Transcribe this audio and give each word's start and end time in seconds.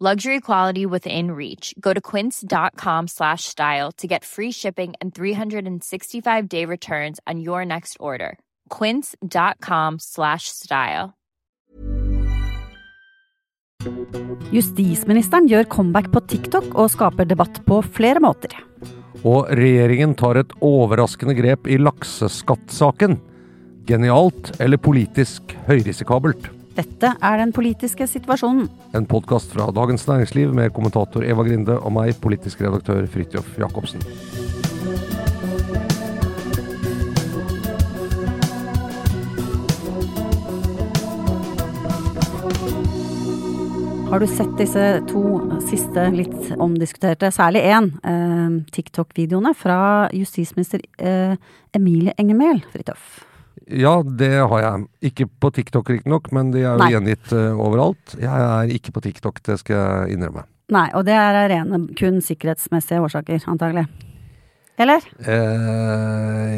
Luxury 0.00 0.40
quality 0.40 0.86
within 0.86 1.30
reach. 1.30 1.72
Go 1.78 1.92
to 1.92 2.00
quince.com 2.00 3.06
slash 3.06 3.44
style 3.44 3.92
to 3.92 4.08
get 4.08 4.24
free 4.24 4.50
shipping 4.50 4.94
and 5.00 5.14
365 5.14 6.48
day 6.48 6.64
returns 6.64 7.20
on 7.28 7.38
your 7.38 7.64
next 7.64 7.96
order. 8.00 8.38
Quince.com 8.70 10.00
slash 10.00 10.48
style. 10.48 11.14
Justisministeren 14.50 15.46
gjør 15.46 15.68
comeback 15.70 16.10
på 16.10 16.24
TikTok 16.26 16.74
og 16.74 16.90
skaper 16.90 17.30
debatt 17.30 17.62
på 17.66 17.78
flere 17.86 18.22
måter. 18.24 18.50
Og 19.22 19.46
regjeringen 19.54 20.16
tar 20.18 20.42
et 20.42 20.58
overraskende 20.58 21.38
grep 21.38 21.70
i 21.70 21.78
lakseskattsaken. 21.78 23.20
Genialt 23.86 24.56
eller 24.58 24.82
politisk 24.82 25.54
høyrisikabelt? 25.70 26.50
Dette 26.74 27.12
er 27.22 27.36
den 27.38 27.52
politiske 27.54 28.06
situasjonen. 28.10 28.66
En 28.98 29.04
podkast 29.06 29.52
fra 29.54 29.68
Dagens 29.70 30.08
Næringsliv 30.08 30.50
med 30.54 30.72
kommentator 30.74 31.22
Eva 31.22 31.44
Grinde 31.46 31.76
og 31.78 31.92
meg, 31.94 32.16
politisk 32.18 32.64
redaktør 32.64 33.06
Fridtjof 33.06 33.52
Jacobsen. 33.60 34.02
Har 44.10 44.22
du 44.22 44.26
sett 44.30 44.50
disse 44.58 44.82
to 45.10 45.22
siste 45.68 46.08
litt 46.14 46.50
omdiskuterte, 46.58 47.30
særlig 47.34 47.62
én, 47.70 47.92
eh, 48.02 48.58
TikTok-videoene 48.74 49.54
fra 49.54 50.08
justisminister 50.14 50.82
eh, 50.98 51.38
Emilie 51.74 52.14
Enger 52.18 52.38
Mehl, 52.38 52.62
Fridtjof? 52.74 53.22
Ja, 53.64 53.94
det 54.04 54.32
har 54.44 54.60
jeg. 54.60 54.86
Ikke 55.10 55.26
på 55.40 55.50
TikTok 55.56 55.88
riktignok, 55.92 56.30
men 56.36 56.50
de 56.52 56.64
er 56.64 56.74
jo 56.74 56.82
Nei. 56.82 56.90
gjengitt 56.92 57.32
uh, 57.32 57.60
overalt. 57.64 58.16
Jeg 58.20 58.28
er 58.28 58.74
ikke 58.74 58.92
på 58.96 59.04
TikTok, 59.06 59.40
det 59.46 59.60
skal 59.62 59.78
jeg 59.78 60.18
innrømme. 60.18 60.44
Nei, 60.74 60.88
og 60.96 61.04
det 61.08 61.14
er 61.16 61.38
av 61.42 61.48
rene 61.52 61.80
kun 61.96 62.20
sikkerhetsmessige 62.24 63.02
årsaker, 63.04 63.44
antagelig. 63.52 63.86
Eller? 64.80 65.04
Eh, 65.22 66.54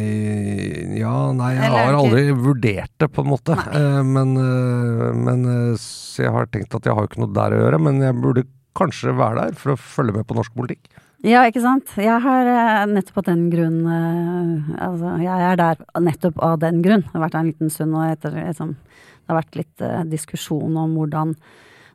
ja, 0.96 1.16
nei, 1.36 1.50
jeg 1.52 1.64
Eller 1.66 1.76
er 1.76 1.88
har 1.90 1.96
aldri 1.98 2.22
aldri 2.22 2.36
vurdert 2.46 2.92
det, 3.02 3.08
på 3.12 3.24
en 3.24 3.28
måte. 3.28 3.56
Eh, 3.76 4.02
men 4.06 4.32
eh, 4.40 5.10
men 5.16 5.44
eh, 5.52 5.88
jeg 6.22 6.32
har 6.32 6.48
tenkt 6.48 6.72
at 6.78 6.86
jeg 6.88 6.96
har 6.96 7.04
jo 7.04 7.10
ikke 7.10 7.24
noe 7.26 7.36
der 7.36 7.52
å 7.52 7.60
gjøre, 7.60 7.78
men 7.82 8.00
jeg 8.00 8.16
burde 8.22 8.46
kanskje 8.76 9.12
være 9.16 9.36
der 9.42 9.58
for 9.60 9.74
å 9.74 9.80
følge 9.80 10.16
med 10.16 10.24
på 10.28 10.36
norsk 10.38 10.54
politikk. 10.56 10.88
Ja, 11.24 11.46
ikke 11.48 11.62
sant. 11.64 11.88
Jeg 11.96 12.20
har 12.22 12.48
eh, 12.50 12.82
nettopp 12.92 13.22
av 13.22 13.28
den 13.30 13.46
grunn 13.52 13.78
eh, 13.88 14.82
Altså, 14.84 15.14
jeg 15.24 15.44
er 15.48 15.60
der 15.60 15.84
nettopp 16.04 16.42
av 16.44 16.58
den 16.60 16.82
grunn. 16.84 17.06
Det 17.06 17.14
har 17.14 17.24
vært 17.24 17.38
en 17.40 17.48
liten 17.48 17.72
stund, 17.72 17.96
og 17.96 18.10
etter 18.10 18.36
liksom 18.36 18.74
Det 18.76 19.32
har 19.32 19.38
vært 19.40 19.56
litt 19.56 19.84
eh, 19.84 20.02
diskusjon 20.12 20.76
om 20.76 20.98
hvordan 20.98 21.32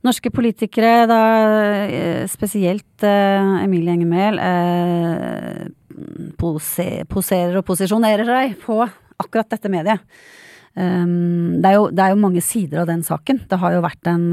norske 0.01 0.31
politikere, 0.33 1.05
da 1.05 1.19
spesielt 2.25 3.03
Emilie 3.05 3.93
Enger 3.93 4.07
Mehl, 4.09 4.39
eh, 4.41 5.67
pose, 6.41 6.87
poserer 7.05 7.59
og 7.59 7.67
posisjonerer 7.67 8.25
seg 8.25 8.55
på 8.63 8.79
akkurat 8.81 9.53
dette 9.53 9.69
mediet. 9.69 10.01
Um, 10.73 11.59
det, 11.61 11.69
er 11.69 11.75
jo, 11.75 11.85
det 11.93 12.01
er 12.01 12.15
jo 12.15 12.23
mange 12.23 12.41
sider 12.41 12.81
av 12.81 12.89
den 12.89 13.05
saken. 13.05 13.43
Det 13.45 13.61
har 13.61 13.75
jo 13.75 13.85
vært 13.85 14.09
en 14.09 14.25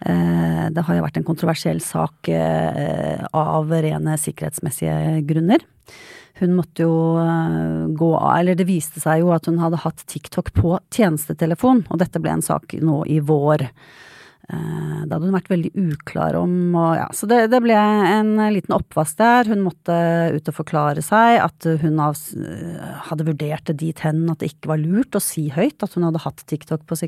Det 0.00 0.84
har 0.86 0.96
jo 0.96 1.04
vært 1.04 1.18
en 1.20 1.26
kontroversiell 1.28 1.80
sak 1.84 2.30
eh, 2.32 3.20
av 3.36 3.72
rene 3.84 4.16
sikkerhetsmessige 4.20 5.20
grunner. 5.28 5.64
Hun 6.40 6.54
måtte 6.56 6.86
jo 6.86 7.18
eh, 7.20 7.88
gå 7.98 8.10
av, 8.16 8.38
eller 8.38 8.56
det 8.56 8.68
viste 8.68 9.02
seg 9.02 9.24
jo 9.24 9.34
at 9.36 9.48
hun 9.50 9.60
hadde 9.60 9.82
hatt 9.82 10.06
TikTok 10.08 10.54
på 10.56 10.78
tjenestetelefon, 10.94 11.84
og 11.90 12.00
dette 12.00 12.22
ble 12.22 12.38
en 12.38 12.46
sak 12.46 12.78
nå 12.80 13.02
i 13.12 13.20
vår. 13.20 13.66
Det 14.50 15.12
hadde 15.12 15.28
hun 15.28 15.34
vært 15.36 15.50
veldig 15.52 15.68
uklar 15.78 16.34
om 16.34 16.72
og 16.74 16.96
ja, 16.98 17.04
Så 17.14 17.28
det, 17.30 17.36
det 17.52 17.60
ble 17.62 17.76
en 17.76 18.32
liten 18.50 18.74
oppvask 18.74 19.20
der. 19.20 19.46
Hun 19.46 19.60
måtte 19.62 19.94
ut 20.34 20.50
og 20.50 20.56
forklare 20.56 21.04
seg 21.06 21.36
at 21.38 21.68
hun 21.84 22.00
hadde 22.02 23.26
vurdert 23.28 23.70
det 23.70 23.76
dit 23.84 24.02
hen 24.02 24.24
at 24.32 24.42
det 24.42 24.50
ikke 24.50 24.72
var 24.72 24.82
lurt 24.82 25.14
å 25.14 25.22
si 25.22 25.44
høyt 25.54 25.86
at 25.86 25.94
hun 25.94 26.08
hadde 26.08 26.24
hatt 26.24 26.42
TikTok 26.50 26.82
på, 26.82 26.98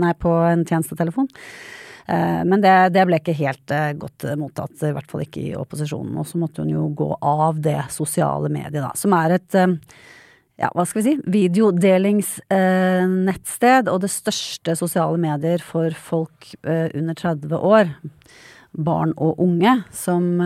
nei, 0.00 0.14
på 0.16 0.32
en 0.46 0.64
tjenestetelefon. 0.64 1.28
Eh, 2.06 2.44
Men 2.46 2.62
det, 2.62 2.94
det 2.94 3.02
ble 3.08 3.18
ikke 3.20 3.34
helt 3.40 3.72
eh, 3.74 3.90
godt 3.98 4.24
mottatt, 4.38 4.82
i 4.86 4.92
hvert 4.94 5.10
fall 5.10 5.22
ikke 5.24 5.40
i 5.42 5.56
opposisjonen. 5.58 6.18
Og 6.20 6.26
så 6.28 6.38
måtte 6.40 6.62
hun 6.62 6.74
jo 6.74 6.82
gå 6.96 7.10
av 7.18 7.54
det 7.62 7.82
sosiale 7.94 8.48
mediet, 8.52 8.82
da, 8.84 8.92
som 8.98 9.12
er 9.18 9.30
et 9.40 9.52
eh, 9.58 9.72
ja, 10.62 10.68
hva 10.72 10.84
skal 10.88 11.00
vi 11.02 11.08
si, 11.10 11.16
videodelingsnettsted 11.34 13.84
og 13.92 13.98
det 14.06 14.12
største 14.14 14.70
sosiale 14.78 15.18
medier 15.20 15.60
for 15.60 15.90
folk 16.00 16.38
under 16.64 17.14
30 17.18 17.52
år. 17.60 17.84
Barn 18.72 19.12
og 19.20 19.36
unge, 19.44 19.84
som, 19.92 20.40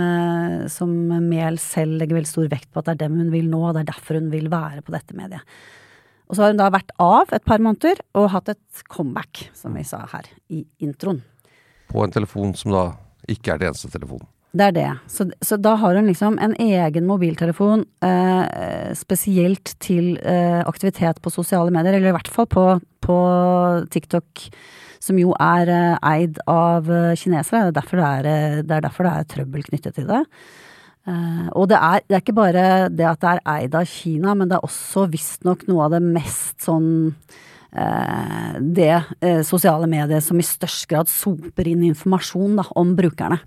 som 0.66 0.90
Mehl 1.22 1.62
selv 1.62 1.94
legger 2.00 2.18
veldig 2.18 2.32
stor 2.32 2.50
vekt 2.50 2.66
på 2.74 2.82
at 2.82 2.86
det 2.88 2.94
er 2.96 3.02
dem 3.04 3.22
hun 3.22 3.30
vil 3.30 3.46
nå, 3.52 3.60
og 3.68 3.74
det 3.76 3.82
er 3.84 3.92
derfor 3.92 4.18
hun 4.18 4.34
vil 4.34 4.50
være 4.50 4.82
på 4.82 4.90
dette 4.96 5.14
mediet. 5.14 5.46
Og 6.26 6.34
så 6.34 6.42
har 6.42 6.50
hun 6.50 6.58
da 6.58 6.74
vært 6.74 6.90
av 6.98 7.30
et 7.30 7.46
par 7.46 7.62
måneder 7.62 8.02
og 8.18 8.34
hatt 8.34 8.50
et 8.50 8.82
comeback, 8.90 9.46
som 9.54 9.78
vi 9.78 9.86
sa 9.86 10.02
her 10.10 10.26
i 10.50 10.66
introen. 10.82 11.22
På 11.90 12.04
en 12.04 12.14
telefon 12.14 12.54
som 12.58 12.74
da 12.74 12.84
ikke 13.30 13.54
er 13.54 13.60
den 13.60 13.70
eneste 13.70 13.90
telefonen. 13.92 14.28
Det 14.50 14.64
er 14.66 14.74
det. 14.74 14.88
Så, 15.06 15.28
så 15.46 15.54
da 15.62 15.76
har 15.78 15.94
hun 15.94 16.08
liksom 16.10 16.38
en 16.42 16.56
egen 16.58 17.06
mobiltelefon 17.06 17.84
eh, 18.02 18.90
spesielt 18.98 19.76
til 19.82 20.16
eh, 20.26 20.58
aktivitet 20.66 21.20
på 21.22 21.30
sosiale 21.30 21.70
medier, 21.70 21.94
eller 21.94 22.10
i 22.10 22.16
hvert 22.16 22.30
fall 22.30 22.48
på, 22.50 22.64
på 23.06 23.18
TikTok, 23.94 24.48
som 25.00 25.20
jo 25.22 25.36
er 25.38 25.70
eh, 25.70 26.00
eid 26.10 26.40
av 26.50 26.90
eh, 26.90 27.14
kinesere. 27.20 27.68
Det 27.68 27.76
er 27.76 27.78
derfor 27.78 28.02
det 28.02 28.08
er, 28.08 28.30
eh, 28.32 28.58
det 28.66 28.76
er 28.76 28.84
derfor 28.88 29.06
det 29.06 29.14
er 29.14 29.30
trøbbel 29.36 29.68
knyttet 29.70 30.00
til 30.00 30.10
det. 30.10 30.24
Eh, 31.06 31.46
og 31.54 31.70
det 31.70 31.78
er, 31.78 32.02
det 32.08 32.18
er 32.18 32.24
ikke 32.24 32.38
bare 32.40 32.66
det 32.90 33.06
at 33.06 33.22
det 33.22 33.36
er 33.36 33.44
eid 33.54 33.78
av 33.78 33.86
Kina, 33.88 34.34
men 34.34 34.50
det 34.50 34.58
er 34.58 34.66
også 34.66 35.06
visstnok 35.14 35.68
noe 35.70 35.86
av 35.86 35.94
det 35.94 36.02
mest 36.10 36.58
sånn 36.66 36.90
det 37.70 38.94
eh, 39.20 39.42
sosiale 39.46 39.86
mediet 39.90 40.24
som 40.26 40.40
i 40.40 40.46
størst 40.46 40.88
grad 40.90 41.10
soper 41.10 41.68
inn 41.70 41.84
informasjon 41.86 42.58
da, 42.58 42.66
om 42.78 42.96
brukerne. 42.98 43.38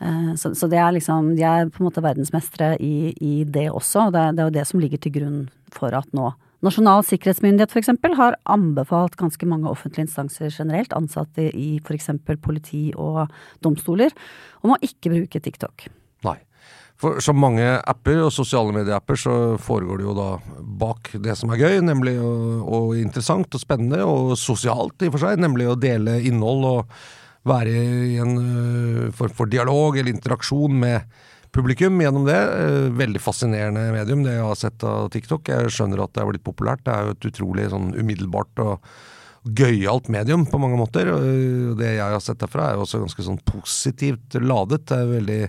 Eh, 0.00 0.30
så, 0.38 0.54
så 0.54 0.68
det 0.70 0.78
er 0.78 0.94
liksom, 0.94 1.34
de 1.38 1.44
er 1.46 1.70
på 1.72 1.82
en 1.82 1.88
måte 1.88 2.04
verdensmestere 2.04 2.76
i, 2.82 3.12
i 3.18 3.34
det 3.44 3.68
også, 3.70 4.08
og 4.08 4.16
det, 4.16 4.24
det 4.36 4.44
er 4.44 4.50
jo 4.50 4.56
det 4.58 4.66
som 4.70 4.82
ligger 4.82 5.02
til 5.02 5.16
grunn 5.18 5.44
for 5.74 5.94
at 5.96 6.10
nå 6.16 6.32
Nasjonal 6.64 7.02
sikkerhetsmyndighet 7.04 7.74
eksempel 7.76 8.14
har 8.16 8.38
anbefalt 8.48 9.18
ganske 9.20 9.44
mange 9.44 9.68
offentlige 9.68 10.06
instanser 10.06 10.48
generelt, 10.48 10.94
ansatte 10.96 11.50
i 11.52 11.76
eksempel 11.92 12.38
politi 12.40 12.86
og 12.96 13.26
domstoler, 13.60 14.14
om 14.64 14.72
å 14.72 14.78
ikke 14.80 15.12
bruke 15.12 15.42
TikTok. 15.44 15.90
For 17.00 17.18
som 17.24 17.40
mange 17.42 17.64
apper 17.82 18.20
og 18.22 18.32
sosiale 18.32 18.74
medieapper 18.74 19.18
så 19.18 19.34
foregår 19.60 19.98
det 19.98 20.06
jo 20.06 20.14
da 20.14 20.28
bak 20.78 21.10
det 21.24 21.34
som 21.38 21.50
er 21.50 21.60
gøy, 21.64 21.80
nemlig 21.82 22.14
og, 22.22 22.62
og 22.62 22.94
interessant 23.00 23.50
og 23.50 23.62
spennende 23.62 24.04
og 24.06 24.36
sosialt 24.38 25.02
i 25.02 25.10
og 25.10 25.16
for 25.16 25.26
seg, 25.26 25.42
nemlig 25.42 25.66
å 25.70 25.78
dele 25.78 26.20
innhold 26.22 26.68
og 26.70 26.96
være 27.44 27.72
i 28.14 28.18
en 28.22 28.34
uh, 28.38 29.12
form 29.16 29.34
for 29.36 29.50
dialog 29.50 29.98
eller 29.98 30.14
interaksjon 30.14 30.78
med 30.80 31.10
publikum 31.54 31.98
gjennom 32.00 32.24
det. 32.28 32.38
Uh, 32.38 32.86
veldig 32.96 33.22
fascinerende 33.22 33.90
medium, 33.94 34.24
det 34.24 34.38
jeg 34.38 34.46
har 34.46 34.62
sett 34.62 34.86
av 34.88 35.10
TikTok. 35.12 35.50
Jeg 35.50 35.74
skjønner 35.74 36.06
at 36.06 36.14
det 36.14 36.22
er 36.22 36.30
blitt 36.30 36.46
populært. 36.46 36.86
Det 36.86 36.94
er 36.94 37.08
jo 37.08 37.18
et 37.18 37.30
utrolig 37.32 37.68
sånn 37.74 37.92
umiddelbart 37.98 38.64
og 38.64 38.94
gøyalt 39.44 40.08
medium 40.08 40.46
på 40.48 40.62
mange 40.62 40.78
måter. 40.80 41.10
og 41.12 41.78
Det 41.80 41.96
jeg 41.98 42.04
har 42.16 42.22
sett 42.24 42.40
derfra 42.40 42.70
er 42.70 42.78
jo 42.78 42.86
også 42.86 43.02
ganske 43.02 43.26
sånn 43.26 43.42
positivt 43.44 44.38
ladet. 44.40 44.86
Det 44.88 44.96
er 44.96 45.10
veldig 45.18 45.40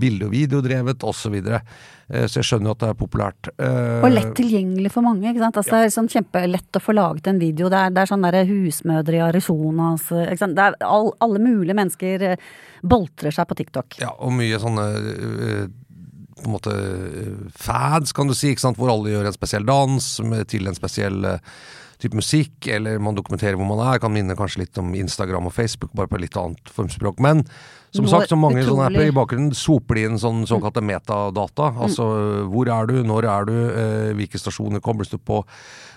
bilde- 0.00 0.26
og 0.26 0.32
videodrevet 0.32 1.04
osv. 1.06 1.36
Så. 1.42 1.60
Eh, 2.08 2.26
så 2.26 2.40
jeg 2.40 2.48
skjønner 2.48 2.70
jo 2.70 2.74
at 2.76 2.82
det 2.82 2.88
er 2.90 2.98
populært. 3.00 3.50
Og 3.58 4.08
lett 4.12 4.32
tilgjengelig 4.38 4.92
for 4.94 5.06
mange. 5.06 5.28
ikke 5.30 5.44
sant? 5.44 5.60
Altså, 5.60 5.74
ja. 5.74 5.82
Det 5.82 5.90
er 5.90 5.96
sånn 5.96 6.10
kjempelett 6.12 6.80
å 6.80 6.82
få 6.82 6.96
laget 6.96 7.30
en 7.32 7.42
video. 7.42 7.70
Det 7.72 7.78
er, 7.78 7.94
det 7.94 8.02
er 8.02 8.12
sånn 8.12 8.26
der 8.26 8.40
husmødre 8.48 9.18
i 9.18 9.24
Arizona 9.28 9.92
altså, 9.96 10.24
ikke 10.24 10.44
sant? 10.44 10.58
Det 10.58 10.66
er 10.66 10.78
all, 10.88 11.12
Alle 11.22 11.42
mulige 11.42 11.78
mennesker 11.78 12.26
eh, 12.30 12.50
boltrer 12.82 13.34
seg 13.34 13.48
på 13.48 13.58
TikTok. 13.60 14.00
Ja, 14.02 14.10
og 14.18 14.34
mye 14.36 14.58
sånne 14.62 14.88
på 16.42 16.48
en 16.48 16.54
måte 16.56 16.72
fads, 17.54 18.10
kan 18.16 18.26
du 18.26 18.34
si, 18.34 18.50
ikke 18.50 18.64
sant? 18.64 18.78
hvor 18.80 18.90
alle 18.90 19.12
gjør 19.12 19.28
en 19.28 19.36
spesiell 19.36 19.66
dans 19.68 20.08
til 20.50 20.66
en 20.66 20.74
spesiell 20.74 21.28
type 22.02 22.18
musikk, 22.18 22.66
eller 22.66 22.98
man 22.98 23.14
dokumenterer 23.14 23.58
hvor 23.58 23.68
man 23.68 23.82
er. 23.84 24.00
Kan 24.02 24.14
minne 24.14 24.36
kanskje 24.38 24.64
litt 24.64 24.80
om 24.80 24.90
Instagram 24.98 25.48
og 25.48 25.54
Facebook, 25.54 25.92
bare 25.94 26.10
på 26.10 26.20
litt 26.22 26.36
annet 26.38 26.72
formspråk. 26.74 27.22
Men 27.22 27.44
som 27.92 28.08
sagt, 28.08 28.30
så 28.32 28.38
mange 28.40 28.64
sånne 28.64 28.88
apper 28.88 29.10
i 29.10 29.14
bakgrunnen 29.14 29.52
soper 29.56 29.98
de 29.98 30.06
inn 30.08 30.20
sånn 30.20 30.46
såkalte 30.48 30.80
metadata. 30.84 31.68
Mm. 31.74 31.80
Altså 31.86 32.06
hvor 32.52 32.70
er 32.72 32.88
du, 32.88 32.94
når 33.04 33.28
er 33.28 33.48
du, 33.50 33.54
eh, 33.68 34.08
hvilke 34.16 34.40
stasjoner 34.40 34.80
kobles 34.84 35.12
du 35.12 35.18
på, 35.20 35.42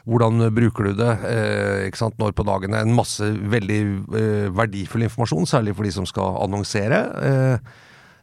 hvordan 0.05 0.49
bruker 0.55 0.89
du 0.89 0.99
det, 0.99 1.13
eh, 1.31 1.87
ikke 1.87 2.03
sant, 2.03 2.19
når 2.21 2.35
på 2.35 2.45
dagene. 2.47 2.83
En 2.83 2.95
masse 2.97 3.23
veldig 3.23 3.81
eh, 4.19 4.45
verdifull 4.53 5.07
informasjon, 5.07 5.49
særlig 5.49 5.75
for 5.77 5.87
de 5.87 5.95
som 5.95 6.07
skal 6.09 6.39
annonsere. 6.43 7.01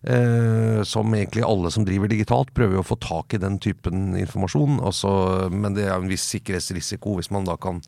Eh, 0.03 0.83
som 0.83 1.15
egentlig 1.15 1.45
alle 1.47 1.71
som 1.71 1.85
driver 1.87 2.11
digitalt, 2.11 2.51
prøver 2.55 2.81
å 2.81 2.87
få 2.87 2.99
tak 2.99 3.37
i 3.37 3.41
den 3.43 3.61
typen 3.63 4.17
informasjon. 4.19 4.81
Altså, 4.83 5.13
men 5.55 5.79
det 5.79 5.87
er 5.87 5.95
en 5.95 6.11
viss 6.11 6.27
sikkerhetsrisiko 6.35 7.17
hvis 7.19 7.31
man 7.35 7.47
da 7.47 7.55
kan 7.57 7.79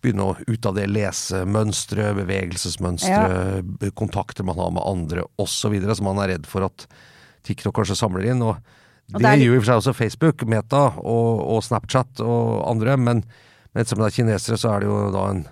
begynne 0.00 0.26
å 0.30 0.36
ut 0.48 0.66
av 0.66 0.76
det 0.76 0.86
lese 0.90 1.44
mønstre, 1.48 2.10
bevegelsesmønstre, 2.16 3.20
ja. 3.20 3.92
kontakter 3.98 4.46
man 4.46 4.60
har 4.60 4.72
med 4.74 4.86
andre 4.86 5.24
osv. 5.40 5.76
Så 5.76 6.06
man 6.06 6.20
er 6.24 6.34
redd 6.34 6.48
for 6.48 6.66
at 6.68 6.86
TikTok 7.46 7.76
kanskje 7.80 7.98
samler 8.00 8.30
inn. 8.32 8.42
og 8.44 8.58
det, 9.10 9.24
det 9.24 9.36
gjør 9.42 9.56
i 9.56 9.58
og 9.58 9.62
for 9.62 9.70
seg 9.70 9.80
også 9.82 9.96
Facebook, 9.98 10.44
Meta 10.48 10.82
og, 10.98 11.40
og 11.56 11.64
Snapchat 11.66 12.22
og 12.24 12.60
andre, 12.70 12.96
men, 13.00 13.24
men 13.72 13.82
ettersom 13.82 14.04
det 14.04 14.10
er 14.10 14.18
kinesere, 14.20 14.60
så 14.60 14.74
er 14.74 14.84
det 14.84 14.90
jo 14.90 15.00
da 15.14 15.24
en 15.32 15.46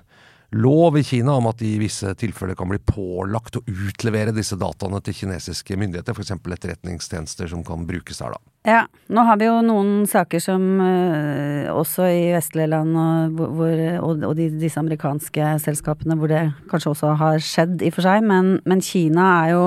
lov 0.56 0.96
i 0.96 1.04
Kina 1.04 1.34
om 1.36 1.48
at 1.50 1.58
de 1.60 1.74
i 1.74 1.80
visse 1.80 2.12
tilfeller 2.20 2.56
kan 2.56 2.70
bli 2.70 2.80
pålagt 2.80 3.58
å 3.58 3.64
utlevere 3.68 4.32
disse 4.32 4.56
dataene 4.60 5.00
til 5.04 5.16
kinesiske 5.16 5.76
myndigheter, 5.76 6.16
f.eks. 6.16 6.32
etterretningstjenester 6.38 7.50
som 7.50 7.64
kan 7.66 7.84
brukes 7.88 8.22
der, 8.22 8.36
da. 8.36 8.57
Ja, 8.68 8.82
nå 9.08 9.22
har 9.24 9.38
vi 9.40 9.46
jo 9.46 9.60
noen 9.64 10.02
saker 10.08 10.42
som 10.44 10.64
uh, 10.82 11.70
også 11.72 12.04
i 12.12 12.24
vestlige 12.34 12.68
land 12.68 12.96
og, 13.00 13.38
hvor, 13.56 13.84
og, 14.04 14.26
og 14.28 14.34
de, 14.36 14.50
disse 14.60 14.80
amerikanske 14.80 15.54
selskapene 15.64 16.18
hvor 16.20 16.28
det 16.28 16.42
kanskje 16.68 16.92
også 16.92 17.14
har 17.22 17.40
skjedd 17.40 17.80
i 17.80 17.88
og 17.88 17.96
for 17.96 18.04
seg, 18.04 18.26
men, 18.28 18.58
men 18.68 18.84
Kina 18.84 19.30
er 19.46 19.54
jo 19.54 19.62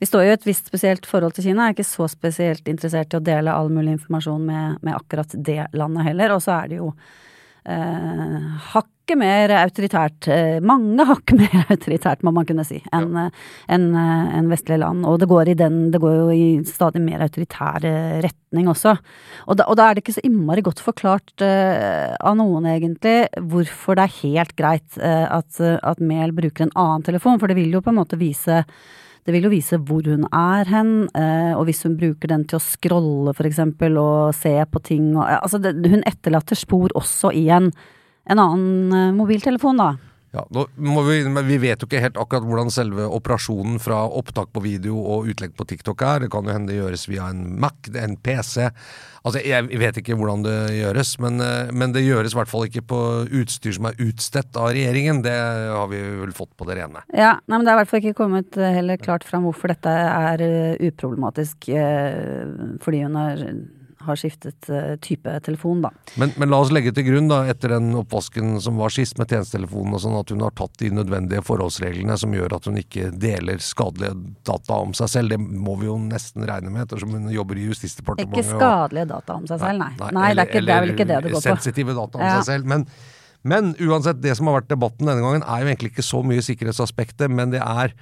vi 0.00 0.08
står 0.08 0.24
jo 0.24 0.32
i 0.32 0.36
et 0.36 0.46
visst 0.48 0.68
spesielt 0.68 1.08
forhold 1.08 1.34
til 1.36 1.44
Kina, 1.48 1.66
er 1.66 1.74
ikke 1.74 1.84
så 1.84 2.06
spesielt 2.08 2.68
interessert 2.72 3.12
i 3.12 3.18
å 3.18 3.24
dele 3.24 3.52
all 3.52 3.68
mulig 3.72 3.98
informasjon 3.98 4.46
med, 4.48 4.78
med 4.80 4.96
akkurat 4.96 5.34
det 5.36 5.66
landet 5.76 6.06
heller. 6.06 6.32
Og 6.32 6.40
så 6.40 6.54
er 6.54 6.70
det 6.70 6.78
jo 6.78 6.86
eh, 7.64 8.50
hakket 8.72 9.18
mer 9.18 9.50
autoritært, 9.58 10.28
eh, 10.30 10.58
mange 10.62 11.04
hakk 11.08 11.32
mer 11.36 11.64
autoritært, 11.74 12.22
må 12.26 12.32
man 12.34 12.46
kunne 12.48 12.64
si, 12.66 12.78
enn 12.94 13.16
ja. 13.16 13.26
en, 13.74 13.88
eh, 13.98 14.36
en 14.38 14.50
vestlige 14.52 14.80
land. 14.82 15.04
Og 15.08 15.18
det 15.22 15.28
går, 15.30 15.50
i 15.50 15.56
den, 15.58 15.80
det 15.94 16.00
går 16.02 16.16
jo 16.18 16.28
i 16.34 16.46
stadig 16.68 17.02
mer 17.04 17.24
autoritær 17.26 17.82
retning 18.24 18.70
også. 18.70 18.96
Og 19.48 19.58
da, 19.58 19.66
og 19.66 19.78
da, 19.80 19.88
er 19.88 19.98
det 19.98 20.04
ikke 20.04 20.16
så 20.18 20.24
innmari 20.26 20.64
godt 20.66 20.82
forklart 20.84 21.44
eh, 21.46 22.14
av 22.14 22.38
noen, 22.38 22.68
egentlig, 22.70 23.18
hvorfor 23.50 23.98
det 23.98 24.06
er 24.06 24.18
helt 24.22 24.56
greit 24.58 24.98
at, 25.00 25.60
at 25.60 26.00
Mehl 26.02 26.32
bruker 26.36 26.66
en 26.66 26.76
annen 26.78 27.06
telefon, 27.06 27.38
for 27.40 27.50
det 27.50 27.58
vil 27.58 27.74
jo 27.74 27.82
på 27.84 27.92
en 27.92 28.00
måte 28.02 28.18
vise 28.20 28.62
det 29.30 29.36
vil 29.36 29.46
jo 29.46 29.52
vise 29.52 29.78
hvor 29.86 30.02
hun 30.10 30.24
er 30.26 30.66
hen, 30.66 30.90
eh, 31.14 31.52
og 31.54 31.68
hvis 31.68 31.84
hun 31.86 31.94
bruker 32.00 32.32
den 32.32 32.42
til 32.50 32.58
å 32.58 32.64
scrolle 32.64 33.34
eksempel, 33.46 33.94
og 34.00 34.34
se 34.34 34.56
på 34.66 34.82
ting 34.82 35.12
og 35.14 35.22
Altså, 35.30 35.60
det, 35.62 35.76
hun 35.86 36.02
etterlater 36.02 36.58
spor 36.58 36.90
også 36.98 37.30
i 37.38 37.44
en, 37.54 37.70
en 38.26 38.42
annen 38.42 38.96
eh, 38.96 39.12
mobiltelefon, 39.14 39.78
da. 39.78 39.92
Ja, 40.30 40.44
vi, 40.50 41.22
vi, 41.42 41.56
vet 41.58 41.80
jo 41.82 41.88
ikke 41.88 42.02
helt 42.04 42.18
akkurat 42.20 42.44
hvordan 42.46 42.68
selve 42.70 43.08
operasjonen 43.10 43.80
fra 43.82 44.04
opptak 44.06 44.52
på 44.54 44.62
video 44.62 45.00
og 45.02 45.26
utlegg 45.32 45.56
på 45.58 45.66
TikTok 45.66 46.04
er. 46.06 46.24
Det 46.24 46.28
kan 46.30 46.46
jo 46.46 46.54
hende 46.54 46.70
det 46.70 46.76
gjøres 46.76 47.08
via 47.10 47.26
en 47.32 47.56
Mac, 47.58 47.90
en 47.98 48.14
PC. 48.14 48.68
Altså, 49.26 49.42
Jeg 49.42 49.66
vet 49.82 49.98
ikke 49.98 50.14
hvordan 50.14 50.44
det 50.46 50.54
gjøres, 50.76 51.16
men, 51.18 51.42
eh, 51.42 51.72
men 51.74 51.96
det 51.96 52.04
gjøres 52.06 52.36
i 52.36 52.38
hvert 52.38 52.52
fall 52.52 52.68
ikke 52.68 52.84
på 52.92 53.00
utstyr 53.40 53.74
som 53.74 53.90
er 53.90 53.98
utstedt 54.06 54.54
av 54.54 54.70
regjeringen. 54.70 55.24
Det 55.26 55.34
har 55.34 55.90
vi 55.90 55.98
vel 56.22 56.36
fått 56.36 56.54
på 56.54 56.68
det 56.70 56.78
rene. 56.78 57.02
Ja, 57.10 57.34
nei, 57.50 57.58
men 57.58 57.66
det 57.66 57.74
er 57.74 57.80
i 57.80 57.82
hvert 57.82 57.90
fall 57.90 58.04
ikke 58.04 58.20
kommet 58.22 58.60
eh, 58.60 58.78
heller 58.78 59.02
klart 59.02 59.26
fram 59.26 59.50
hvorfor 59.50 59.74
dette 59.74 59.90
er 59.90 60.46
eh, 60.46 60.88
uproblematisk, 60.92 61.72
fordi 62.80 63.02
hun 63.02 63.18
har 63.18 63.44
har 64.06 64.18
skiftet 64.18 64.68
uh, 64.72 64.94
type 65.04 65.32
telefon, 65.44 65.82
da. 65.84 65.90
Men, 66.20 66.32
men, 66.40 66.50
la 66.52 66.60
oss 66.62 66.72
legge 66.72 66.92
til 66.96 67.06
grunn, 67.06 67.28
da, 67.30 67.42
etter 67.52 67.74
den 67.74 67.90
oppvasken 68.00 68.56
som 68.64 68.80
var 68.80 68.94
sist 68.94 69.20
med 69.20 69.30
tjenestetelefonen, 69.30 69.96
og 69.96 70.02
sånn, 70.04 70.16
at 70.20 70.32
hun 70.34 70.44
har 70.46 70.56
tatt 70.58 70.80
de 70.82 70.90
nødvendige 70.96 71.44
forholdsreglene 71.46 72.16
som 72.20 72.34
gjør 72.36 72.56
at 72.56 72.70
hun 72.70 72.80
ikke 72.80 73.10
deler 73.12 73.62
skadelige 73.64 74.16
data 74.48 74.80
om 74.86 74.96
seg 74.96 75.12
selv. 75.14 75.36
Det 75.36 75.40
må 75.40 75.76
vi 75.80 75.90
jo 75.90 75.98
nesten 76.02 76.48
regne 76.48 76.72
med, 76.72 76.86
ettersom 76.88 77.16
hun 77.18 77.30
jobber 77.34 77.60
i 77.60 77.68
Justisdepartementet. 77.68 78.44
Ikke 78.44 78.58
skadelige 78.58 79.08
data 79.12 79.38
om 79.38 79.48
seg 79.50 79.64
selv, 79.64 79.84
nei. 79.84 79.92
Nei, 80.00 80.12
nei, 80.16 80.28
det, 80.34 80.44
er 80.44 80.52
ikke, 80.52 80.66
det, 80.66 80.76
er 80.76 80.84
vel 80.86 80.94
ikke 80.96 81.08
det 81.08 81.22
det 81.28 81.34
går 81.34 81.42
på. 81.42 81.46
Sensitive 81.48 81.96
data 81.96 82.20
om 82.20 82.26
ja. 82.26 82.36
seg 82.40 82.52
selv. 82.54 82.70
men 82.74 82.86
men 83.42 83.72
uansett, 83.80 84.20
det 84.20 84.34
som 84.36 84.50
har 84.50 84.58
vært 84.58 84.72
debatten 84.72 85.08
denne 85.08 85.24
gangen, 85.24 85.44
er 85.48 85.62
jo 85.62 85.70
egentlig 85.70 85.94
ikke 85.94 86.04
så 86.04 86.20
mye 86.26 86.42
sikkerhetsaspektet, 86.44 87.32
men 87.32 87.54
det 87.54 87.62
er, 87.64 87.94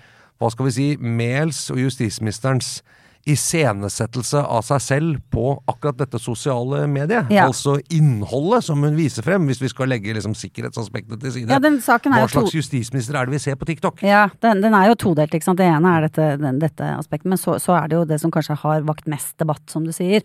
hva 0.43 0.51
skal 0.51 0.67
vi 0.67 0.75
si, 0.75 0.87
Mehls 0.99 1.69
og 1.71 1.79
justisministerens 1.85 2.81
iscenesettelse 3.29 4.41
av 4.41 4.65
seg 4.67 4.83
selv 4.83 5.19
på 5.33 5.53
akkurat 5.69 5.99
dette 6.01 6.21
sosiale 6.23 6.85
mediet. 6.91 7.29
Ja. 7.33 7.47
Altså 7.49 7.77
innholdet 7.95 8.65
som 8.67 8.83
hun 8.85 8.97
viser 8.97 9.27
frem, 9.27 9.47
hvis 9.51 9.61
vi 9.63 9.71
skal 9.73 9.91
legge 9.93 10.15
liksom 10.17 10.37
sikkerhetsaspektet 10.39 11.21
til 11.23 11.35
side. 11.35 11.53
Ja, 11.53 11.61
Hva 11.61 12.29
slags 12.31 12.57
justisminister 12.57 13.19
er 13.19 13.29
det 13.29 13.37
vi 13.37 13.43
ser 13.43 13.59
på 13.61 13.69
TikTok? 13.69 14.03
Ja, 14.07 14.29
den, 14.45 14.63
den 14.65 14.77
er 14.77 14.91
jo 14.91 14.99
todelt. 15.09 15.35
ikke 15.35 15.49
sant. 15.49 15.61
Det 15.61 15.69
ene 15.69 15.95
er 15.97 16.07
dette, 16.09 16.31
den, 16.41 16.61
dette 16.63 16.93
aspektet, 16.97 17.29
men 17.33 17.41
så, 17.41 17.59
så, 17.63 17.77
er 17.79 17.91
det 17.91 17.99
jo 17.99 18.07
det 18.09 18.21
som 18.23 18.33
kanskje 18.35 18.59
har 18.63 18.87
vakt 18.89 19.09
mest 19.11 19.37
debatt, 19.41 19.65
som 19.71 19.87
du 19.87 19.93
sier. 19.95 20.25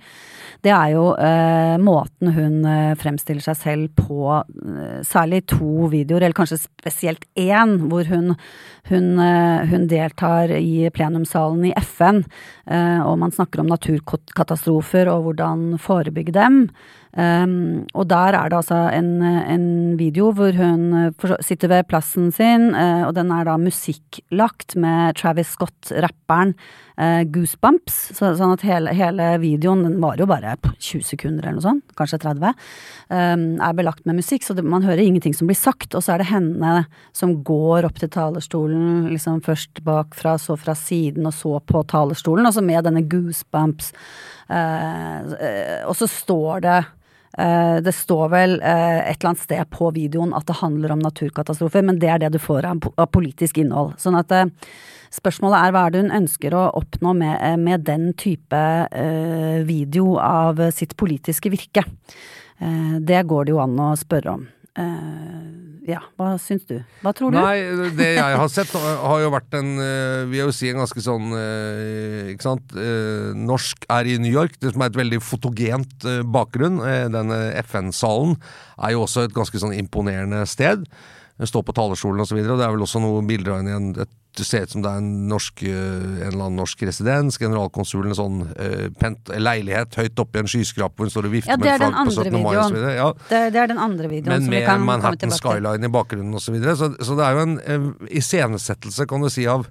Det 0.63 0.71
er 0.71 0.93
jo 0.95 1.09
eh, 1.19 1.75
måten 1.81 2.33
hun 2.37 2.59
eh, 2.69 2.93
fremstiller 2.99 3.43
seg 3.43 3.59
selv 3.59 3.93
på, 3.99 4.39
eh, 4.39 4.99
særlig 5.07 5.43
to 5.51 5.89
videoer, 5.91 6.23
eller 6.23 6.37
kanskje 6.37 6.61
spesielt 6.63 7.27
én, 7.39 7.75
hvor 7.91 8.07
hun, 8.07 8.35
hun, 8.91 9.09
eh, 9.19 9.67
hun 9.71 9.87
deltar 9.91 10.53
i 10.55 10.89
plenumssalen 10.93 11.67
i 11.69 11.75
FN. 11.81 12.23
Eh, 12.69 12.92
og 13.01 13.17
man 13.21 13.33
snakker 13.33 13.63
om 13.63 13.71
naturkatastrofer 13.71 15.09
og 15.11 15.27
hvordan 15.27 15.79
forebygge 15.81 16.35
dem. 16.35 16.67
Um, 17.13 17.83
og 17.93 18.07
der 18.09 18.33
er 18.33 18.49
det 18.49 18.57
altså 18.57 18.77
en, 18.89 19.21
en 19.21 19.65
video 19.99 20.31
hvor 20.33 20.55
hun 20.57 20.85
eh, 20.97 21.33
sitter 21.45 21.69
ved 21.69 21.85
plassen 21.85 22.31
sin, 22.33 22.71
uh, 22.73 23.05
og 23.05 23.11
den 23.13 23.29
er 23.29 23.45
da 23.45 23.53
musikklagt 23.61 24.73
med 24.81 25.19
Travis 25.19 25.51
Scott-rapperen 25.53 26.55
uh, 26.97 27.21
Goosebumps. 27.29 27.99
Så, 28.17 28.31
sånn 28.39 28.55
at 28.55 28.65
hele, 28.65 28.95
hele, 28.97 29.27
videoen, 29.43 29.83
den 29.85 29.99
varer 30.01 30.23
jo 30.23 30.27
bare 30.31 30.55
20 30.71 31.05
sekunder 31.11 31.45
eller 31.45 31.59
noe 31.59 31.67
sånt, 31.67 31.93
kanskje 31.99 32.19
30, 32.23 32.57
um, 33.13 33.45
er 33.61 33.77
belagt 33.77 34.09
med 34.09 34.17
musikk, 34.17 34.47
så 34.47 34.57
det, 34.57 34.65
man 34.65 34.87
hører 34.87 35.03
ingenting 35.05 35.37
som 35.37 35.51
blir 35.51 35.59
sagt. 35.59 35.93
Og 35.93 36.01
så 36.01 36.15
er 36.15 36.23
det 36.23 36.31
henne 36.31 36.73
som 37.13 37.35
går 37.45 37.85
opp 37.91 38.01
til 38.01 38.09
talerstolen, 38.17 39.11
liksom 39.13 39.37
først 39.45 39.83
bakfra, 39.85 40.39
så 40.41 40.57
fra 40.57 40.73
siden, 40.73 41.29
og 41.29 41.37
så 41.37 41.61
på 41.61 41.85
talerstolen, 41.93 42.49
så 42.49 42.65
med 42.65 42.89
denne 42.89 43.05
Goosebumps. 43.05 43.93
Uh, 44.49 45.37
og 45.85 45.93
så 46.01 46.09
står 46.09 46.65
det 46.65 46.81
Eh, 46.83 47.02
det 47.33 47.93
står 47.97 48.27
vel 48.29 48.51
eh, 48.61 48.99
et 49.09 49.17
eller 49.17 49.31
annet 49.31 49.45
sted 49.45 49.69
på 49.73 49.87
videoen 49.95 50.35
at 50.37 50.45
det 50.45 50.59
handler 50.59 50.93
om 50.93 51.01
naturkatastrofer, 51.01 51.81
men 51.85 51.97
det 52.01 52.11
er 52.13 52.19
det 52.21 52.33
du 52.35 52.41
får 52.41 52.67
av 52.69 53.07
politisk 53.09 53.57
innhold. 53.63 53.95
Sånn 53.97 54.19
at 54.19 54.33
eh, 54.37 54.51
spørsmålet 55.13 55.57
er 55.57 55.73
hva 55.73 55.87
er 55.87 55.95
det 55.95 56.03
hun 56.03 56.15
ønsker 56.19 56.53
å 56.53 56.67
oppnå 56.77 57.15
med, 57.17 57.41
med 57.63 57.87
den 57.89 58.11
type 58.17 58.61
video 59.65 60.15
av 60.21 60.61
sitt 60.77 60.93
politiske 60.97 61.49
virke. 61.53 61.85
Eh, 62.63 62.99
det 62.99 63.23
går 63.23 63.45
det 63.45 63.55
jo 63.55 63.61
an 63.63 63.79
å 63.81 63.93
spørre 63.99 64.37
om. 64.37 64.45
Eh, 64.73 65.41
ja, 65.85 65.99
hva 66.17 66.31
syns 66.41 66.63
du? 66.65 66.79
Hva 67.03 67.11
tror 67.13 67.33
du? 67.33 67.37
Nei, 67.37 67.89
det 67.93 68.07
jeg 68.15 68.37
har 68.39 68.49
sett 68.49 68.71
har 68.73 69.19
jo 69.21 69.29
vært 69.35 69.53
en 69.59 69.75
eh, 69.77 70.23
vil 70.31 70.39
jeg 70.39 70.47
jo 70.47 70.55
si 70.57 70.71
en 70.71 70.79
ganske 70.81 71.03
sånn 71.05 71.35
eh, 71.37 72.31
Ikke 72.33 72.47
sant. 72.47 72.73
Norsk 73.37 73.85
er 73.93 74.09
i 74.09 74.17
New 74.23 74.33
York, 74.33 74.57
det 74.63 74.73
som 74.73 74.81
er 74.81 74.89
et 74.89 74.97
veldig 74.97 75.21
fotogent 75.21 76.07
bakgrunn. 76.33 76.81
Denne 77.13 77.39
FN-salen 77.67 78.37
er 78.79 78.95
jo 78.95 79.03
også 79.05 79.27
et 79.27 79.35
ganske 79.35 79.61
sånn 79.61 79.75
imponerende 79.77 80.41
sted. 80.49 80.87
Stå 81.43 81.61
på 81.65 81.75
talerstolen 81.75 82.23
osv. 82.23 82.41
Det 82.41 82.57
er 82.57 82.73
vel 82.73 82.85
også 82.85 83.01
noen 83.03 83.29
bilder 83.29 83.57
av 83.57 83.69
en, 83.77 83.93
et 84.05 84.13
det 84.37 84.45
ser 84.47 84.65
ut 84.65 84.73
som 84.73 84.81
det 84.83 84.89
er 84.89 85.01
en, 85.01 85.09
norsk, 85.29 85.61
en 85.67 86.15
eller 86.27 86.45
annen 86.47 86.57
norsk 86.57 86.81
residens, 86.87 87.37
generalkonsulen, 87.41 88.13
en 88.13 88.17
sånn 88.17 88.39
uh, 88.49 88.87
pent, 88.99 89.29
leilighet 89.37 89.97
høyt 89.99 90.23
oppe 90.23 90.39
i 90.39 90.43
en 90.43 90.49
skyskrape 90.49 90.97
hvor 90.97 91.09
hun 91.09 91.13
står 91.13 91.27
og 91.29 91.35
vifter 91.35 91.53
ja, 91.53 91.59
med 91.61 91.83
flagg 91.83 91.99
på 91.99 92.15
17. 92.15 92.39
mai 92.41 92.57
osv. 92.63 92.79
Ja. 92.97 93.09
Det, 93.29 93.41
det, 93.53 93.61
er 93.61 93.69
den 93.69 93.81
andre 93.83 94.09
videoen 94.09 94.47
Men 94.47 94.49
med 94.49 94.87
Manhattan 94.87 95.35
Skyline 95.37 95.85
i 95.85 95.93
bakgrunnen 95.93 96.39
osv. 96.39 96.49
Så, 96.49 96.55
videre. 96.55 96.75
så 96.79 96.89
Så 96.97 97.17
det 97.19 97.27
er 97.27 97.37
jo 97.37 97.45
en 97.45 97.55
uh, 97.61 98.09
iscenesettelse, 98.09 99.07
kan 99.09 99.23
du 99.23 99.29
si, 99.33 99.45
av, 99.49 99.67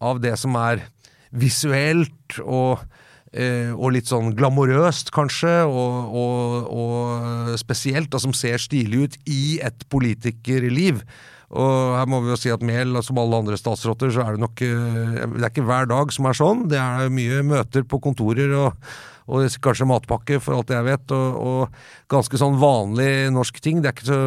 av 0.00 0.22
det 0.24 0.34
som 0.40 0.56
er 0.60 0.86
visuelt 1.32 2.40
og 2.42 2.80
uh, 2.80 3.72
og 3.76 3.92
litt 3.96 4.08
sånn 4.08 4.32
glamorøst, 4.36 5.12
kanskje, 5.12 5.58
og, 5.68 6.16
og, 6.22 6.72
og 6.72 7.52
spesielt, 7.60 8.12
og 8.12 8.24
som 8.24 8.36
ser 8.36 8.60
stilig 8.60 9.04
ut 9.04 9.20
i 9.28 9.44
et 9.64 9.84
politikerliv. 9.92 11.04
Og 11.52 11.96
her 11.98 12.08
må 12.08 12.22
vi 12.24 12.32
jo 12.32 12.40
si 12.40 12.52
at 12.52 12.62
Mehl, 12.64 12.96
som 13.04 13.18
alle 13.20 13.40
andre 13.42 13.58
statsråder, 13.60 14.12
så 14.14 14.24
er 14.24 14.36
det 14.36 14.42
nok 14.44 14.62
eh, 14.64 15.16
Det 15.34 15.42
er 15.42 15.50
ikke 15.50 15.66
hver 15.68 15.88
dag 15.90 16.12
som 16.14 16.28
er 16.28 16.38
sånn. 16.38 16.66
Det 16.72 16.80
er 16.80 17.12
mye 17.12 17.42
møter 17.44 17.84
på 17.88 18.00
kontorer 18.00 18.54
og, 18.56 18.86
og 19.28 19.58
kanskje 19.64 19.88
matpakke, 19.90 20.40
for 20.40 20.56
alt 20.56 20.72
jeg 20.72 20.86
vet. 20.88 21.12
Og, 21.12 21.40
og 21.44 22.12
ganske 22.12 22.40
sånn 22.40 22.56
vanlig 22.62 23.28
norsk 23.36 23.60
ting. 23.64 23.82
Det 23.84 23.92
er 23.92 23.98
ikke 23.98 24.08
så, 24.08 24.20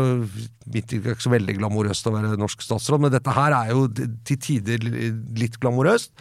det 0.69 0.85
er 0.85 1.13
ikke 1.15 1.25
så 1.25 1.33
veldig 1.33 1.57
glamorøst 1.63 2.11
å 2.11 2.13
være 2.13 2.35
norsk 2.41 2.65
statsråd, 2.67 3.07
men 3.07 3.15
dette 3.15 3.37
her 3.37 3.57
er 3.57 3.73
jo 3.73 3.87
til 3.89 4.41
tider 4.49 4.85
litt 4.85 5.57
glamorøst. 5.63 6.13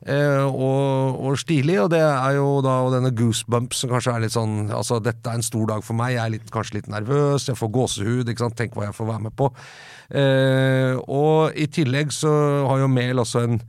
Eh, 0.00 0.44
og, 0.48 1.18
og, 1.20 1.34
stilig, 1.36 1.74
og 1.82 1.90
det 1.92 2.00
er 2.00 2.38
jo 2.38 2.62
da 2.64 2.78
denne 2.94 3.10
goosebumps 3.12 3.82
som 3.82 3.90
kanskje 3.92 4.14
er 4.14 4.22
litt 4.24 4.32
sånn 4.32 4.70
Altså, 4.72 4.96
dette 5.04 5.28
er 5.28 5.36
en 5.36 5.44
stor 5.44 5.66
dag 5.68 5.84
for 5.84 5.98
meg, 5.98 6.14
jeg 6.14 6.22
er 6.22 6.32
litt, 6.38 6.46
kanskje 6.54 6.78
litt 6.78 6.88
nervøs, 6.88 7.50
jeg 7.50 7.58
får 7.60 7.72
gåsehud, 7.74 8.30
ikke 8.30 8.46
sant, 8.46 8.56
tenk 8.56 8.78
hva 8.78 8.86
jeg 8.88 8.96
får 8.96 9.10
være 9.10 9.24
med 9.26 9.36
på. 9.36 9.50
Eh, 10.16 10.96
og 11.04 11.52
i 11.52 11.68
tillegg 11.68 12.14
så 12.16 12.32
har 12.70 12.80
jo 12.80 12.88
Mehl 12.90 13.20
også 13.20 13.44
en 13.44 13.60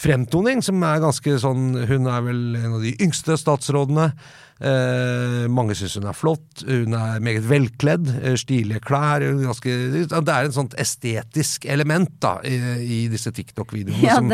fremtoning 0.00 0.62
som 0.64 0.78
er 0.86 1.02
ganske 1.02 1.34
sånn 1.42 1.74
Hun 1.90 2.06
er 2.08 2.22
vel 2.24 2.38
en 2.56 2.78
av 2.78 2.86
de 2.86 2.94
yngste 3.02 3.36
statsrådene. 3.36 4.12
Eh, 4.60 5.46
mange 5.48 5.72
syns 5.72 5.94
hun 5.96 6.08
er 6.10 6.16
flott, 6.16 6.66
hun 6.68 6.92
er 6.92 7.22
meget 7.24 7.46
velkledd, 7.48 8.10
eh, 8.20 8.34
stilige 8.36 8.82
klær 8.84 9.24
ganske, 9.40 9.72
Det 10.12 10.12
er 10.12 10.48
et 10.50 10.52
sånt 10.52 10.74
estetisk 10.76 11.64
element 11.64 12.10
da, 12.20 12.34
i, 12.44 12.58
i 12.84 12.98
disse 13.08 13.32
TikTok-videoene 13.32 14.04
ja, 14.04 14.18
som, 14.18 14.28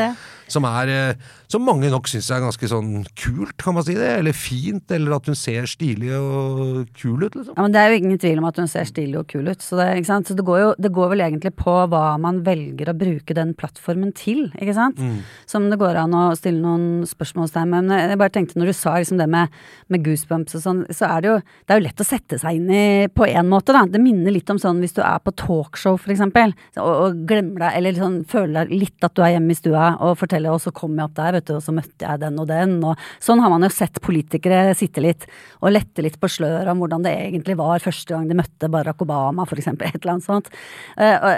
som, 0.50 0.66
er 0.66 0.90
eh, 0.90 1.28
Som 1.46 1.62
mange 1.62 1.92
nok 1.94 2.10
syns 2.10 2.32
er 2.34 2.42
ganske 2.42 2.70
sånn 2.72 3.04
kult, 3.14 3.54
kan 3.62 3.76
man 3.76 3.86
si 3.86 3.94
det? 3.94 4.08
Eller 4.18 4.34
fint, 4.34 4.90
eller 4.90 5.14
at 5.14 5.30
hun 5.30 5.38
ser 5.38 5.68
stilig 5.70 6.10
og 6.18 6.90
kul 6.98 7.22
ut, 7.22 7.38
liksom. 7.38 7.54
Ja, 7.54 7.62
men 7.62 7.76
Det 7.76 7.84
er 7.84 7.94
jo 7.94 8.02
ingen 8.02 8.18
tvil 8.18 8.42
om 8.42 8.50
at 8.50 8.58
hun 8.58 8.72
ser 8.74 8.90
stilig 8.90 9.20
og 9.22 9.30
kul 9.30 9.46
ut. 9.46 9.62
Så 9.62 9.78
det, 9.78 9.86
så 10.10 10.34
det, 10.34 10.42
går, 10.42 10.58
jo, 10.64 10.74
det 10.82 10.90
går 10.90 11.14
vel 11.14 11.22
egentlig 11.28 11.54
på 11.54 11.76
hva 11.86 12.02
man 12.18 12.42
velger 12.42 12.90
å 12.90 12.96
bruke 12.98 13.38
den 13.38 13.54
plattformen 13.54 14.10
til, 14.18 14.48
ikke 14.58 14.74
sant? 14.74 14.98
Mm. 14.98 15.22
Som 15.46 15.70
det 15.70 15.78
går 15.78 16.02
an 16.02 16.18
å 16.18 16.26
stille 16.34 16.58
noen 16.66 17.06
spørsmålstegn 17.06 17.70
med. 17.70 17.94
Men 17.94 18.10
jeg 18.10 18.22
bare 18.26 18.34
tenkte 18.34 18.58
når 18.58 18.74
du 18.74 18.78
sa 18.82 18.98
liksom 18.98 19.22
det 19.22 19.30
med, 19.30 19.54
med 19.86 20.02
Gud 20.02 20.15
goosebumps 20.16 20.56
og 20.58 20.64
sånn, 20.64 20.82
så 20.94 21.10
er 21.10 21.22
det 21.22 21.30
jo 21.30 21.36
Det 21.38 21.74
er 21.74 21.80
jo 21.80 21.84
lett 21.84 22.02
å 22.02 22.06
sette 22.06 22.38
seg 22.40 22.58
inn 22.58 22.70
i 22.72 22.84
på 23.12 23.26
en 23.28 23.50
måte, 23.50 23.74
da. 23.76 23.84
Det 23.90 24.00
minner 24.02 24.34
litt 24.34 24.50
om 24.50 24.58
sånn 24.60 24.80
hvis 24.82 24.96
du 24.96 25.02
er 25.04 25.20
på 25.22 25.34
talkshow, 25.36 25.98
for 26.00 26.14
eksempel, 26.14 26.54
og, 26.80 26.90
og 26.90 27.20
glemmer 27.28 27.66
deg, 27.66 27.78
eller 27.78 28.00
sånn 28.00 28.18
føler 28.28 28.64
deg 28.64 28.84
litt 28.84 29.06
at 29.06 29.16
du 29.16 29.22
er 29.24 29.34
hjemme 29.36 29.52
i 29.52 29.58
stua 29.58 29.88
og 30.04 30.16
forteller, 30.20 30.54
og 30.54 30.62
så 30.64 30.72
kom 30.74 30.96
jeg 30.96 31.08
opp 31.08 31.16
der, 31.18 31.36
vet 31.38 31.48
du, 31.50 31.56
og 31.58 31.64
så 31.64 31.74
møtte 31.76 32.06
jeg 32.06 32.22
den 32.22 32.40
og 32.42 32.48
den, 32.50 32.76
og 32.86 33.06
sånn 33.22 33.42
har 33.44 33.52
man 33.52 33.66
jo 33.66 33.72
sett 33.74 34.00
politikere 34.04 34.74
sitte 34.78 35.04
litt 35.04 35.26
og 35.60 35.72
lette 35.74 36.04
litt 36.04 36.18
på 36.20 36.30
sløret 36.30 36.70
om 36.72 36.82
hvordan 36.82 37.04
det 37.06 37.14
egentlig 37.26 37.58
var 37.58 37.84
første 37.84 38.14
gang 38.14 38.30
de 38.30 38.38
møtte 38.38 38.70
Barack 38.72 39.04
Obama, 39.04 39.46
for 39.48 39.60
eksempel, 39.60 39.90
et 39.92 40.00
eller 40.00 40.16
annet 40.16 40.28
sånt. 40.28 40.50
Uh, 40.98 41.36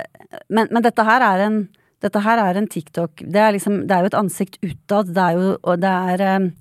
men, 0.48 0.70
men 0.70 0.84
dette 0.84 1.06
her 1.08 1.24
er 1.24 1.46
en 1.48 1.60
dette 2.04 2.20
her 2.22 2.38
er 2.38 2.58
en 2.58 2.68
TikTok. 2.70 3.24
Det 3.26 3.40
er, 3.42 3.54
liksom, 3.56 3.80
det 3.88 3.94
er 3.94 4.04
jo 4.04 4.10
et 4.12 4.18
ansikt 4.18 4.58
utad. 4.62 5.10
Det 5.14 5.22
er 5.22 5.38
jo 5.38 5.46
Og 5.62 5.80
det 5.82 5.94
er 6.14 6.26
um, 6.36 6.52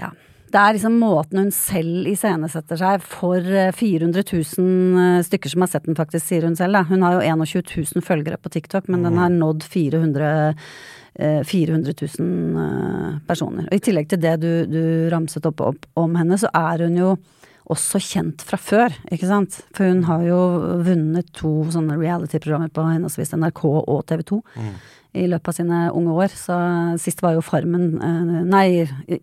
Ja. 0.00 0.08
Det 0.52 0.60
er 0.60 0.76
liksom 0.76 0.98
måten 1.00 1.40
hun 1.40 1.52
selv 1.54 2.08
iscenesetter 2.10 2.76
seg 2.80 3.04
for 3.08 3.40
400 3.78 4.20
eh, 4.20 4.32
000 4.58 5.04
eh, 5.04 5.20
stykker 5.24 5.52
som 5.52 5.64
har 5.64 5.70
sett 5.72 5.86
den, 5.88 5.96
faktisk, 5.96 6.26
sier 6.26 6.44
hun 6.44 6.58
selv. 6.58 6.76
Da. 6.76 6.84
Hun 6.90 7.04
har 7.06 7.16
jo 7.16 7.22
21 7.44 7.62
000 7.96 8.04
følgere 8.04 8.40
på 8.40 8.52
TikTok, 8.52 8.90
men 8.92 9.06
den 9.06 9.20
har 9.20 9.32
nådd 9.32 9.64
400 9.64 10.32
400 11.12 11.92
000 11.92 13.18
personer. 13.28 13.66
Og 13.66 13.74
I 13.76 13.82
tillegg 13.84 14.06
til 14.08 14.20
det 14.22 14.30
du, 14.40 14.48
du 14.64 14.84
ramset 15.12 15.44
opp, 15.44 15.60
opp, 15.60 15.82
om 16.00 16.14
henne, 16.16 16.38
så 16.40 16.48
er 16.56 16.86
hun 16.86 16.96
jo 16.96 17.10
også 17.72 18.00
kjent 18.02 18.42
fra 18.46 18.56
før, 18.56 18.96
ikke 19.12 19.28
sant. 19.28 19.58
For 19.76 19.92
hun 19.92 20.02
har 20.08 20.24
jo 20.26 20.40
vunnet 20.86 21.28
to 21.36 21.52
sånne 21.72 21.98
reality-programmer 22.00 22.72
på 22.72 22.86
henholdsvis 22.88 23.34
NRK 23.36 23.62
og 23.68 24.00
TV 24.08 24.24
2 24.32 24.40
mm. 24.40 24.72
i 25.20 25.28
løpet 25.30 25.52
av 25.52 25.58
sine 25.60 25.84
unge 25.92 26.16
år. 26.24 26.32
Så 26.32 26.58
sist 27.02 27.22
var 27.24 27.36
jo 27.36 27.44
Farmen 27.44 27.86
eh, 28.00 28.42
Nei, 28.48 28.66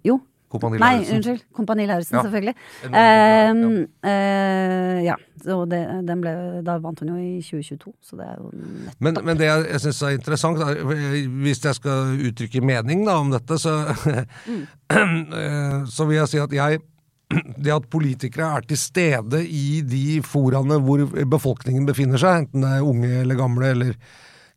jo, 0.06 0.20
Kompani 0.50 0.80
Nei, 0.82 1.04
unnskyld. 1.06 1.44
Kompani 1.54 1.86
Lauritzen, 1.86 2.18
ja. 2.18 2.24
selvfølgelig. 2.26 2.56
Uh, 2.90 3.86
uh, 4.10 5.02
ja. 5.06 5.18
Det, 5.40 5.80
den 6.04 6.20
ble, 6.20 6.32
da 6.68 6.76
vant 6.84 7.00
hun 7.00 7.14
jo 7.14 7.16
i 7.16 7.38
2022, 7.40 7.94
så 8.04 8.18
det 8.20 8.26
er 8.28 8.40
jo 8.42 8.50
nettopp 8.52 9.06
Men, 9.06 9.20
men 9.24 9.38
det 9.40 9.46
jeg, 9.48 9.62
jeg 9.70 9.84
syns 9.86 10.02
er 10.04 10.18
interessant, 10.18 10.64
er, 10.66 10.82
hvis 11.46 11.64
jeg 11.64 11.78
skal 11.78 12.26
uttrykke 12.28 12.64
mening 12.66 13.06
da, 13.08 13.16
om 13.24 13.32
dette, 13.32 13.56
så, 13.62 13.78
mm. 14.50 15.86
så 15.96 16.10
vil 16.10 16.20
jeg 16.20 16.32
si 16.34 16.42
at 16.44 16.56
jeg 16.58 16.82
det 17.64 17.72
at 17.72 17.88
politikere 17.94 18.50
er 18.58 18.68
til 18.68 18.82
stede 18.82 19.44
i 19.46 19.80
de 19.86 20.20
foraene 20.26 20.82
hvor 20.84 21.06
befolkningen 21.30 21.88
befinner 21.88 22.20
seg, 22.20 22.44
enten 22.44 22.66
det 22.66 22.74
er 22.80 22.90
unge 22.92 23.14
eller 23.22 23.40
gamle 23.40 23.72
eller 23.78 23.96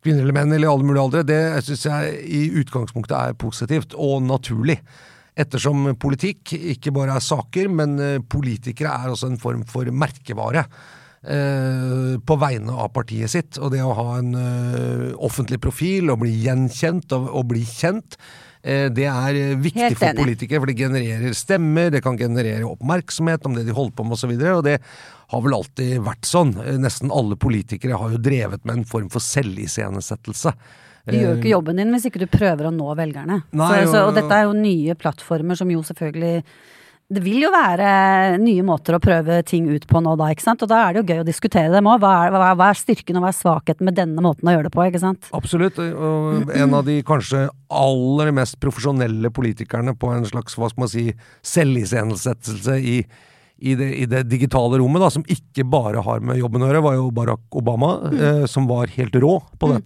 kvinner 0.03 0.25
eller 0.25 0.35
menn 0.35 0.51
eller 0.51 0.67
alle 0.67 0.87
mulige 0.87 1.05
aldre, 1.05 1.23
det 1.27 1.41
syns 1.63 1.87
jeg 1.87 2.15
i 2.27 2.43
utgangspunktet 2.59 3.15
er 3.15 3.39
positivt 3.39 3.95
og 3.95 4.19
naturlig. 4.25 4.81
Ettersom 5.33 5.95
politikk 5.97 6.53
ikke 6.57 6.93
bare 6.93 7.15
er 7.17 7.23
saker, 7.25 7.69
men 7.73 7.95
eh, 7.97 8.19
politikere 8.21 8.93
er 8.93 9.13
også 9.13 9.31
en 9.31 9.39
form 9.41 9.63
for 9.69 9.89
merkevare. 9.89 10.67
Eh, 11.23 12.19
på 12.19 12.35
vegne 12.35 12.73
av 12.83 12.91
partiet 12.93 13.31
sitt. 13.31 13.57
Og 13.57 13.71
det 13.73 13.81
å 13.81 13.95
ha 13.95 14.17
en 14.19 14.33
uh, 14.35 15.05
offentlig 15.23 15.61
profil 15.63 16.11
og 16.11 16.19
bli 16.25 16.33
gjenkjent 16.43 17.15
og, 17.15 17.29
og 17.31 17.47
bli 17.53 17.63
kjent, 17.67 18.19
det 18.63 19.09
er 19.11 19.57
viktig 19.59 19.97
for 19.99 20.15
politikere. 20.15 20.61
For 20.63 20.71
det 20.71 20.77
genererer 20.79 21.33
stemmer, 21.35 21.89
det 21.91 21.99
kan 22.05 22.15
generere 22.15 22.63
oppmerksomhet 22.63 23.43
om 23.43 23.57
det 23.57 23.65
de 23.67 23.75
holder 23.75 23.97
på 23.97 24.05
med 24.07 24.15
osv. 24.15 24.31
Og, 24.31 24.39
så 24.39 24.53
og 24.55 24.61
det 24.63 24.77
har 25.33 25.43
vel 25.43 25.55
alltid 25.57 25.97
vært 26.05 26.29
sånn. 26.29 26.53
Nesten 26.79 27.11
alle 27.11 27.35
politikere 27.35 27.99
har 27.99 28.13
jo 28.15 28.21
drevet 28.23 28.63
med 28.63 28.77
en 28.77 28.87
form 28.87 29.09
for 29.11 29.25
selviscenesettelse. 29.25 30.55
Du 31.09 31.17
gjør 31.17 31.33
jo 31.33 31.39
ikke 31.39 31.51
jobben 31.51 31.81
din 31.81 31.91
hvis 31.91 32.05
ikke 32.07 32.21
du 32.21 32.29
prøver 32.31 32.69
å 32.69 32.75
nå 32.75 32.93
velgerne. 32.95 33.41
Nei, 33.51 33.73
så, 33.83 33.89
så, 33.91 34.05
og 34.07 34.15
dette 34.15 34.37
er 34.37 34.47
jo 34.47 34.55
nye 34.55 34.95
plattformer 34.99 35.59
som 35.59 35.71
jo 35.71 35.83
selvfølgelig 35.83 36.37
det 37.13 37.21
vil 37.21 37.43
jo 37.43 37.49
være 37.53 37.87
nye 38.41 38.63
måter 38.65 38.95
å 38.95 39.01
prøve 39.03 39.41
ting 39.45 39.67
ut 39.69 39.83
på 39.89 39.99
nå 40.01 40.15
da, 40.17 40.29
ikke 40.33 40.45
sant. 40.45 40.63
Og 40.65 40.69
da 40.71 40.79
er 40.85 40.95
det 40.95 41.01
jo 41.01 41.11
gøy 41.11 41.21
å 41.21 41.27
diskutere 41.27 41.73
dem 41.73 41.89
òg. 41.91 41.99
Hva, 42.01 42.13
hva, 42.31 42.53
hva, 42.57 42.69
er 42.71 42.79
styrken 42.79 43.19
og 43.19 43.25
hva 43.25 43.33
er 43.33 43.37
svakheten 43.37 43.89
med 43.89 43.97
denne 43.99 44.23
måten 44.23 44.49
å 44.49 44.55
gjøre 44.55 44.69
det 44.69 44.73
på, 44.73 44.85
ikke 44.87 45.03
sant. 45.03 45.27
Absolutt. 45.35 45.77
Og 45.77 46.49
en 46.55 46.77
av 46.79 46.87
de 46.87 46.97
kanskje 47.05 47.45
aller 47.73 48.33
mest 48.33 48.57
profesjonelle 48.63 49.29
politikerne 49.35 49.93
på 49.99 50.09
en 50.15 50.25
slags, 50.29 50.57
hva 50.57 50.71
skal 50.71 50.85
man 50.85 50.93
si, 50.95 51.05
selviscenesettelse 51.53 52.79
i 52.79 52.97
i 53.63 53.71
i 53.71 54.05
det, 54.09 54.25
digitale 54.27 54.79
rommet, 54.81 54.99
da, 54.99 55.07
som 55.13 55.23
ikke 55.29 55.63
bare 55.69 56.01
har 56.03 56.23
med 56.25 56.39
jobben 56.39 56.65
å 56.65 56.67
gjøre, 56.67 56.81
var 56.83 56.95
jo 56.97 57.05
Barack 57.15 57.55
Obama, 57.55 57.93
mm. 58.01 58.17
eh, 58.17 58.45
som 58.49 58.65
var 58.67 58.91
helt 58.91 59.15
rå 59.23 59.37
på 59.59 59.69
mm. 59.69 59.77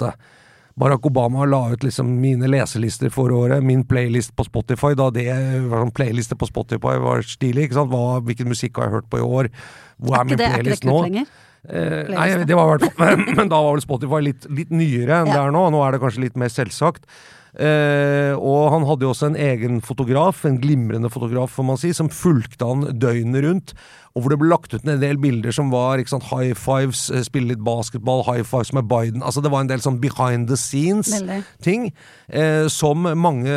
Barack 0.78 1.06
Obama 1.10 1.46
la 1.50 1.64
ut 1.74 1.84
liksom 1.84 2.10
mine 2.22 2.50
leselister 2.52 3.10
for 3.14 3.34
året, 3.34 3.64
min 3.66 3.82
playlist 3.88 4.36
på 4.38 4.46
Spotify, 4.46 4.94
da 4.98 5.10
det 5.14 5.26
var 5.72 5.82
sånn 5.82 5.94
playliste 5.98 6.38
på 6.38 6.50
Spotify 6.50 7.00
var 7.02 7.26
stilig. 7.26 7.66
ikke 7.66 7.80
sant? 7.80 7.90
Hva, 7.90 8.20
hvilken 8.28 8.52
musikk 8.52 8.78
har 8.78 8.90
jeg 8.90 8.98
hørt 9.00 9.10
på 9.10 9.22
i 9.22 9.26
år? 9.26 9.50
Hvor 9.98 10.20
er, 10.20 10.22
er 10.22 10.30
min 10.30 10.42
det, 10.44 10.50
playlist 10.54 10.86
nå? 10.86 11.00
Er 11.02 11.10
lenger? 11.10 11.32
Eh, 11.68 12.12
nei, 12.14 12.28
det 12.48 12.56
var 12.56 12.70
i 12.70 12.76
hvert 12.78 12.94
fall 12.96 13.24
Men 13.40 13.50
da 13.52 13.58
var 13.60 13.74
vel 13.76 13.82
Spotify 13.84 14.22
litt, 14.24 14.46
litt 14.54 14.70
nyere 14.72 15.24
enn 15.24 15.32
ja. 15.32 15.34
det 15.34 15.42
er 15.42 15.56
nå. 15.56 15.66
Nå 15.74 15.82
er 15.84 15.96
det 15.96 16.04
kanskje 16.04 16.24
litt 16.28 16.38
mer 16.40 16.54
selvsagt. 16.54 17.10
Eh, 17.58 18.38
og 18.38 18.68
han 18.70 18.84
hadde 18.86 19.08
jo 19.08 19.12
også 19.16 19.32
en 19.32 19.40
egen 19.42 19.80
fotograf, 19.82 20.44
en 20.46 20.60
glimrende 20.62 21.10
fotograf, 21.10 21.56
får 21.58 21.66
man 21.66 21.80
si, 21.82 21.90
som 21.96 22.12
fulgte 22.14 22.68
han 22.68 22.86
døgnet 23.02 23.46
rundt. 23.48 23.74
Og 24.14 24.24
hvor 24.24 24.34
det 24.34 24.38
ble 24.42 24.50
lagt 24.50 24.74
ut 24.74 24.86
en 24.86 25.02
del 25.02 25.18
bilder 25.22 25.54
som 25.54 25.72
var 25.74 26.02
sant, 26.10 26.30
high 26.30 26.54
fives, 26.58 27.08
eh, 27.10 27.26
spille 27.26 27.54
litt 27.54 27.64
basketball, 27.66 28.24
high 28.30 28.46
fives 28.46 28.74
med 28.78 28.86
Biden. 28.90 29.26
Altså 29.26 29.42
Det 29.42 29.52
var 29.54 29.66
en 29.66 29.72
del 29.72 29.82
sånn 29.82 30.00
behind 30.02 30.50
the 30.50 30.58
scenes-ting. 30.58 31.92
Eh, 32.30 32.68
som 32.68 33.08
mange 33.18 33.48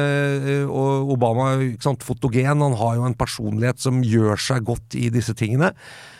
Og 0.71 1.11
Obama 1.13 1.59
sant, 1.81 2.03
fotogen, 2.05 2.61
han 2.63 2.77
har 2.77 2.97
jo 2.97 3.05
en 3.05 3.15
personlighet 3.15 3.81
som 3.81 4.03
gjør 4.03 4.37
seg 4.41 4.65
godt 4.65 4.97
i 4.97 5.09
disse 5.11 5.35
tingene. 5.35 5.73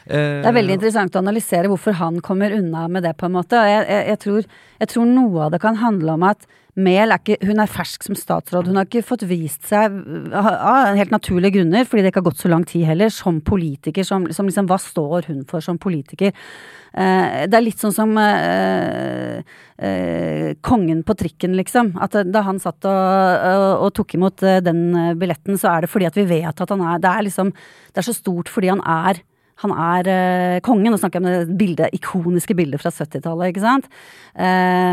Det 0.05 0.47
er 0.49 0.57
veldig 0.57 0.75
interessant 0.75 1.15
å 1.15 1.21
analysere 1.21 1.69
hvorfor 1.71 1.95
han 2.01 2.21
kommer 2.21 2.51
unna 2.57 2.89
med 2.89 3.05
det, 3.05 3.15
på 3.17 3.29
en 3.29 3.37
måte. 3.37 3.61
Jeg, 3.69 3.85
jeg, 3.87 4.07
jeg, 4.09 4.19
tror, 4.25 4.49
jeg 4.81 4.89
tror, 4.89 5.07
noe 5.07 5.45
av 5.47 5.53
det 5.55 5.61
kan 5.63 5.79
handle 5.79 6.17
om 6.17 6.25
at 6.27 6.49
Mehl 6.79 7.11
er 7.11 7.19
ikke 7.19 7.39
Hun 7.49 7.63
er 7.63 7.71
fersk 7.71 8.05
som 8.07 8.19
statsråd. 8.19 8.69
Hun 8.71 8.79
har 8.79 8.87
ikke 8.87 9.07
fått 9.07 9.25
vist 9.29 9.67
seg, 9.71 9.97
av 10.35 10.99
helt 10.99 11.15
naturlige 11.15 11.59
grunner, 11.59 11.87
fordi 11.89 12.05
det 12.05 12.13
ikke 12.13 12.23
har 12.23 12.29
gått 12.31 12.43
så 12.43 12.51
lang 12.53 12.67
tid 12.69 12.87
heller, 12.89 13.11
som 13.15 13.41
politiker. 13.45 14.07
Som, 14.07 14.29
som 14.35 14.49
liksom 14.49 14.69
Hva 14.71 14.79
står 14.81 15.31
hun 15.31 15.43
for 15.51 15.65
som 15.65 15.81
politiker? 15.83 16.35
Eh, 16.91 17.47
det 17.47 17.55
er 17.55 17.63
litt 17.63 17.83
sånn 17.83 17.95
som 17.95 18.17
eh, 18.19 19.43
eh, 19.79 20.49
kongen 20.67 21.05
på 21.07 21.17
trikken, 21.19 21.55
liksom. 21.59 21.95
At 22.03 22.19
da 22.27 22.45
han 22.47 22.59
satt 22.63 22.87
og, 22.89 23.01
og, 23.51 23.67
og 23.87 23.93
tok 23.99 24.17
imot 24.19 24.47
den 24.67 24.85
billetten, 25.21 25.59
så 25.61 25.75
er 25.75 25.87
det 25.87 25.93
fordi 25.93 26.11
at 26.11 26.19
vi 26.19 26.29
vet 26.31 26.63
at 26.63 26.75
han 26.75 26.83
er 26.83 27.03
Det 27.03 27.11
er 27.11 27.27
liksom 27.27 27.53
Det 27.53 28.03
er 28.03 28.09
så 28.11 28.17
stort 28.17 28.51
fordi 28.51 28.73
han 28.73 28.83
er 28.83 29.23
han 29.61 29.75
er 29.77 30.11
eh, 30.11 30.59
kongen. 30.65 30.93
Nå 30.93 31.01
snakker 31.01 31.21
jeg 31.21 31.27
om 31.27 31.31
det 31.31 31.59
bildet, 31.61 31.95
ikoniske 31.97 32.57
bildet 32.59 32.83
fra 32.83 32.93
70-tallet, 32.95 33.53
ikke 33.53 33.65
sant. 33.65 33.89
Eh, 34.35 34.93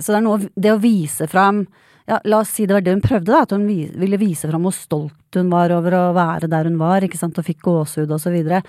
så 0.00 0.14
det 0.14 0.18
er 0.18 0.26
noe 0.26 0.52
Det 0.54 0.72
å 0.72 0.80
vise 0.82 1.26
fram 1.30 1.64
ja, 2.06 2.18
La 2.24 2.40
oss 2.42 2.50
si 2.54 2.66
det 2.66 2.74
var 2.74 2.84
det 2.84 2.94
hun 2.96 3.04
prøvde, 3.04 3.30
da. 3.30 3.44
At 3.44 3.54
hun 3.54 3.66
vi, 3.68 3.84
ville 3.98 4.20
vise 4.20 4.50
fram 4.50 4.66
hvor 4.66 4.74
stolt 4.76 5.38
hun 5.38 5.52
var 5.52 5.72
over 5.74 5.94
å 5.96 6.02
være 6.16 6.50
der 6.50 6.68
hun 6.68 6.80
var, 6.80 7.04
ikke 7.04 7.20
sant, 7.20 7.38
og 7.38 7.46
fikk 7.46 7.62
gåsehud 7.64 8.10
og 8.10 8.20
så 8.20 8.32
videre. 8.34 8.62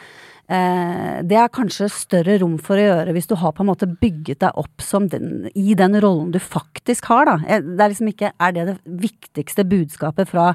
Eh, 0.51 1.21
det 1.23 1.37
er 1.39 1.51
kanskje 1.55 1.87
større 1.91 2.35
rom 2.41 2.57
for 2.61 2.75
å 2.75 2.83
gjøre 2.83 3.13
hvis 3.15 3.29
du 3.29 3.37
har 3.39 3.53
på 3.55 3.63
en 3.63 3.69
måte 3.69 3.87
bygget 3.87 4.41
deg 4.43 4.57
opp 4.59 4.83
den, 5.13 5.47
i 5.55 5.71
den 5.79 5.95
rollen 6.03 6.33
du 6.33 6.39
faktisk 6.39 7.07
har, 7.11 7.29
da. 7.29 7.37
Eh, 7.47 7.63
det 7.63 7.79
er 7.79 7.93
liksom 7.93 8.11
ikke 8.11 8.33
Er 8.37 8.51
det 8.51 8.65
det 8.67 8.77
viktigste 8.83 9.63
budskapet 9.63 10.29
fra 10.29 10.53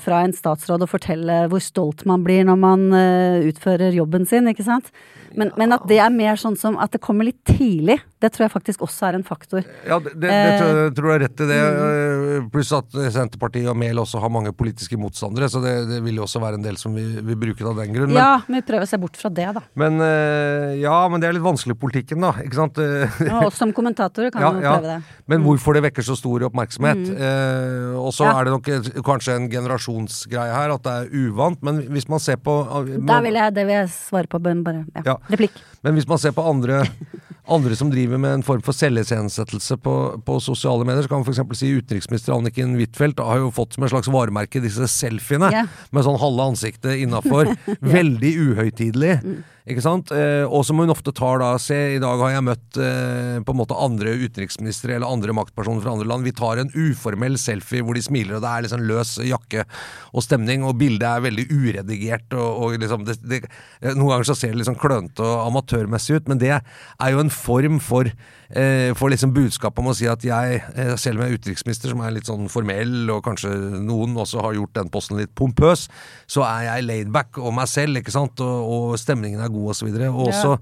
fra 0.00 0.22
en 0.22 0.32
statsråd 0.34 0.84
å 0.84 0.88
fortelle 0.88 1.44
hvor 1.50 1.62
stolt 1.62 2.04
man 2.08 2.22
blir 2.26 2.46
når 2.46 2.58
man 2.60 2.86
eh, 2.94 3.50
utfører 3.50 3.94
jobben 3.96 4.26
sin, 4.28 4.48
ikke 4.50 4.66
sant. 4.66 4.92
Men, 5.34 5.50
ja. 5.50 5.58
men, 5.58 5.74
at 5.74 5.86
det 5.90 5.98
er 5.98 6.12
mer 6.14 6.38
sånn 6.38 6.54
som 6.54 6.76
at 6.78 6.92
det 6.94 7.00
kommer 7.02 7.26
litt 7.26 7.40
tidlig, 7.48 7.96
det 8.22 8.30
tror 8.32 8.46
jeg 8.46 8.52
faktisk 8.52 8.84
også 8.86 9.08
er 9.08 9.16
en 9.18 9.24
faktor. 9.26 9.64
Ja, 9.82 9.98
det, 9.98 10.12
det, 10.22 10.30
det 10.30 10.52
tror, 10.60 10.78
jeg, 10.78 10.92
tror 10.94 11.10
jeg 11.10 11.18
er 11.18 11.24
rett 11.24 11.42
i 11.42 11.48
det. 11.48 11.58
Mm. 11.64 12.46
Pluss 12.54 12.70
at 12.76 12.94
Senterpartiet 13.16 13.66
og 13.72 13.76
Mehl 13.80 13.98
også 14.00 14.22
har 14.22 14.30
mange 14.32 14.54
politiske 14.54 14.98
motstandere, 15.00 15.50
så 15.50 15.58
det, 15.64 15.74
det 15.90 15.98
vil 16.06 16.22
jo 16.22 16.28
også 16.28 16.42
være 16.44 16.60
en 16.60 16.68
del 16.68 16.78
som 16.80 16.94
vi, 16.94 17.08
vi 17.18 17.38
bruker 17.40 17.72
av 17.72 17.82
den 17.82 17.90
grunn. 17.96 18.14
Men, 18.14 18.20
ja, 18.22 18.36
men 18.46 18.60
vi 18.60 18.68
prøver 18.70 18.86
å 18.86 18.92
se 18.92 19.00
bort 19.02 19.18
fra 19.18 19.32
det, 19.34 19.48
da. 19.58 19.64
Men 19.82 19.98
ja, 20.78 20.96
men 21.10 21.22
det 21.22 21.28
er 21.28 21.36
litt 21.36 21.44
vanskelig 21.44 21.74
i 21.74 21.82
politikken, 21.82 22.22
da. 22.22 22.30
Ikke 22.44 22.60
sant? 22.60 22.78
Ja, 22.78 23.42
oss 23.42 23.58
som 23.58 23.74
kommentatorer 23.74 24.30
kan 24.30 24.42
ja, 24.46 24.54
jo 24.54 24.62
prøve 24.62 24.94
det. 24.94 25.00
Men 25.26 25.42
mm. 25.42 25.48
hvorfor 25.48 25.76
det 25.76 25.84
vekker 25.88 26.06
så 26.06 26.16
stor 26.18 26.46
oppmerksomhet. 26.48 27.02
Mm. 27.10 27.20
Eh, 27.26 27.98
og 27.98 28.12
så 28.14 28.28
er 28.30 28.46
det 28.46 28.54
nok 28.54 29.02
kanskje 29.06 29.38
en 29.38 29.50
generasjonsgreie 29.74 30.54
her, 30.54 30.74
at 30.74 30.84
det 30.84 30.94
er 30.94 31.28
uvant. 31.28 31.62
Men 31.62 31.82
hvis 31.92 32.08
man 32.08 32.20
ser 32.22 32.36
på 32.36 32.54
man, 32.98 33.22
vil 33.24 33.34
jeg, 33.34 33.54
Det 33.54 33.66
vil 33.66 33.74
jeg 33.74 33.90
svare 33.90 34.26
på, 34.26 34.38
bare 34.38 34.84
ja. 35.04 35.16
replikk. 35.30 35.52
Men 35.82 35.94
hvis 35.94 36.08
man 36.08 36.18
ser 36.18 36.32
på 36.32 36.42
andre, 36.42 36.84
andre 37.46 37.76
som 37.76 37.90
driver 37.92 38.20
med 38.20 38.38
en 38.38 38.44
form 38.46 38.62
for 38.64 38.76
selviscenesettelse 38.76 39.76
på, 39.84 39.94
på, 40.24 40.38
sosiale 40.40 40.86
medier, 40.86 41.04
så 41.04 41.12
kan 41.12 41.20
man 41.22 41.28
f.eks. 41.28 41.58
si 41.60 41.72
utenriksminister 41.76 42.36
Anniken 42.36 42.76
Huitfeldt 42.78 43.20
har 43.20 43.42
jo 43.42 43.50
fått 43.54 43.76
som 43.76 43.84
en 43.84 43.92
slags 43.92 44.10
varemerke 44.12 44.62
disse 44.64 44.88
selfiene 44.90 45.50
yeah. 45.52 45.72
med 45.92 46.06
sånn 46.06 46.20
halve 46.20 46.50
ansiktet 46.54 47.02
innafor. 47.04 47.50
yeah. 47.52 47.82
Veldig 47.94 48.32
uhøytidelig. 48.48 49.18
Mm. 49.24 49.42
Ikke 49.64 49.80
sant? 49.80 50.10
Eh, 50.12 50.44
og 50.44 50.60
som 50.68 50.76
hun 50.76 50.92
ofte 50.92 51.12
tar 51.16 51.38
da 51.40 51.54
Se, 51.62 51.76
i 51.94 52.00
dag 52.02 52.20
har 52.20 52.34
jeg 52.34 52.44
møtt 52.44 52.76
eh, 52.76 53.38
på 53.40 53.54
en 53.54 53.56
måte 53.56 53.78
andre 53.80 54.12
utenriksministre 54.20 54.98
eller 54.98 55.08
andre 55.08 55.32
maktpersoner 55.36 55.80
fra 55.80 55.94
andre 55.94 56.08
land. 56.10 56.26
Vi 56.28 56.34
tar 56.36 56.60
en 56.60 56.72
uformell 56.74 57.38
selfie 57.40 57.80
hvor 57.80 57.96
de 57.96 58.02
smiler, 58.04 58.36
og 58.36 58.44
det 58.44 58.50
er 58.50 58.66
liksom 58.66 58.84
løs 58.84 59.14
jakke 59.24 59.64
og 60.12 60.26
stemning, 60.26 60.66
og 60.68 60.76
bildet 60.82 61.06
er 61.08 61.24
veldig 61.24 61.46
uredigert. 61.48 62.36
og, 62.36 62.60
og 62.60 62.76
liksom 62.82 63.06
det, 63.08 63.16
det, 63.24 63.40
Noen 63.94 64.10
ganger 64.12 64.28
så 64.28 64.36
ser 64.36 64.52
det 64.52 64.60
liksom 64.60 64.76
klønete 64.80 65.24
og 65.24 65.46
amatørmessig 65.46 66.20
ut, 66.20 66.28
men 66.28 66.44
det 66.44 66.52
er 66.58 67.14
jo 67.14 67.24
en 67.24 67.32
form 67.34 67.80
for 67.82 68.08
eh, 68.54 68.92
for 68.96 69.12
liksom 69.12 69.32
budskapet 69.34 69.82
om 69.82 69.90
å 69.90 69.94
si 69.96 70.06
at 70.10 70.24
jeg, 70.24 70.62
eh, 70.74 70.94
selv 71.00 71.18
om 71.18 71.24
jeg 71.24 71.34
er 71.34 71.40
utenriksminister, 71.40 71.92
som 71.92 72.02
er 72.04 72.14
litt 72.14 72.28
sånn 72.28 72.48
formell, 72.52 73.10
og 73.12 73.22
kanskje 73.26 73.52
noen 73.84 74.16
også 74.20 74.42
har 74.44 74.56
gjort 74.58 74.74
den 74.78 74.90
posten 74.94 75.20
litt 75.20 75.34
pompøs, 75.38 75.86
så 76.30 76.44
er 76.46 76.66
jeg 76.68 76.88
laidback 76.88 77.38
og 77.42 77.54
meg 77.56 77.70
selv, 77.70 78.00
ikke 78.00 78.14
sant, 78.14 78.42
og, 78.44 78.74
og 78.74 78.98
stemningen 79.00 79.42
er 79.42 79.52
god, 79.52 79.72
og 79.72 79.78
så. 79.78 79.88
Og 80.10 80.28
også, 80.28 80.52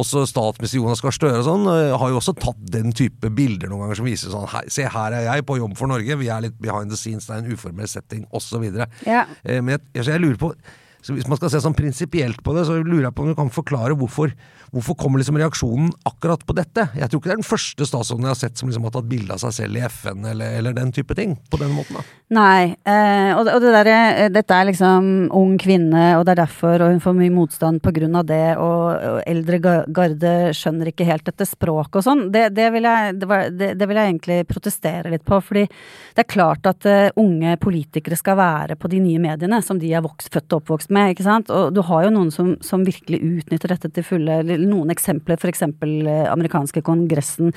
også 0.00 0.24
statsminister 0.30 0.80
Jonas 0.80 1.02
Gahr 1.04 1.14
Støre 1.14 1.42
og 1.42 1.48
sånn 1.48 1.68
eh, 1.70 1.96
har 2.00 2.12
jo 2.12 2.20
også 2.20 2.36
tatt 2.38 2.62
den 2.74 2.94
type 2.96 3.30
bilder 3.34 3.70
noen 3.70 3.86
ganger 3.86 4.00
som 4.00 4.08
viser 4.08 4.32
sånn 4.32 4.48
Se, 4.72 4.86
her 4.90 5.16
er 5.16 5.28
jeg 5.28 5.44
på 5.46 5.58
jobb 5.58 5.76
for 5.78 5.90
Norge, 5.90 6.18
vi 6.20 6.30
er 6.32 6.46
litt 6.46 6.56
behind 6.62 6.92
the 6.92 6.98
scenes, 6.98 7.28
det 7.28 7.36
er 7.36 7.44
en 7.44 7.52
uformell 7.52 7.90
setting, 7.90 8.24
osv. 8.34 8.64
Ja. 9.06 9.26
Eh, 9.44 9.60
men 9.60 9.76
jeg, 9.76 10.06
jeg 10.08 10.22
lurer 10.22 10.40
på 10.40 10.54
så 11.04 11.12
Hvis 11.12 11.28
man 11.28 11.36
skal 11.36 11.50
se 11.52 11.60
sånn 11.60 11.76
prinsipielt 11.76 12.40
på 12.40 12.54
det, 12.56 12.64
så 12.64 12.78
lurer 12.80 13.10
jeg 13.10 13.14
på 13.16 13.26
om 13.26 13.32
du 13.32 13.36
kan 13.36 13.52
forklare 13.52 13.96
hvorfor 13.98 14.32
Hvorfor 14.74 14.96
kommer 14.98 15.20
liksom 15.20 15.36
reaksjonen 15.38 15.92
akkurat 16.08 16.42
på 16.46 16.54
dette? 16.56 16.88
Jeg 16.98 17.06
tror 17.06 17.20
ikke 17.20 17.30
det 17.30 17.34
er 17.36 17.40
den 17.44 17.46
første 17.46 17.86
statsråden 17.86 18.26
jeg 18.26 18.32
har 18.32 18.38
sett 18.40 18.58
som 18.58 18.66
liksom 18.66 18.86
har 18.88 18.94
tatt 18.96 19.06
bilde 19.06 19.36
av 19.36 19.38
seg 19.44 19.52
selv 19.54 19.78
i 19.78 19.84
FN, 19.86 20.24
eller, 20.32 20.56
eller, 20.58 20.74
den 20.74 20.90
type 20.94 21.14
ting. 21.14 21.36
På 21.50 21.60
den 21.60 21.70
måten, 21.76 22.00
da. 22.00 22.02
Nei, 22.34 22.74
eh, 22.82 23.30
og, 23.36 23.46
det 23.46 23.70
der, 23.70 23.90
eh, 23.92 24.30
dette 24.34 24.56
er 24.56 24.66
liksom 24.66 25.28
ung 25.30 25.54
kvinne, 25.62 26.16
og 26.18 26.24
det 26.26 26.34
er 26.34 26.40
derfor, 26.42 26.82
og 26.82 26.90
hun 26.90 27.02
får 27.04 27.14
mye 27.20 27.34
motstand 27.36 27.84
av 27.84 28.26
det, 28.26 28.56
og, 28.58 28.82
og 29.12 29.20
eldre 29.30 29.60
garde 29.62 30.32
skjønner 30.56 30.90
ikke 30.90 31.06
helt 31.06 31.26
dette 31.28 31.46
språket 31.46 32.00
og 32.00 32.06
sånn. 32.08 32.24
Det, 32.34 32.48
det, 32.56 32.66
vil 32.74 32.88
jeg, 32.90 33.14
det, 33.20 33.70
det, 33.78 33.86
vil 33.86 34.00
jeg 34.00 34.10
egentlig 34.10 34.40
protestere 34.50 35.14
litt 35.14 35.24
på, 35.24 35.38
fordi 35.38 35.68
det 36.16 36.24
er 36.24 36.30
klart 36.34 36.66
at 36.66 36.88
uh, 36.88 37.14
unge 37.20 37.54
politikere 37.62 38.18
skal 38.18 38.38
være 38.40 38.78
på 38.80 38.90
de 38.90 38.98
nye 39.04 39.22
mediene 39.22 39.60
som 39.62 39.78
de 39.78 39.92
er 39.94 40.02
vokst, 40.02 40.32
født 40.34 40.50
og 40.56 40.62
oppvokst 40.64 40.90
med, 40.90 40.93
ikke 41.12 41.26
sant. 41.26 41.50
Og 41.54 41.72
du 41.74 41.80
har 41.86 42.06
jo 42.06 42.12
noen 42.14 42.30
som, 42.34 42.54
som 42.64 42.84
virkelig 42.86 43.20
utnytter 43.22 43.74
dette 43.74 43.90
til 43.94 44.06
fulle 44.06 44.40
noen 44.44 44.92
eksempler, 44.94 45.38
f.eks. 45.40 45.64
Eh, 45.64 46.26
amerikanske 46.30 46.82
kongressen, 46.84 47.52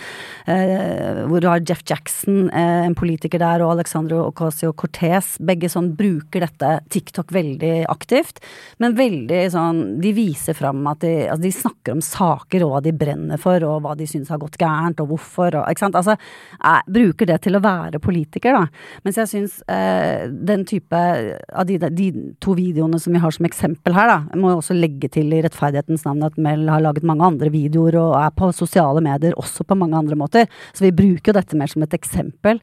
eh, 0.50 1.24
hvor 1.28 1.44
du 1.44 1.50
har 1.50 1.64
Jeff 1.64 1.84
Jackson, 1.88 2.50
eh, 2.50 2.86
en 2.88 2.98
politiker 2.98 3.42
der, 3.42 3.64
og 3.66 3.76
Alexandro 3.76 4.24
Ocasio-Cortez. 4.32 5.36
Begge 5.48 5.70
sånn 5.72 5.94
bruker 5.98 6.46
dette 6.46 6.74
TikTok 6.94 7.34
veldig 7.36 7.74
aktivt, 7.92 8.42
men 8.82 8.98
veldig 8.98 9.44
sånn 9.54 9.86
De 10.02 10.12
viser 10.14 10.56
fram 10.58 10.86
at 10.90 11.02
de, 11.04 11.28
altså 11.28 11.44
de 11.44 11.52
snakker 11.54 11.96
om 11.96 12.02
saker 12.04 12.64
og 12.66 12.72
hva 12.72 12.82
de 12.86 12.94
brenner 12.96 13.40
for, 13.42 13.64
og 13.66 13.82
hva 13.84 13.96
de 13.98 14.08
syns 14.10 14.30
har 14.34 14.40
gått 14.42 14.58
gærent, 14.62 15.00
og 15.04 15.12
hvorfor, 15.14 15.56
og 15.60 15.72
ikke 15.72 15.86
sant. 15.86 15.98
Altså, 15.98 16.18
jeg 16.58 16.96
bruker 16.98 17.30
det 17.30 17.40
til 17.46 17.58
å 17.58 17.64
være 17.64 18.02
politiker, 18.04 18.58
da. 18.58 18.68
Mens 19.06 19.20
jeg 19.22 19.32
syns 19.32 19.58
eh, 19.72 20.28
den 20.30 20.66
type 20.68 20.98
av 20.98 21.68
de, 21.68 21.78
de, 21.92 22.10
to 22.44 22.56
videoene 22.58 23.00
som 23.02 23.16
vi 23.16 23.22
har 23.24 23.27
som 23.36 23.48
eksempel 23.48 23.96
her, 23.96 24.10
da, 24.10 24.18
jeg 24.32 24.42
må 24.42 24.54
også 24.56 24.76
legge 24.78 25.10
til 25.14 25.34
i 25.34 25.42
rettferdighetens 25.46 26.06
navn 26.08 26.26
at 26.28 26.38
Mel 26.42 26.68
har 26.70 26.84
laget 26.84 27.06
mange 27.08 27.26
andre 27.28 27.52
videoer 27.54 27.98
og 28.02 28.16
er 28.20 28.34
på 28.38 28.50
sosiale 28.56 29.04
medier 29.04 29.36
også 29.38 29.66
på 29.68 29.78
mange 29.80 29.98
andre 30.00 30.18
måter. 30.20 30.48
Så 30.74 30.86
vi 30.86 30.94
bruker 30.96 31.32
jo 31.32 31.38
dette 31.38 31.58
mer 31.60 31.72
som 31.72 31.84
et 31.86 31.96
eksempel. 31.98 32.62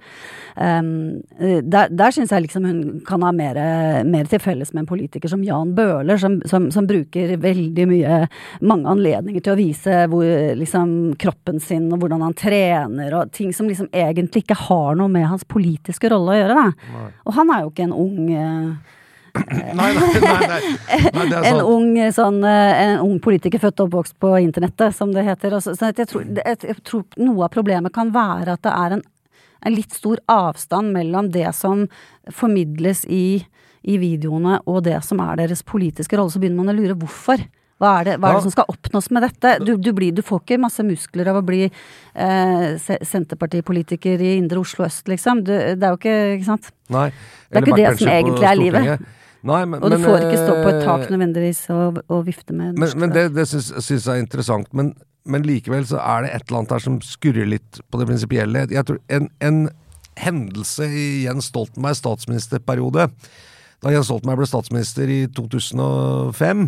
Um, 0.55 1.21
der 1.39 1.91
der 1.91 2.15
syns 2.15 2.31
jeg 2.31 2.45
liksom 2.45 2.67
hun 2.69 2.83
kan 3.07 3.23
ha 3.27 3.33
mer, 3.35 3.59
mer 4.07 4.29
til 4.31 4.43
felles 4.43 4.73
med 4.73 4.85
en 4.85 4.91
politiker 4.91 5.31
som 5.31 5.43
Jan 5.45 5.75
Bøhler, 5.77 6.19
som, 6.21 6.39
som, 6.49 6.71
som, 6.75 6.87
bruker 6.87 7.37
veldig 7.41 7.87
mye 7.91 8.19
mange 8.63 8.91
anledninger 8.93 9.43
til 9.45 9.55
å 9.55 9.59
vise 9.59 10.05
hvor, 10.13 10.27
liksom, 10.59 11.15
kroppen 11.21 11.61
sin 11.63 11.89
og 11.93 12.03
hvordan 12.03 12.23
han 12.27 12.37
trener 12.39 13.17
og 13.19 13.33
ting 13.35 13.55
som 13.57 13.71
liksom 13.71 13.89
egentlig 13.93 14.45
ikke 14.45 14.59
har 14.67 14.99
noe 14.99 15.11
med 15.11 15.27
hans 15.31 15.47
politiske 15.49 16.11
rolle 16.13 16.35
å 16.35 16.39
gjøre. 16.39 16.61
Da. 16.61 17.07
Og 17.25 17.39
han 17.39 17.51
er 17.55 17.65
jo 17.65 17.73
ikke 17.73 17.89
en 17.89 17.97
ung 18.05 18.29
nei, 19.35 19.91
nei, 19.95 20.21
nei, 20.21 21.27
nei. 21.27 21.41
en, 21.51 21.61
ung, 21.61 21.97
sånn, 22.15 22.39
eh, 22.47 22.83
en 22.85 23.01
ung 23.03 23.17
politiker 23.23 23.63
født 23.63 23.83
og 23.83 23.89
oppvokst 23.89 24.17
på 24.23 24.31
internettet, 24.43 24.95
som 24.97 25.11
det 25.15 25.25
heter. 25.27 25.59
Så, 25.63 25.75
så 25.79 25.91
jeg, 25.91 26.07
tror, 26.11 26.29
jeg, 26.39 26.77
tror, 26.87 27.03
noe 27.21 27.49
av 27.49 27.53
problemet 27.55 27.95
kan 27.95 28.13
være 28.15 28.55
at 28.55 28.63
det 28.67 28.75
er 28.75 28.97
en, 28.99 29.03
en 29.65 29.75
litt 29.75 29.97
stor 29.97 30.23
avstand 30.31 30.95
mellom 30.95 31.33
det 31.35 31.49
som 31.57 31.87
formidles 32.33 33.05
i, 33.11 33.43
i 33.83 33.99
videoene 34.01 34.61
og 34.71 34.85
det 34.87 35.01
som 35.07 35.23
er 35.25 35.43
deres 35.43 35.65
politiske 35.67 36.19
rolle. 36.19 36.33
Så 36.33 36.43
begynner 36.43 36.63
man 36.63 36.75
å 36.75 36.79
lure 36.79 36.99
hvorfor. 37.03 37.43
Hva 37.83 37.97
er, 37.99 38.07
det, 38.07 38.15
hva 38.23 38.31
er 38.31 38.39
det, 38.39 38.45
som 38.47 38.55
skal 38.55 38.71
oppnås 38.71 39.11
med 39.11 39.25
dette? 39.27 39.57
Du, 39.67 39.75
du, 39.83 39.91
blir, 39.97 40.15
du, 40.15 40.23
får 40.23 40.45
ikke 40.45 40.61
masse 40.63 40.85
muskler 40.87 41.33
av 41.33 41.41
å 41.41 41.43
bli 41.45 41.65
eh, 41.67 42.63
Senterpartipolitiker 42.79 44.23
i 44.23 44.37
Indre 44.39 44.63
Oslo 44.63 44.87
øst, 44.87 45.09
liksom. 45.11 45.43
Du, 45.43 45.51
det 45.51 45.83
er 45.83 45.91
jo 45.91 45.99
ikke 45.99 46.17
Ikke 46.37 46.49
sant? 46.53 46.71
Nei. 46.95 47.09
Det 47.51 47.59
er 47.59 47.67
ikke 47.67 47.83
det 47.83 47.93
som 47.99 48.15
egentlig 48.15 48.49
er 48.49 48.59
livet. 48.63 49.07
Nei, 49.45 49.63
men, 49.69 49.83
og 49.83 49.93
du 49.93 49.99
men, 49.99 50.07
får 50.07 50.25
ikke 50.25 50.41
stå 50.41 50.53
på 50.57 50.71
et 50.71 50.83
tak 50.87 51.03
eh, 51.05 51.11
nødvendigvis 51.13 51.63
og, 51.75 51.99
og 52.09 52.23
vifte 52.25 52.57
med 52.57 52.79
Men, 52.81 52.93
men 53.03 53.13
det, 53.13 53.27
det 53.37 53.45
syns 53.51 53.91
jeg 53.93 54.15
er 54.15 54.23
interessant. 54.23 54.71
Men, 54.73 54.95
men, 55.29 55.45
likevel 55.45 55.85
så 55.89 56.01
er 56.01 56.25
det 56.25 56.31
et 56.33 56.47
eller 56.47 56.63
annet 56.63 56.77
her 56.77 56.85
som 56.87 57.01
skurrer 57.05 57.51
litt 57.53 57.81
på 57.93 58.01
det 58.01 58.09
prinsipielle. 58.09 58.65
Jeg 58.73 58.89
tror 58.89 59.03
en, 59.13 59.29
en 59.45 59.67
hendelse 60.21 60.89
i 60.89 61.09
Jens 61.27 61.51
Stoltenbergs 61.53 62.01
statsministerperiode. 62.01 63.11
Da 63.85 63.93
Jens 63.93 64.09
Stoltenberg 64.09 64.41
ble 64.41 64.47
statsminister 64.49 65.11
i 65.13 65.19
2005, 65.37 66.63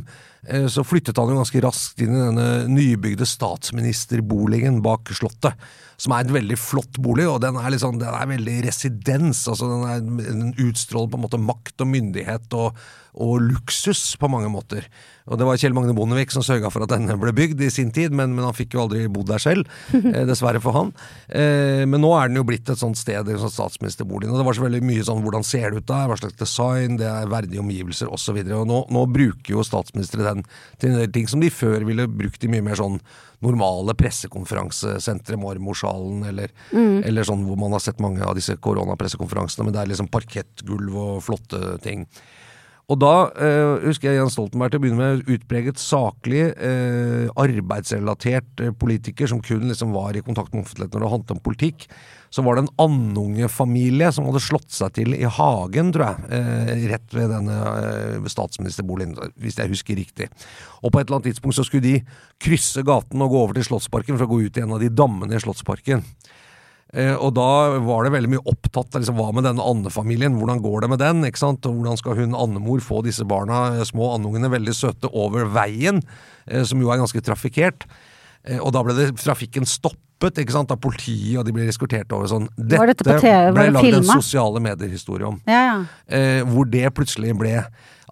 eh, 0.50 0.66
så 0.68 0.84
flyttet 0.84 1.16
han 1.16 1.32
jo 1.32 1.38
ganske 1.38 1.62
raskt 1.64 2.02
inn 2.04 2.12
i 2.12 2.24
denne 2.26 2.48
nybygde 2.68 3.24
statsministerboligen 3.28 4.82
bak 4.84 5.14
Slottet. 5.16 5.56
Som 5.96 6.12
er 6.12 6.26
en 6.26 6.34
veldig 6.36 6.58
flott 6.60 6.98
bolig, 7.00 7.24
og 7.24 7.40
den 7.40 7.56
er, 7.56 7.70
liksom, 7.72 7.96
den 8.02 8.12
er 8.12 8.28
veldig 8.28 8.58
residens. 8.66 9.46
altså 9.48 9.70
Den, 9.70 9.86
er, 9.88 10.26
den 10.28 10.52
utstråler 10.66 11.08
på 11.08 11.16
en 11.16 11.24
måte 11.24 11.40
makt 11.40 11.80
og 11.80 11.88
myndighet 11.88 12.52
og, 12.58 12.76
og 13.16 13.40
luksus 13.40 14.14
på 14.20 14.28
mange 14.30 14.50
måter. 14.52 14.86
Og 15.26 15.40
det 15.40 15.46
var 15.48 15.58
Kjell 15.58 15.74
Magne 15.74 15.94
Bondevik 15.96 16.30
som 16.30 16.44
sørga 16.46 16.70
for 16.70 16.84
at 16.84 16.92
denne 16.92 17.16
ble 17.18 17.32
bygd 17.34 17.62
i 17.66 17.70
sin 17.72 17.90
tid, 17.94 18.14
men, 18.14 18.34
men 18.36 18.46
han 18.46 18.54
fikk 18.54 18.76
jo 18.76 18.84
aldri 18.84 19.06
bodd 19.10 19.30
der 19.32 19.42
selv, 19.42 19.66
eh, 19.96 20.22
dessverre 20.28 20.62
for 20.62 20.76
han. 20.76 20.92
Eh, 21.26 21.82
men 21.88 22.02
nå 22.04 22.12
er 22.14 22.30
den 22.30 22.38
jo 22.38 22.46
blitt 22.46 22.70
et 22.70 22.80
sånt 22.80 22.98
sted, 23.00 23.32
sånn 23.40 23.54
statsministerboligen. 23.54 24.34
Og 24.34 24.40
det 24.40 24.46
var 24.46 24.58
så 24.58 24.66
veldig 24.66 24.82
mye 24.86 25.06
sånn 25.06 25.24
hvordan 25.24 25.46
ser 25.46 25.72
det 25.72 25.82
ut 25.82 25.90
der, 25.90 26.06
hva 26.10 26.18
slags 26.20 26.38
design, 26.38 27.00
det 27.00 27.10
er 27.10 27.32
verdige 27.32 27.64
omgivelser 27.64 28.12
osv. 28.12 28.38
Nå, 28.46 28.82
nå 28.92 29.06
bruker 29.10 29.56
jo 29.56 29.66
statsministre 29.66 30.28
den 30.28 30.46
til 30.78 30.92
en 30.92 31.00
del 31.02 31.10
ting 31.16 31.26
som 31.30 31.42
de 31.42 31.50
før 31.50 31.88
ville 31.88 32.06
brukt 32.10 32.46
i 32.46 32.52
mye 32.52 32.64
mer 32.68 32.78
sånn 32.78 33.00
normale 33.44 33.92
pressekonferansesentre, 33.98 35.36
Marmorsalen, 35.40 36.22
eller, 36.30 36.54
eller 36.72 37.26
sånn 37.26 37.44
hvor 37.48 37.58
man 37.60 37.74
har 37.76 37.82
sett 37.84 38.00
mange 38.00 38.24
av 38.24 38.36
disse 38.38 38.56
koronapressekonferansene, 38.64 39.66
men 39.66 39.76
det 39.76 39.82
er 39.82 39.90
liksom 39.92 40.08
parkettgulv 40.12 40.96
og 41.02 41.22
flotte 41.26 41.76
ting. 41.84 42.06
Og 42.86 42.98
da 43.02 43.14
eh, 43.42 43.88
husker 43.88 44.12
jeg 44.12 44.20
Jens 44.20 44.36
Stoltenberg 44.36 44.70
til 44.70 44.78
å 44.78 44.82
begynne 44.84 45.06
med 45.08 45.30
utpreget 45.34 45.80
saklig, 45.82 46.44
eh, 46.54 47.24
arbeidsrelatert 47.34 48.62
eh, 48.62 48.70
politiker 48.78 49.26
som 49.26 49.40
kun 49.42 49.66
liksom 49.66 49.90
var 49.90 50.14
i 50.14 50.22
kontakt 50.22 50.54
med 50.54 50.62
offentligheten 50.62 50.94
når 50.94 51.02
det 51.02 51.10
handlet 51.16 51.34
om 51.34 51.40
politikk. 51.48 51.88
Så 52.30 52.44
var 52.46 52.54
det 52.54 52.62
en 52.62 52.70
andungefamilie 52.84 54.12
som 54.14 54.28
hadde 54.28 54.44
slått 54.44 54.70
seg 54.70 54.94
til 55.00 55.18
i 55.18 55.26
hagen, 55.26 55.90
tror 55.96 56.12
jeg. 56.12 56.30
Eh, 56.38 56.86
rett 56.92 57.18
ved 57.18 57.34
denne 57.34 57.58
eh, 57.74 58.30
statsministerboligen, 58.30 59.18
hvis 59.34 59.58
jeg 59.58 59.74
husker 59.74 59.98
riktig. 59.98 60.30
Og 60.78 60.94
på 60.94 61.02
et 61.02 61.08
eller 61.08 61.18
annet 61.18 61.32
tidspunkt 61.32 61.58
så 61.58 61.66
skulle 61.66 61.88
de 61.88 61.96
krysse 62.38 62.86
gaten 62.86 63.26
og 63.26 63.34
gå 63.34 63.42
over 63.48 63.58
til 63.58 63.66
Slottsparken 63.66 64.14
for 64.14 64.28
å 64.28 64.34
gå 64.36 64.44
ut 64.46 64.62
i 64.62 64.62
en 64.62 64.78
av 64.78 64.86
de 64.86 64.94
dammene 64.94 65.34
i 65.34 65.42
Slottsparken. 65.42 66.06
Eh, 66.96 67.12
og 67.12 67.34
da 67.36 67.76
var 67.84 68.06
det 68.06 68.14
veldig 68.14 68.30
mye 68.32 68.44
opptatt 68.48 68.96
av 68.96 69.02
liksom, 69.02 69.18
hva 69.20 69.28
med 69.36 69.44
denne 69.44 69.64
andefamilien, 69.64 70.38
hvordan 70.40 70.62
går 70.64 70.84
det 70.84 70.90
med 70.94 71.02
den? 71.02 71.26
ikke 71.28 71.42
sant? 71.42 71.68
Og 71.68 71.76
hvordan 71.76 72.00
skal 72.00 72.16
hun 72.22 72.36
andemor 72.38 72.80
få 72.84 73.02
disse 73.04 73.26
barna, 73.28 73.66
eh, 73.76 73.84
små 73.84 74.14
andungene, 74.14 74.52
veldig 74.52 74.74
søte, 74.76 75.12
over 75.12 75.44
veien, 75.52 76.00
eh, 76.48 76.64
som 76.64 76.80
jo 76.80 76.92
er 76.92 77.02
ganske 77.02 77.24
trafikkert. 77.24 77.88
Og 78.62 78.70
da 78.70 78.78
ble 78.86 78.94
det, 78.94 79.08
trafikken 79.18 79.64
stoppet 79.66 80.38
ikke 80.38 80.54
sant, 80.54 80.70
av 80.70 80.78
politiet, 80.78 81.34
og 81.40 81.48
de 81.48 81.50
ble 81.50 81.64
eskortert 81.66 82.12
over 82.14 82.28
sånn. 82.30 82.46
Dette, 82.54 82.78
Var 82.78 82.92
dette 82.92 83.02
på 83.02 83.16
TV? 83.18 83.48
Ble 83.56 83.64
det 83.66 83.72
lagd 83.74 83.96
en 83.98 84.06
sosiale 84.06 84.62
medier-historie 84.62 85.26
om. 85.26 85.40
Ja, 85.50 85.62
ja. 85.64 85.76
Eh, 86.06 86.44
hvor 86.46 86.70
det 86.70 86.86
plutselig 86.94 87.34
ble 87.40 87.56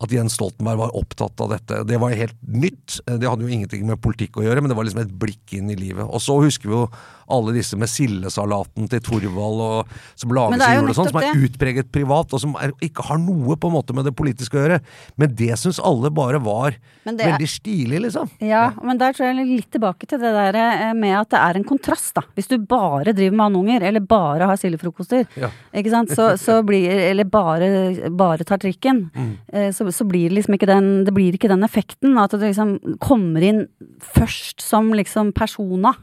at 0.03 0.11
Jens 0.11 0.35
Stoltenberg 0.35 0.81
var 0.81 0.97
opptatt 0.99 1.39
av 1.45 1.53
dette. 1.55 1.85
Det 1.87 1.99
var 2.03 2.17
helt 2.19 2.37
nytt. 2.43 2.99
Det 3.07 3.29
hadde 3.29 3.47
jo 3.47 3.53
ingenting 3.55 3.87
med 3.87 4.03
politikk 4.03 4.41
å 4.41 4.47
gjøre, 4.47 4.65
men 4.65 4.73
det 4.73 4.79
var 4.79 4.89
liksom 4.89 5.05
et 5.05 5.15
blikk 5.23 5.55
inn 5.55 5.71
i 5.71 5.79
livet. 5.79 6.03
Og 6.03 6.23
så 6.23 6.35
husker 6.43 6.71
vi 6.71 6.75
jo 6.75 6.89
alle 7.29 7.53
disse 7.57 7.77
med 7.79 7.89
sildesalaten 7.89 8.89
til 8.91 9.01
Thorvald 9.05 9.61
og, 9.65 9.93
som 10.19 10.35
lages 10.37 10.63
i 10.67 10.75
jul 10.77 10.91
og 10.91 10.97
sånn, 10.99 11.09
som 11.13 11.21
er 11.23 11.39
utpreget 11.47 11.91
privat, 11.95 12.33
og 12.37 12.41
som 12.43 12.55
er, 12.61 12.73
ikke 12.85 13.05
har 13.09 13.19
noe 13.23 13.57
på 13.57 13.71
en 13.71 13.77
måte 13.77 13.95
med 13.97 14.05
det 14.09 14.15
politiske 14.19 14.59
å 14.59 14.63
gjøre. 14.65 14.81
Men 15.21 15.35
det 15.39 15.53
syns 15.61 15.81
alle 15.83 16.11
bare 16.15 16.41
var 16.45 16.75
er- 16.75 17.17
veldig 17.19 17.49
stilig, 17.49 18.01
liksom. 18.07 18.31
Ja, 18.45 18.73
men 18.83 18.99
der 18.99 19.13
tror 19.17 19.31
jeg 19.33 19.47
litt 19.47 19.71
tilbake 19.73 20.07
til 20.09 20.19
det 20.23 20.33
der 20.35 20.55
eh, 20.61 20.93
med 20.95 21.17
at 21.21 21.31
det 21.31 21.41
er 21.41 21.57
en 21.61 21.65
kontrast, 21.69 22.15
da. 22.15 22.23
Hvis 22.37 22.49
du 22.51 22.59
bare 22.59 23.13
driver 23.15 23.37
med 23.37 23.47
andunger, 23.47 23.83
eller 23.89 24.01
bare 24.01 24.47
har 24.51 24.57
sildefrokoster, 24.61 25.27
Ja. 25.41 25.51
ikke 25.75 25.91
sant, 25.91 26.11
så, 26.15 26.33
så 26.45 26.61
blir 26.65 26.85
Eller 26.95 27.25
bare, 27.25 28.11
bare 28.11 28.45
tar 28.45 28.59
trikken, 28.59 29.05
Mm. 29.15 29.37
eh, 29.53 29.71
så, 29.73 29.85
så 29.93 30.05
blir 30.09 30.29
det 30.29 30.37
liksom 30.39 30.55
ikke 30.57 30.67
den 30.67 31.05
Det 31.05 31.13
blir 31.15 31.33
ikke 31.37 31.49
den 31.49 31.63
effekten. 31.63 32.17
At 32.19 32.31
du 32.31 32.39
liksom 32.39 32.79
kommer 33.01 33.43
inn 33.43 33.67
først 34.01 34.61
som 34.61 34.93
liksom 34.95 35.33
persona. 35.37 35.95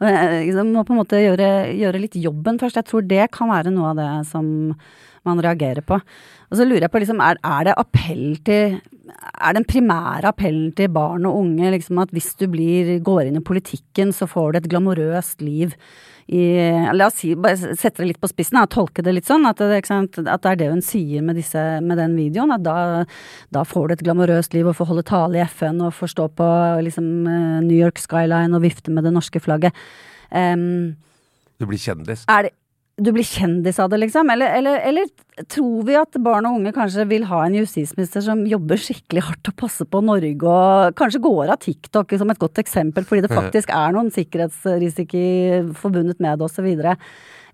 Eh, 0.00 0.48
liksom 0.58 0.74
Må 0.76 0.84
på 0.86 0.94
en 0.94 1.00
måte 1.02 1.20
gjøre, 1.22 1.50
gjøre 1.78 2.02
litt 2.02 2.18
jobben 2.18 2.58
først. 2.60 2.80
Jeg 2.80 2.88
tror 2.88 3.06
det 3.06 3.30
kan 3.34 3.50
være 3.52 3.72
noe 3.74 3.92
av 3.92 4.00
det 4.00 4.10
som 4.30 4.50
man 5.26 5.42
reagerer 5.44 5.84
på. 5.84 5.98
Og 6.48 6.58
så 6.58 6.64
lurer 6.64 6.86
jeg 6.86 6.92
på, 6.92 7.02
liksom, 7.02 7.22
er, 7.24 7.40
er 7.44 7.68
det 7.68 7.78
appell 7.80 8.38
til 8.46 8.78
Er 9.08 9.56
den 9.56 9.64
primære 9.68 10.30
appellen 10.30 10.70
til 10.76 10.90
barn 10.92 11.26
og 11.28 11.40
unge 11.40 11.72
liksom 11.72 11.98
at 12.02 12.12
hvis 12.12 12.34
du 12.40 12.46
blir, 12.50 12.98
går 13.04 13.26
inn 13.26 13.40
i 13.40 13.44
politikken, 13.44 14.12
så 14.12 14.28
får 14.28 14.52
du 14.52 14.58
et 14.60 14.70
glamorøst 14.70 15.44
liv 15.44 15.74
i 16.28 16.42
La 16.92 17.06
oss 17.08 17.22
si, 17.22 17.30
sette 17.32 18.02
det 18.02 18.10
litt 18.10 18.20
på 18.20 18.28
spissen, 18.28 18.58
og 18.60 18.68
tolke 18.74 19.00
det 19.04 19.14
litt 19.16 19.28
sånn, 19.28 19.46
at 19.48 19.62
det, 19.62 19.78
sant, 19.88 20.18
at 20.20 20.42
det 20.44 20.50
er 20.50 20.58
det 20.60 20.68
hun 20.74 20.82
sier 20.84 21.24
med, 21.24 21.38
disse, 21.40 21.62
med 21.80 21.96
den 21.96 22.18
videoen. 22.18 22.52
At 22.52 22.66
da, 22.66 22.76
da 23.54 23.64
får 23.64 23.88
du 23.88 23.94
et 23.96 24.04
glamorøst 24.04 24.56
liv 24.56 24.68
og 24.68 24.76
får 24.76 24.90
holde 24.90 25.06
tale 25.08 25.40
i 25.40 25.46
FN 25.48 25.80
og 25.86 25.96
får 25.96 26.12
stå 26.12 26.28
på 26.36 26.50
liksom, 26.84 27.08
New 27.64 27.78
York 27.78 28.00
Skyline 28.02 28.52
og 28.52 28.66
vifte 28.66 28.92
med 28.92 29.08
det 29.08 29.14
norske 29.16 29.40
flagget. 29.40 29.72
Em, 30.32 30.96
Du 31.58 31.66
blir 31.66 31.78
kjendis. 31.78 32.24
er 32.28 32.48
det, 32.48 32.52
du 32.98 33.12
blir 33.14 33.22
kjendis 33.22 33.78
av 33.78 33.90
det, 33.92 34.00
liksom? 34.02 34.28
Eller, 34.32 34.56
eller, 34.58 34.80
eller 34.82 35.06
tror 35.46 35.84
vi 35.86 35.94
at 35.94 36.16
barn 36.18 36.46
og 36.48 36.56
unge 36.58 36.72
kanskje 36.74 37.04
vil 37.06 37.24
ha 37.30 37.44
en 37.46 37.54
justisminister 37.54 38.24
som 38.26 38.40
jobber 38.50 38.76
skikkelig 38.82 39.22
hardt 39.22 39.50
og 39.52 39.56
passer 39.56 39.86
på 39.86 40.00
Norge, 40.02 40.34
og 40.42 40.96
kanskje 40.98 41.20
går 41.22 41.52
av 41.54 41.60
TikTok 41.62 42.16
som 42.18 42.30
et 42.34 42.40
godt 42.42 42.58
eksempel, 42.58 43.06
fordi 43.06 43.22
det 43.28 43.30
faktisk 43.40 43.70
er 43.70 43.94
noen 43.94 44.10
sikkerhetsrisiko 44.14 45.22
forbundet 45.78 46.18
med 46.20 46.38
det, 46.38 46.48
osv. 46.50 46.66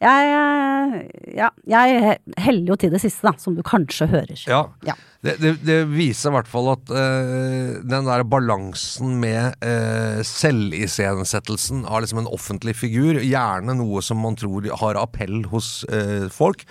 Jeg, 0.03 1.03
ja, 1.39 1.51
jeg 1.71 2.19
heller 2.43 2.75
jo 2.75 2.77
til 2.81 2.93
det 2.95 3.01
siste, 3.03 3.25
da, 3.27 3.35
som 3.41 3.57
du 3.57 3.63
kanskje 3.67 4.09
hører. 4.11 4.39
Ja. 4.51 4.65
Ja. 4.87 4.97
Det, 5.25 5.39
det, 5.41 5.55
det 5.65 5.79
viser 5.89 6.29
i 6.29 6.35
hvert 6.37 6.51
fall 6.51 6.67
at 6.75 6.91
eh, 6.93 7.77
den 7.81 8.09
der 8.11 8.27
balansen 8.29 9.15
med 9.23 9.55
uh, 9.65 10.21
selviscenesettelsen 10.21 11.87
av 11.89 12.03
liksom 12.05 12.21
en 12.21 12.29
offentlig 12.29 12.75
figur, 12.77 13.23
gjerne 13.23 13.79
noe 13.79 14.03
som 14.05 14.21
man 14.21 14.37
tror 14.37 14.69
har 14.83 15.01
appell 15.01 15.47
hos 15.49 15.79
eh, 15.89 16.27
folk, 16.33 16.67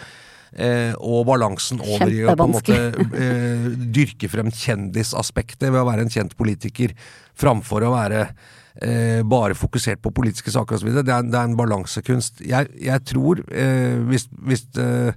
eh, 0.55 0.93
og 0.99 1.25
balansen 1.29 1.81
over 1.83 2.09
i 2.13 2.23
å 2.25 2.35
på 2.37 2.45
en 2.47 2.53
måte 2.55 2.77
eh, 3.17 3.69
dyrke 3.93 4.29
frem 4.31 4.51
kjendisaspektet 4.53 5.69
ved 5.71 5.81
å 5.81 5.87
være 5.89 6.05
en 6.05 6.13
kjent 6.13 6.35
politiker, 6.39 6.93
framfor 7.37 7.85
å 7.87 7.93
være 7.95 8.25
eh, 8.81 9.21
bare 9.25 9.55
fokusert 9.57 10.01
på 10.03 10.11
politiske 10.13 10.51
saker 10.53 10.77
osv. 10.79 10.91
Det, 11.01 11.05
er- 11.07 11.29
det 11.29 11.39
er 11.39 11.47
en 11.49 11.57
balansekunst. 11.59 12.43
Jeg, 12.45 12.69
jeg 12.81 13.05
tror, 13.09 13.41
eh, 13.51 13.97
hvis, 14.09 14.27
hvis 14.45 14.65
eh, 14.81 15.13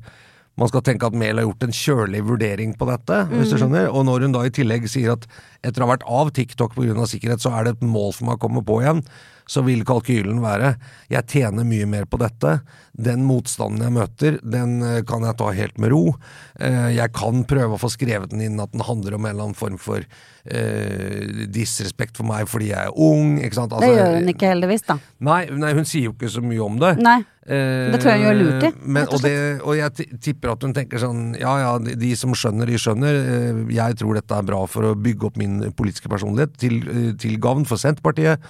man 0.57 0.71
skal 0.73 0.81
tenke 0.81 1.05
at 1.05 1.13
Mehl 1.13 1.37
har 1.37 1.45
gjort 1.45 1.67
en 1.67 1.75
kjølig 1.77 2.23
vurdering 2.25 2.71
på 2.81 2.87
dette, 2.89 3.19
hvis 3.29 3.51
du 3.53 3.59
skjønner. 3.61 3.91
Og 3.93 4.07
når 4.09 4.25
hun 4.25 4.33
da 4.39 4.45
i 4.49 4.53
tillegg 4.57 4.87
sier 4.89 5.13
at 5.13 5.27
etter 5.61 5.83
å 5.85 5.89
ha 5.89 5.95
vært 5.97 6.07
av 6.09 6.31
TikTok 6.33 6.73
pga. 6.79 7.05
sikkerhet, 7.11 7.45
så 7.45 7.53
er 7.53 7.65
det 7.69 7.75
et 7.77 7.85
mål 7.85 8.15
for 8.17 8.25
meg 8.31 8.39
å 8.39 8.45
komme 8.47 8.63
på 8.65 8.79
igjen, 8.81 9.03
så 9.47 9.63
vil 9.67 9.85
kalkylen 9.87 10.41
være 10.43 10.75
jeg 11.13 11.27
tjener 11.31 11.67
mye 11.67 11.87
mer 11.89 12.07
på 12.11 12.19
dette. 12.21 12.59
Den 12.93 13.23
motstanden 13.29 13.85
jeg 13.87 13.95
møter, 13.95 14.39
den 14.43 14.81
eh, 14.83 15.03
kan 15.07 15.27
jeg 15.27 15.39
ta 15.39 15.51
helt 15.55 15.79
med 15.83 15.93
ro. 15.95 16.17
Eh, 16.59 16.97
Jeg 16.97 17.13
kan 17.15 17.45
prøve 17.49 17.77
å 17.77 17.81
få 17.81 17.91
skrevet 17.93 18.33
den 18.33 18.43
inn 18.49 18.63
at 18.63 18.73
den 18.75 18.85
handler 18.87 19.15
om 19.17 19.25
en 19.27 19.35
eller 19.35 19.49
annen 19.51 19.59
form 19.59 19.79
for 19.79 20.07
eh, 20.51 21.47
disrespekt 21.53 22.17
for 22.19 22.27
meg 22.29 22.49
fordi 22.51 22.71
jeg 22.73 22.89
er 22.91 22.93
ung. 22.97 23.39
Sant? 23.53 23.71
Det 23.73 23.79
Altså, 23.81 23.95
gjør 23.97 24.15
hun 24.21 24.29
ikke 24.33 24.51
heldigvis, 24.53 24.85
da. 24.89 24.97
Nei, 25.27 25.41
nei, 25.51 25.73
hun 25.77 25.85
sier 25.89 26.09
jo 26.09 26.15
ikke 26.15 26.31
så 26.33 26.43
mye 26.45 26.63
om 26.65 26.79
det. 26.83 26.93
Nei. 27.03 27.19
Eh, 27.47 27.91
Det 27.93 28.01
tror 28.03 28.11
jeg 28.13 28.21
hun 28.23 28.27
gjør 28.27 28.39
lurt 28.41 28.65
i, 28.67 28.71
Men, 28.97 29.07
og 29.07 29.21
det, 29.23 29.35
og 29.63 29.77
jeg 29.79 30.07
tipper 30.21 30.51
at 30.57 30.65
hun 30.67 30.73
tenker 30.75 30.99
sånn 30.99 31.21
Ja 31.39 31.53
ja, 31.63 31.73
de, 31.79 31.95
de 32.01 32.09
som 32.19 32.33
skjønner, 32.35 32.67
de 32.67 32.81
skjønner. 32.83 33.21
Eh, 33.35 33.61
Jeg 33.77 33.99
tror 34.01 34.19
dette 34.19 34.35
er 34.41 34.49
bra 34.49 34.65
for 34.67 34.91
å 34.91 34.95
bygge 34.99 35.29
opp 35.31 35.37
min 35.39 35.61
politiske 35.79 36.11
personlighet 36.11 36.57
til, 36.59 36.81
eh, 36.91 37.13
til 37.19 37.39
gavn 37.39 37.65
for 37.69 37.79
Senterpartiet, 37.79 38.43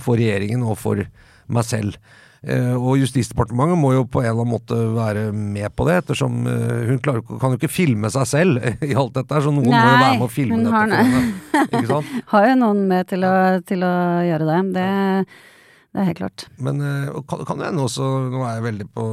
for 0.00 0.16
regjeringen 0.16 0.64
og 0.64 0.78
for 0.80 1.04
meg 1.48 1.64
selv. 1.64 1.96
Eh, 2.46 2.74
Og 2.78 3.00
Justisdepartementet 3.00 3.78
må 3.80 3.90
jo 3.96 4.04
på 4.06 4.20
en 4.22 4.28
eller 4.30 4.44
annen 4.44 4.52
måte 4.52 4.76
være 4.94 5.24
med 5.34 5.72
på 5.74 5.86
det, 5.88 5.96
ettersom 6.04 6.46
eh, 6.46 6.84
hun 6.92 7.00
klarer, 7.02 7.24
kan 7.26 7.50
jo 7.54 7.58
ikke 7.58 7.72
filme 7.72 8.10
seg 8.14 8.28
selv 8.30 8.62
i 8.86 8.94
alt 8.94 9.16
dette, 9.18 9.40
så 9.42 9.50
noen 9.50 9.66
må 9.66 9.74
jo 9.74 9.98
være 10.04 10.14
med 10.20 10.26
å 10.28 10.30
filme 10.30 10.60
dette. 10.62 10.74
har 10.76 10.94
henne? 10.94 12.22
Har 12.32 12.48
jo 12.52 12.56
noen 12.62 12.84
med 12.90 13.08
til 13.10 13.26
å, 13.26 13.34
til 13.66 13.82
å 13.82 13.94
gjøre 14.28 14.46
det. 14.52 14.60
det. 14.78 14.88
Det 15.96 16.02
er 16.02 16.06
helt 16.10 16.18
klart. 16.20 16.42
Men 16.60 16.82
eh, 16.84 17.06
kan, 17.30 17.40
kan 17.48 17.58
det 17.58 17.70
hende 17.70 17.80
også 17.82 18.04
Nå 18.30 18.42
er 18.44 18.58
jeg 18.58 18.64
veldig 18.66 18.86
på 18.92 19.04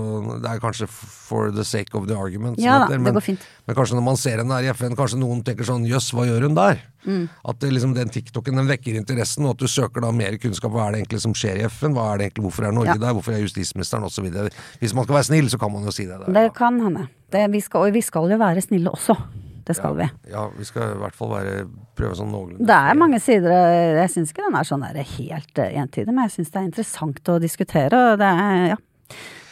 Det 0.44 0.50
er 0.52 0.60
kanskje 0.60 0.88
for 0.92 1.48
the 1.56 1.64
sake 1.64 1.96
of 1.96 2.04
the 2.10 2.18
argument. 2.20 2.60
Ja 2.60 2.82
da, 2.84 2.90
heter, 2.92 3.06
det 3.06 3.14
går 3.16 3.24
fint. 3.24 3.46
men 3.66 3.78
kanskje 3.78 3.96
når 3.96 4.04
man 4.04 4.20
ser 4.20 4.42
henne 4.44 4.58
der 4.60 4.68
i 4.68 4.74
FN, 4.76 4.98
kanskje 5.00 5.18
noen 5.22 5.40
tenker 5.48 5.66
sånn 5.66 5.88
Jøss, 5.88 6.10
hva 6.14 6.26
gjør 6.28 6.46
hun 6.50 6.58
der? 6.60 6.82
Mm. 7.08 7.24
At 7.48 7.62
det, 7.64 7.72
liksom, 7.78 7.94
den 7.96 8.12
TikToken 8.12 8.60
den 8.60 8.68
vekker 8.70 9.00
interessen, 9.00 9.46
og 9.48 9.56
at 9.56 9.64
du 9.64 9.72
søker 9.72 10.04
da 10.04 10.12
mer 10.12 10.36
kunnskap. 10.42 10.74
Hva 10.76 10.88
er 10.90 10.98
det 10.98 11.02
egentlig 11.06 11.22
som 11.24 11.34
skjer 11.38 11.62
i 11.64 11.66
FN? 11.72 11.96
Hva 11.96 12.10
er 12.12 12.18
det 12.22 12.28
egentlig, 12.28 12.46
Hvorfor 12.50 12.68
er 12.68 12.76
Norge 12.76 12.96
Ja. 12.98 13.00
der? 13.08 13.16
Hvorfor 13.18 13.38
er 13.38 13.42
justisministeren 13.46 14.04
osv.? 14.10 14.28
Hvis 14.84 14.94
man 14.98 15.08
skal 15.08 15.16
være 15.22 15.30
snill, 15.32 15.50
så 15.54 15.58
kan 15.62 15.72
man 15.72 15.86
jo 15.88 15.96
si 15.96 16.06
det. 16.10 16.20
Der, 16.26 16.34
Det 16.42 16.54
kan 16.60 16.82
hende. 16.82 17.08
Det, 17.32 17.46
vi 17.56 17.62
skal, 17.64 17.88
og 17.88 17.94
vi 17.96 18.02
skal 18.02 18.30
jo 18.36 18.38
være 18.42 18.62
snille 18.68 18.92
også. 18.92 19.16
Det 19.66 19.74
skal 19.78 19.96
vi. 19.98 20.06
Ja, 20.30 20.44
vi 20.54 20.66
skal 20.68 20.92
i 20.94 21.00
hvert 21.02 21.16
fall 21.18 21.32
være, 21.34 21.54
prøve 21.98 22.18
sånn 22.20 22.30
noenlunde. 22.34 22.68
Det 22.70 22.76
er 22.76 23.00
mange 23.00 23.20
sider 23.24 23.56
Jeg 23.98 24.12
syns 24.14 24.34
ikke 24.34 24.46
den 24.46 24.58
er 24.60 24.68
sånn 24.68 24.84
der 24.86 25.00
helt 25.16 25.62
eh, 25.64 25.80
entydig, 25.82 26.12
men 26.14 26.28
jeg 26.28 26.36
syns 26.38 26.54
det 26.54 26.60
er 26.62 26.68
interessant 26.70 27.32
å 27.34 27.40
diskutere. 27.42 28.04
Og 28.12 28.20
det 28.22 28.30
er, 28.30 28.60
ja. 28.76 28.78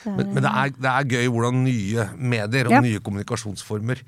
Men, 0.03 0.33
men 0.35 0.43
det, 0.43 0.51
er, 0.51 0.75
det 0.83 0.91
er 0.91 1.09
gøy 1.15 1.31
hvordan 1.31 1.63
nye 1.65 2.05
medier 2.19 2.69
og 2.69 2.75
Ja. 2.77 2.83
nye 2.83 3.01
kommunikasjonsformer 3.01 4.03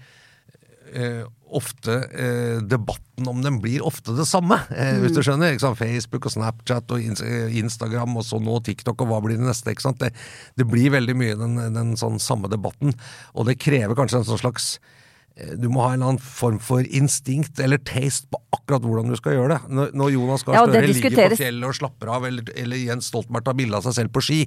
eh, 0.93 1.23
ofte 1.55 1.95
eh, 2.11 2.57
Debatten 2.65 3.29
om 3.31 3.39
dem 3.41 3.61
blir 3.63 3.83
ofte 3.85 4.13
det 4.17 4.25
samme, 4.27 4.57
eh, 4.75 4.97
hvis 5.01 5.15
du 5.15 5.21
skjønner. 5.23 5.53
Ikke 5.55 5.65
sant? 5.65 5.79
Facebook 5.79 6.27
og 6.27 6.35
Snapchat 6.35 6.91
og 6.91 7.01
eh, 7.25 7.55
Instagram 7.61 8.17
og 8.19 8.27
så 8.27 8.41
nå 8.43 8.59
TikTok, 8.65 9.01
og 9.01 9.09
hva 9.09 9.21
blir 9.23 9.39
det 9.39 9.47
neste? 9.47 9.73
Det, 10.01 10.11
det 10.59 10.67
blir 10.69 10.93
veldig 10.93 11.15
mye 11.17 11.39
den, 11.39 11.57
den 11.75 11.95
sånn 11.99 12.19
samme 12.21 12.51
debatten, 12.51 12.93
og 13.33 13.49
det 13.49 13.57
krever 13.61 13.97
kanskje 13.97 14.21
en 14.21 14.29
sånn 14.29 14.43
slags 14.45 14.75
eh, 14.77 15.01
du 15.35 15.67
må 15.67 15.83
ha 15.83 15.91
en 15.91 15.99
eller 15.99 16.13
annen 16.13 16.23
form 16.23 16.61
for 16.63 16.85
instinkt 16.95 17.59
eller 17.59 17.81
taste 17.83 18.29
på 18.31 18.39
akkurat 18.55 18.85
hvordan 18.87 19.11
du 19.11 19.17
skal 19.19 19.35
gjøre 19.35 19.57
det. 19.57 19.73
Når, 19.75 19.89
når 19.99 20.11
Jonas 20.13 20.45
Gahr 20.47 20.55
Ja, 20.55 20.63
Støre 20.69 20.87
ligger 20.87 21.15
på 21.17 21.39
fjellet 21.41 21.67
og 21.67 21.75
slapper 21.75 22.11
av, 22.15 22.27
eller, 22.29 22.51
eller 22.55 22.79
Jens 22.79 23.09
Stoltenberg 23.11 23.47
tar 23.49 23.57
bilde 23.59 23.75
av 23.75 23.83
seg 23.83 23.97
selv 23.97 24.13
på 24.15 24.23
ski, 24.23 24.41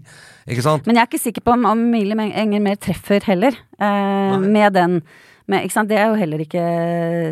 ikke 0.48 0.64
sant? 0.64 0.88
Men 0.88 0.96
jeg 0.96 1.04
er 1.04 1.10
ikke 1.10 1.24
sikker 1.26 1.44
på 1.44 1.56
om, 1.58 1.66
om 1.68 1.82
Emilie 1.90 2.28
Enger 2.40 2.64
mer 2.64 2.80
treffer 2.80 3.28
heller, 3.28 3.58
eh, 3.76 4.38
med 4.40 4.78
den 4.78 5.02
med? 5.48 5.76
Det 5.88 5.96
er 5.96 6.10
jo 6.10 6.18
heller 6.20 6.44
ikke 6.44 6.64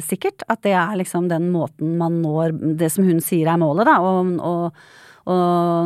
sikkert 0.05 0.45
at 0.53 0.62
det 0.64 0.73
er 0.77 0.97
liksom 1.01 1.29
den 1.33 1.51
måten 1.53 1.97
man 2.01 2.21
når 2.23 2.55
det 2.81 2.92
som 2.92 3.09
hun 3.09 3.21
sier 3.25 3.51
er 3.53 3.61
målet, 3.61 3.88
da, 3.88 3.99
å 5.27 5.37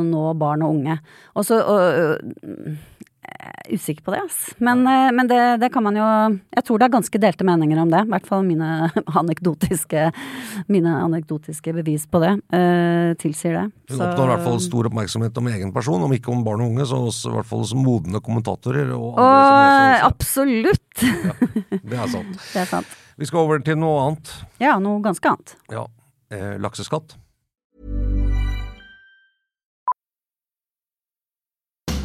nå 0.05 0.25
barn 0.39 0.63
og 0.67 0.75
unge. 0.77 0.99
Og 1.35 1.47
så 1.49 1.63
er 3.31 3.75
usikker 3.75 4.05
på 4.05 4.15
det, 4.15 4.21
ass. 4.27 4.39
Men, 4.59 4.83
eh, 4.87 5.11
men 5.15 5.29
det, 5.31 5.41
det 5.63 5.71
kan 5.73 5.85
man 5.85 5.97
jo 5.97 6.07
Jeg 6.57 6.65
tror 6.67 6.81
det 6.81 6.89
er 6.89 6.95
ganske 6.95 7.21
delte 7.23 7.47
meninger 7.47 7.79
om 7.83 7.93
det. 7.93 8.03
I 8.07 8.13
hvert 8.15 8.29
fall 8.29 8.45
mine 8.47 8.91
anekdotiske, 9.21 10.09
mine 10.73 10.95
anekdotiske 11.05 11.75
bevis 11.77 12.07
på 12.11 12.23
det 12.23 12.33
uh, 12.55 13.13
tilsier 13.21 13.57
det. 13.57 13.67
Hun 13.93 14.03
oppnår 14.05 14.27
i 14.27 14.33
hvert 14.35 14.47
fall 14.49 14.61
stor 14.65 14.91
oppmerksomhet 14.91 15.41
om 15.41 15.51
egen 15.53 15.73
person, 15.75 16.03
om 16.07 16.15
ikke 16.17 16.33
om 16.35 16.45
barn 16.47 16.65
og 16.65 16.75
unge, 16.75 16.89
så 16.91 17.01
også, 17.11 17.31
i 17.31 17.39
hvert 17.39 17.51
fall 17.51 17.65
som 17.71 17.83
modne 17.85 18.23
kommentatorer 18.25 18.93
og 18.97 19.21
andre 19.21 19.31
Og 19.31 19.57
leser 19.61 20.07
absolutt! 20.11 21.07
Ja, 21.07 21.35
Det 21.91 21.97
er 21.97 22.13
sant. 22.13 22.37
Det 22.53 22.61
er 22.63 22.69
sant. 22.71 22.99
Vi 23.21 23.29
skal 23.29 23.45
over 23.45 23.61
til 23.65 23.77
noe 23.81 24.05
annet. 24.05 24.31
Ja, 24.63 24.79
noe 24.83 25.03
ganske 25.05 25.33
annet. 25.33 25.57
Ja, 25.73 25.85
eh, 26.33 26.55
lakseskatt. 26.63 27.19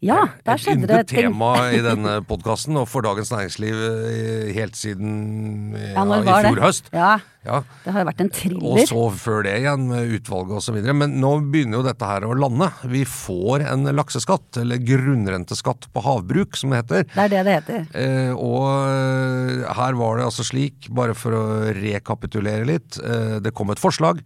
Ja, 0.00 0.30
der 0.48 0.56
Et 0.56 0.62
skjedde 0.62 0.86
det 0.88 1.00
ting. 1.10 1.26
tema 1.28 1.50
i 1.76 1.80
denne 1.84 2.14
podkasten, 2.24 2.72
og 2.80 2.86
for 2.88 3.04
Dagens 3.04 3.28
Næringsliv 3.34 3.76
eh, 3.84 4.52
helt 4.56 4.78
siden 4.78 5.74
ja, 5.76 6.00
Ja, 6.00 6.20
i 6.40 6.46
fjor 6.46 6.60
høst. 6.64 6.86
Ja, 6.94 7.10
Ja. 7.44 7.58
det 7.84 7.92
har 7.92 8.00
jo 8.02 8.06
vært 8.08 8.22
en 8.24 8.30
Og 8.64 8.78
så 8.88 9.02
før 9.16 9.44
det 9.44 9.52
igjen, 9.60 9.84
med 9.90 10.08
utvalget 10.16 10.56
osv. 10.56 10.78
Men 10.96 11.18
nå 11.20 11.34
begynner 11.52 11.80
jo 11.80 11.84
dette 11.84 12.08
her 12.08 12.24
å 12.24 12.32
lande. 12.36 12.70
Vi 12.88 13.04
får 13.04 13.66
en 13.68 13.84
lakseskatt, 13.96 14.56
eller 14.62 14.80
grunnrenteskatt 14.80 15.90
på 15.92 16.04
havbruk, 16.04 16.56
som 16.56 16.72
det 16.72 16.80
heter. 16.82 17.04
Det 17.12 17.26
er 17.26 17.34
det 17.34 17.42
det 17.44 17.58
heter. 17.58 17.84
Eh, 17.92 18.32
og 18.32 18.70
eh, 18.88 19.68
her 19.76 20.00
var 20.00 20.16
det 20.16 20.24
altså 20.30 20.48
slik, 20.48 20.88
bare 20.96 21.12
for 21.16 21.36
å 21.36 21.44
rekapitulere 21.76 22.64
litt, 22.72 22.96
eh, 23.04 23.36
det 23.44 23.52
kom 23.52 23.68
et 23.76 23.80
forslag 23.84 24.24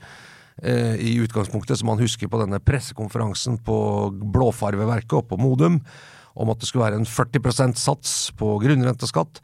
eh, 0.63 0.95
i 1.01 1.17
utgangspunktet 1.25 1.79
som 1.81 1.87
man 1.93 1.99
husker 1.99 2.29
på 2.29 2.41
denne 2.45 2.61
pressekonferansen 2.61 3.59
på 3.65 3.79
Blåfarveverket 4.35 5.13
oppe 5.13 5.35
på 5.35 5.41
Modum, 5.43 5.81
om 6.35 6.51
at 6.51 6.59
det 6.59 6.67
skulle 6.69 6.85
være 6.91 6.99
en 6.99 7.07
40% 7.07 7.79
sats 7.79 8.31
på 8.39 8.57
grunnrenteskatt. 8.63 9.41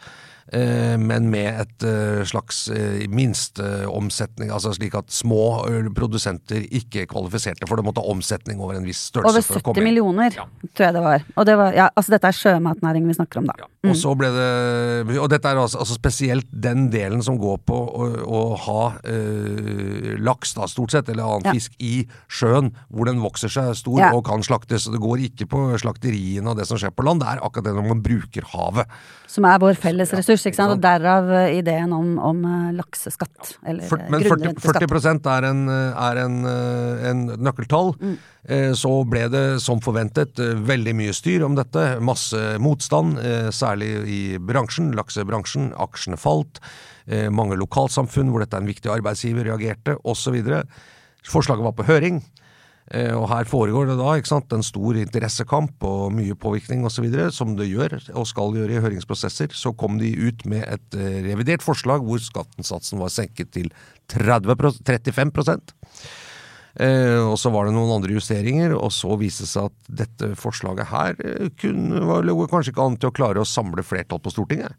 eh, 0.53 0.96
Men 0.99 1.31
med 1.31 1.61
et 1.61 1.83
eh, 1.87 2.25
slags 2.27 2.68
minsteomsetning, 3.09 4.51
altså 4.51 4.73
slik 4.75 4.94
at 4.99 5.11
små 5.14 5.62
produsenter 5.96 6.64
ikke 6.66 7.07
kvalifiserte 7.11 7.68
for 7.68 7.79
det, 7.79 7.85
måtte 7.87 8.03
ha 8.03 8.11
omsetning 8.12 8.61
over 8.61 8.75
en 8.79 8.87
viss 8.88 9.05
størrelse. 9.11 9.31
Over 9.38 9.46
for 9.46 9.61
å 9.61 9.62
70 9.62 9.66
komme 9.68 9.85
millioner, 9.87 10.35
Ja. 10.37 10.46
tror 10.75 10.87
jeg 10.88 10.94
det 10.94 11.03
var. 11.05 11.25
Og 11.37 11.46
det 11.46 11.57
var, 11.57 11.73
ja, 11.79 11.88
altså 11.96 12.11
dette 12.16 12.29
er 12.29 12.38
sjømatnæring 12.40 13.07
vi 13.07 13.14
snakker 13.14 13.38
om, 13.38 13.46
da. 13.46 13.68
Og 13.88 13.96
så 13.96 14.10
ble 14.18 14.28
det 14.34 15.16
Og 15.16 15.30
dette 15.32 15.48
er 15.48 15.56
altså, 15.56 15.78
altså 15.80 15.96
spesielt 15.96 16.48
den 16.52 16.88
delen 16.92 17.22
som 17.24 17.38
går 17.40 17.62
på 17.64 17.76
å, 17.76 18.08
å 18.28 18.40
ha 18.66 18.80
øh, 19.08 20.18
laks, 20.20 20.52
da, 20.58 20.66
stort 20.68 20.92
sett, 20.92 21.08
eller 21.08 21.24
annen 21.24 21.48
Ja. 21.48 21.54
fisk 21.56 21.78
i 21.80 22.04
sjøen, 22.28 22.74
hvor 22.92 23.08
den 23.08 23.22
vokser 23.24 23.48
seg 23.52 23.72
stor 23.78 24.00
Ja. 24.02 24.10
og 24.12 24.26
kan 24.26 24.44
slaktes. 24.44 24.84
Det 24.90 25.00
går 25.00 25.24
ikke 25.30 25.48
på 25.48 25.62
slakteriene 25.80 26.52
og 26.52 26.58
det 26.60 26.66
som 26.68 26.76
skjer 26.80 26.92
på 26.92 27.06
land, 27.06 27.22
det 27.24 27.30
er 27.32 27.40
akkurat 27.40 27.70
det 27.70 27.74
når 27.78 27.88
man 27.88 28.02
bruker 28.04 28.44
havet. 28.52 28.90
Som 29.30 29.46
er 29.48 29.58
vår 29.62 29.78
felles 29.80 30.12
ressurs, 30.12 30.44
ikke 30.44 30.58
sant. 30.60 30.74
Og 30.76 30.82
derav 30.84 31.30
eh, 31.30 31.56
ideen 31.60 31.92
om, 31.96 32.18
om 32.18 32.44
eh, 32.44 32.72
lakseskatt. 32.76 33.56
Eller 33.64 33.88
For, 33.88 34.02
men 34.10 34.20
40, 34.20 34.28
grunnrenteskatt. 34.28 34.90
40 34.92 35.30
er, 35.38 35.48
en, 35.48 35.64
er 35.70 36.22
en, 36.26 36.36
en 37.10 37.24
nøkkeltall. 37.40 37.94
Mm. 38.00 38.18
Så 38.74 38.88
ble 39.04 39.26
det 39.28 39.60
som 39.60 39.82
forventet 39.84 40.38
veldig 40.40 40.94
mye 40.96 41.12
styr 41.12 41.42
om 41.44 41.54
dette. 41.58 41.82
Masse 42.00 42.40
motstand, 42.62 43.18
eh, 43.20 43.50
særlig 43.70 43.90
i 44.11 44.20
bransjen, 44.38 44.92
laksebransjen. 44.98 45.70
Aksjene 45.78 46.18
falt. 46.20 46.61
Eh, 47.06 47.30
Mange 47.30 47.56
lokalsamfunn 47.59 48.30
hvor 48.30 48.42
dette 48.44 48.59
er 48.59 48.64
en 48.64 48.70
viktig 48.70 48.90
arbeidsgiver 48.92 49.48
reagerte, 49.48 49.96
osv. 50.04 50.42
Forslaget 51.26 51.64
var 51.64 51.76
på 51.78 51.88
høring. 51.88 52.22
Eh, 52.90 53.14
Og 53.14 53.28
her 53.30 53.44
foregår 53.46 53.87
det 53.87 53.98
da 54.00 54.16
ikke 54.18 54.33
sant, 54.33 54.52
en 54.52 54.62
stor 54.66 54.96
interessekamp 54.98 55.83
og 55.87 56.11
mye 56.12 56.35
påvirkning 56.35 56.85
osv., 56.85 57.06
som 57.30 57.54
det 57.56 57.68
gjør 57.70 57.98
og 58.18 58.26
skal 58.26 58.56
gjøre 58.56 58.78
i 58.78 58.83
høringsprosesser. 58.83 59.54
Så 59.54 59.76
kom 59.78 59.98
de 59.98 60.11
ut 60.18 60.44
med 60.44 60.66
et 60.66 60.98
eh, 60.98 61.20
revidert 61.28 61.62
forslag 61.62 62.02
hvor 62.02 62.18
skattensatsen 62.18 62.98
var 62.98 63.12
senket 63.14 63.52
til 63.54 63.70
30, 64.11 64.59
35 64.83 65.30
Eh, 65.30 66.29
og 66.80 67.36
så 67.40 67.50
var 67.52 67.66
det 67.66 67.74
noen 67.74 67.92
andre 67.98 68.14
justeringer, 68.14 68.72
og 68.72 68.92
så 68.94 69.16
viste 69.20 69.44
det 69.44 69.50
seg 69.50 69.68
at 69.68 69.90
dette 70.02 70.30
forslaget 70.40 70.88
her 70.88 71.18
eh, 71.20 71.50
kunne, 71.60 72.00
var, 72.08 72.28
kanskje 72.48 72.72
ikke 72.72 72.86
an 72.86 72.98
til 73.00 73.10
å 73.10 73.16
klare 73.16 73.42
å 73.42 73.48
samle 73.48 73.84
flertall 73.84 74.22
på 74.22 74.32
Stortinget. 74.32 74.76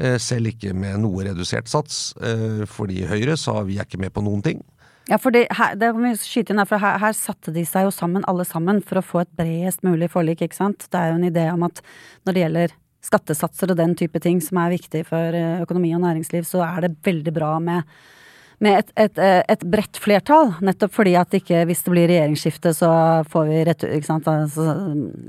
Eh, 0.00 0.16
selv 0.22 0.48
ikke 0.54 0.72
med 0.72 1.02
noe 1.02 1.26
redusert 1.26 1.68
sats, 1.68 2.14
eh, 2.24 2.62
fordi 2.64 3.02
Høyre 3.10 3.36
sa 3.36 3.58
vi 3.66 3.76
er 3.76 3.84
ikke 3.84 4.00
med 4.00 4.14
på 4.14 4.24
noen 4.24 4.44
ting. 4.44 4.62
Ja, 5.10 5.18
for 5.18 5.34
det, 5.34 5.48
her, 5.58 5.74
det 5.76 5.90
skyte 6.22 6.54
inn 6.54 6.62
her, 6.62 6.68
for 6.70 6.80
her, 6.80 7.00
her 7.02 7.16
satte 7.16 7.52
de 7.52 7.64
seg 7.66 7.88
jo 7.88 7.92
sammen, 7.92 8.24
alle 8.30 8.46
sammen, 8.48 8.80
for 8.86 9.00
å 9.00 9.04
få 9.04 9.24
et 9.24 9.34
bredest 9.36 9.82
mulig 9.84 10.08
forlik, 10.12 10.44
ikke 10.46 10.56
sant. 10.56 10.86
Det 10.88 10.96
er 10.96 11.10
jo 11.10 11.18
en 11.18 11.28
idé 11.28 11.48
om 11.52 11.66
at 11.66 11.82
når 12.24 12.36
det 12.36 12.44
gjelder 12.44 12.74
skattesatser 13.02 13.72
og 13.74 13.80
den 13.80 13.96
type 13.98 14.22
ting 14.22 14.38
som 14.40 14.62
er 14.62 14.72
viktig 14.76 15.04
for 15.10 15.36
eh, 15.36 15.60
økonomi 15.64 15.90
og 15.96 16.04
næringsliv, 16.06 16.46
så 16.48 16.62
er 16.64 16.86
det 16.86 16.94
veldig 17.04 17.34
bra 17.36 17.56
med 17.60 17.84
med 18.62 18.78
et, 18.78 18.90
et, 18.96 19.18
eh, 19.18 19.40
et 19.50 19.64
bredt 19.66 19.98
flertall. 19.98 20.52
Nettopp 20.62 20.92
fordi 20.94 21.16
at 21.18 21.34
ikke, 21.34 21.64
hvis 21.66 21.82
det 21.82 21.92
blir 21.94 22.06
regjeringsskifte, 22.10 22.70
så 22.78 22.90
får 23.32 23.48
vi 23.50 23.62
rett 23.66 23.82
Ikke 23.88 24.06
sant. 24.06 24.28
Så, 24.54 24.66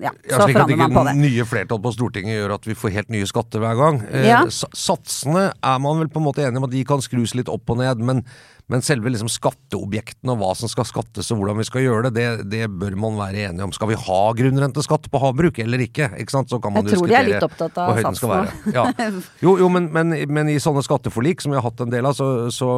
ja, 0.03 0.11
Ja, 0.29 0.37
så 0.37 0.47
forandrer 0.53 0.77
man 0.83 0.93
på 0.93 1.05
det. 1.09 1.15
nye 1.17 1.45
flertall 1.49 1.81
på 1.81 1.93
Stortinget 1.95 2.37
gjør 2.37 2.53
at 2.59 2.67
vi 2.69 2.77
får 2.77 2.93
helt 2.99 3.09
nye 3.09 3.25
skatter 3.29 3.59
hver 3.63 3.75
gang. 3.79 4.01
Eh, 4.11 4.27
Ja. 4.29 4.43
sa- 4.49 4.69
Satsene 4.73 5.51
er 5.63 5.79
man 5.79 5.97
vel 5.99 6.07
på 6.13 6.21
en 6.21 6.27
måte 6.29 6.45
enig 6.45 6.57
om 6.61 6.63
at 6.69 6.71
de 6.71 6.83
kan 6.85 7.01
skrus 7.01 7.33
litt 7.35 7.49
opp 7.49 7.69
og 7.73 7.77
ned, 7.81 7.97
men, 7.97 8.23
men 8.71 8.83
selve 8.85 9.11
liksom 9.11 9.27
skatteobjektene 9.31 10.33
og 10.33 10.39
hva 10.39 10.51
som 10.55 10.71
skal 10.71 10.85
skattes 10.87 11.29
og 11.33 11.41
hvordan 11.41 11.59
vi 11.59 11.65
skal 11.67 11.83
gjøre 11.83 12.09
det, 12.09 12.13
det, 12.15 12.45
det 12.51 12.67
bør 12.71 12.95
man 12.99 13.17
være 13.19 13.49
enige 13.49 13.65
om. 13.67 13.73
Skal 13.75 13.91
vi 13.91 13.97
ha 13.99 14.19
grunnrenteskatt 14.39 15.09
på 15.11 15.21
havbruk 15.21 15.59
eller 15.59 15.83
ikke? 15.83 16.07
ikke 16.21 16.35
sant? 16.35 16.51
Så 16.51 16.61
kan 16.63 16.75
man 16.75 16.87
Jeg 16.87 16.97
tror 17.01 17.11
de 17.11 17.17
er 17.19 17.27
litt 17.27 17.47
opptatt 17.47 17.81
av 17.83 17.99
satsene. 18.07 18.43
Ja. 18.75 18.87
Jo, 19.43 19.57
jo 19.59 19.67
men, 19.71 19.89
men, 19.91 20.13
men 20.31 20.49
i 20.51 20.59
sånne 20.63 20.83
skatteforlik 20.85 21.41
som 21.43 21.51
vi 21.51 21.59
har 21.59 21.65
hatt 21.65 21.81
en 21.83 21.91
del 21.91 22.07
av, 22.07 22.15
så, 22.15 22.27
så, 22.53 22.69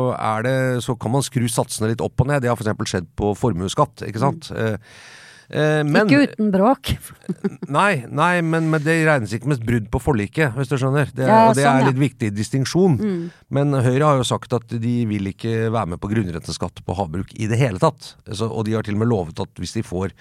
det, 0.45 0.56
så 0.86 0.95
kan 1.00 1.13
man 1.13 1.26
skru 1.26 1.45
satsene 1.52 1.91
litt 1.91 2.02
opp 2.04 2.24
og 2.24 2.32
ned. 2.32 2.41
Det 2.43 2.50
har 2.50 2.58
f.eks. 2.58 2.89
skjedd 2.89 3.12
på 3.19 3.36
formuesskatt, 3.38 4.08
ikke 4.10 4.24
sant. 4.24 4.50
Eh, 4.56 4.76
eh, 4.76 5.13
men- 5.49 6.08
Ikke 6.10 6.21
uten 6.31 6.51
bråk. 6.53 6.91
Nei, 7.77 8.05
nei 8.10 8.41
men, 8.45 8.69
men 8.71 8.81
det 8.86 8.95
regnes 9.08 9.34
ikke 9.36 9.49
med 9.51 9.62
brudd 9.65 9.89
på 9.93 10.01
forliket, 10.01 10.53
hvis 10.58 10.69
du 10.71 10.77
skjønner. 10.81 11.10
Det, 11.13 11.25
Ja, 11.27 11.49
og 11.49 11.55
det 11.58 11.65
sånn, 11.65 11.79
er 11.79 11.86
ja. 11.86 11.89
litt 11.91 12.01
viktig 12.01 12.31
distinksjon. 12.38 12.97
Mm. 13.01 13.21
Men 13.58 13.73
Høyre 13.77 14.10
har 14.10 14.17
jo 14.21 14.25
sagt 14.27 14.53
at 14.58 14.73
de 14.73 14.95
vil 15.10 15.29
ikke 15.34 15.69
være 15.73 15.93
med 15.93 16.01
på 16.01 16.10
grunnrenteskatt 16.13 16.81
på 16.86 16.97
havbruk 16.97 17.34
i 17.38 17.49
det 17.51 17.60
hele 17.62 17.81
tatt. 17.81 18.15
Så, 18.31 18.49
og 18.49 18.65
de 18.65 18.73
har 18.77 18.86
til 18.88 18.97
og 18.97 19.03
med 19.03 19.12
lovet 19.12 19.39
at 19.43 19.62
hvis 19.62 19.75
de 19.77 19.86
får 19.86 20.13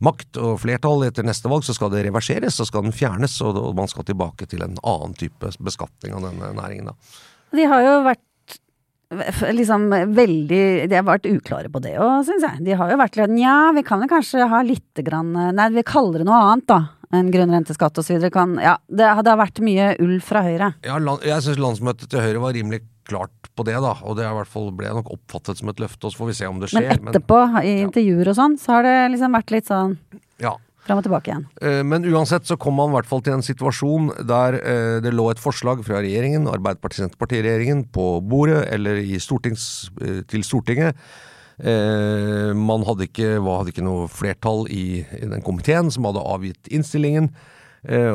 makt 0.00 0.38
og 0.40 0.54
flertall 0.62 1.02
etter 1.04 1.26
neste 1.28 1.50
valg, 1.52 1.64
så 1.66 1.74
skal 1.76 1.90
det 1.92 2.06
reverseres, 2.06 2.56
så 2.56 2.64
skal 2.64 2.86
den 2.86 2.94
fjernes, 2.96 3.34
og, 3.44 3.58
og 3.60 3.74
man 3.76 3.90
skal 3.90 4.06
tilbake 4.08 4.48
til 4.48 4.64
en 4.64 4.78
annen 4.80 5.12
type 5.20 5.50
beskatning 5.60 6.16
av 6.16 6.24
denne 6.30 6.54
næringen. 6.56 6.88
Da. 6.88 6.96
De 7.58 7.66
har 7.68 7.84
jo 7.84 7.98
vært 8.06 8.22
liksom 9.10 9.88
veldig 10.14 10.62
De 10.86 10.94
har 10.94 11.06
vært 11.06 11.26
uklare 11.26 11.70
på 11.72 11.82
det 11.82 11.96
òg, 11.98 12.22
syns 12.28 12.46
jeg. 12.46 12.62
De 12.68 12.76
har 12.78 12.92
jo 12.92 13.00
vært 13.00 13.18
litt 13.18 13.34
Nja, 13.34 13.72
vi 13.74 13.82
kan 13.86 14.02
jo 14.04 14.10
kanskje 14.10 14.46
ha 14.50 14.62
lite 14.66 15.04
grann 15.06 15.32
Nei, 15.34 15.68
vi 15.74 15.86
kaller 15.86 16.22
det 16.22 16.28
noe 16.28 16.38
annet, 16.52 16.68
da. 16.70 16.80
Enn 17.10 17.32
grunnrenteskatt 17.34 17.98
og 17.98 18.06
så 18.06 18.14
videre. 18.14 18.30
Kan, 18.30 18.54
ja, 18.62 18.76
det, 18.86 19.02
det 19.02 19.32
har 19.32 19.40
vært 19.40 19.58
mye 19.66 19.92
ull 20.02 20.20
fra 20.22 20.44
Høyre. 20.46 20.72
Ja, 20.86 21.00
land, 21.02 21.24
jeg 21.26 21.42
syns 21.42 21.58
landsmøtet 21.58 22.06
til 22.12 22.22
Høyre 22.22 22.44
var 22.44 22.54
rimelig 22.54 22.84
klart 23.10 23.50
på 23.58 23.66
det, 23.66 23.74
da. 23.82 23.96
Og 24.06 24.14
det 24.18 24.28
i 24.28 24.34
hvert 24.36 24.50
fall, 24.52 24.70
ble 24.78 24.92
nok 24.94 25.10
oppfattet 25.16 25.58
som 25.58 25.72
et 25.72 25.82
løfte, 25.82 26.06
og 26.06 26.14
så 26.14 26.20
får 26.20 26.30
vi 26.30 26.36
se 26.38 26.50
om 26.50 26.60
det 26.62 26.70
skjer. 26.70 27.00
Men 27.00 27.10
etterpå, 27.10 27.40
i 27.66 27.76
intervjuer 27.82 28.30
og 28.30 28.38
sånn, 28.38 28.54
så 28.62 28.76
har 28.76 28.86
det 28.86 28.96
liksom 29.16 29.34
vært 29.34 29.54
litt 29.56 29.70
sånn 29.70 29.96
ja. 30.40 30.54
Fram 30.90 31.00
og 31.00 31.06
tilbake 31.06 31.30
igjen. 31.30 31.46
Eh, 31.62 31.82
Men 31.86 32.06
uansett 32.10 32.48
så 32.48 32.58
kom 32.60 32.78
man 32.80 32.90
i 32.92 32.98
hvert 32.98 33.10
fall 33.10 33.22
til 33.24 33.38
en 33.38 33.46
situasjon 33.46 34.10
der 34.28 34.58
eh, 34.60 34.98
det 35.04 35.14
lå 35.14 35.30
et 35.30 35.42
forslag 35.42 35.84
fra 35.86 36.02
regjeringen, 36.02 36.50
Arbeiderparti-Senterparti-regjeringen, 36.50 37.86
på 37.94 38.12
bordet 38.26 38.64
eller 38.74 39.02
stortings, 39.22 39.90
eh, 40.02 40.22
til 40.28 40.46
Stortinget. 40.46 40.98
Man 41.60 42.86
hadde 42.88 43.04
ikke, 43.04 43.34
hadde 43.44 43.68
ikke 43.68 43.82
noe 43.84 44.06
flertall 44.08 44.62
i, 44.72 45.02
i 45.04 45.26
den 45.28 45.42
komiteen 45.44 45.90
som 45.92 46.06
hadde 46.08 46.22
avgitt 46.24 46.70
innstillingen. 46.72 47.28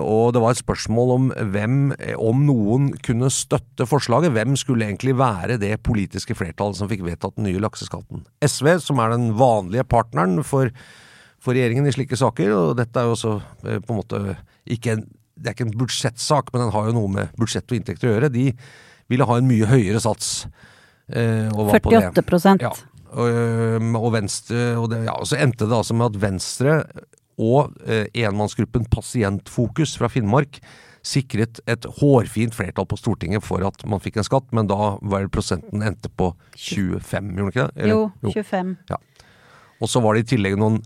Og 0.01 0.33
det 0.33 0.41
var 0.41 0.55
et 0.55 0.61
spørsmål 0.63 1.13
om 1.13 1.27
hvem, 1.53 1.75
om 2.17 2.41
noen 2.47 2.87
kunne 3.05 3.29
støtte 3.29 3.85
forslaget. 3.85 4.33
Hvem 4.33 4.57
skulle 4.57 4.87
egentlig 4.89 5.13
være 5.21 5.59
det 5.61 5.75
politiske 5.85 6.33
flertallet 6.33 6.79
som 6.79 6.89
fikk 6.89 7.05
vedtatt 7.05 7.37
den 7.37 7.45
nye 7.51 7.61
lakseskatten? 7.61 8.25
SV, 8.41 8.79
som 8.81 9.03
er 9.03 9.13
den 9.13 9.35
vanlige 9.37 9.85
partneren 9.93 10.41
for 10.41 10.73
for 11.45 11.55
regjeringen 11.57 11.87
i 11.87 11.93
slike 11.93 12.17
saker, 12.19 12.51
og 12.55 12.73
dette 12.79 12.99
er 13.01 13.07
jo 13.07 13.13
også 13.15 13.35
eh, 13.69 13.79
på 13.83 13.93
en 13.93 13.99
måte 14.01 14.21
ikke 14.75 14.95
en, 14.97 15.05
det 15.35 15.51
er 15.51 15.55
ikke 15.57 15.67
en 15.67 15.77
budsjettsak, 15.77 16.51
men 16.53 16.65
den 16.65 16.73
har 16.73 16.89
jo 16.89 16.95
noe 16.97 17.11
med 17.11 17.37
budsjett 17.39 17.69
og 17.69 17.77
inntekter 17.77 18.09
å 18.09 18.15
gjøre. 18.15 18.31
De 18.33 18.47
ville 19.11 19.27
ha 19.29 19.37
en 19.37 19.49
mye 19.49 19.67
høyere 19.69 20.01
sats. 20.01 20.47
eh, 21.11 21.47
og 21.53 21.69
var 21.69 21.83
på 21.85 21.93
det. 21.93 22.07
48 22.15 22.57
Ja. 22.65 22.73
Og, 23.15 23.83
og 23.95 24.09
Venstre 24.11 24.63
og, 24.75 24.89
det, 24.91 25.05
ja, 25.05 25.13
så 25.23 25.37
endte 25.39 25.69
det 25.69 25.77
altså 25.77 25.95
med 25.95 26.09
at 26.09 26.17
Venstre 26.19 26.73
og 27.39 27.75
eh, 27.87 28.09
enmannsgruppen 28.25 28.87
Pasientfokus 28.91 29.93
fra 29.99 30.09
Finnmark 30.11 30.59
sikret 31.05 31.61
et 31.69 31.85
hårfint 31.99 32.55
flertall 32.57 32.87
på 32.89 32.97
Stortinget 32.99 33.45
for 33.45 33.63
at 33.67 33.83
man 33.87 34.01
fikk 34.03 34.17
en 34.19 34.25
skatt, 34.27 34.47
men 34.55 34.67
da 34.67 34.95
var 35.05 35.27
prosenten 35.31 35.85
endte 35.85 36.09
på 36.09 36.31
25, 36.57 37.29
gjorde 37.37 37.37
den 37.37 37.51
ikke 37.53 37.67
det? 37.67 37.83
Eller? 37.85 37.93
Jo, 38.25 38.31
25. 38.33 38.71
Ja. 38.89 38.97
Og 39.83 39.91
så 39.91 40.01
var 40.01 40.15
det 40.17 40.25
i 40.25 40.29
tillegg 40.33 40.57
noen 40.59 40.81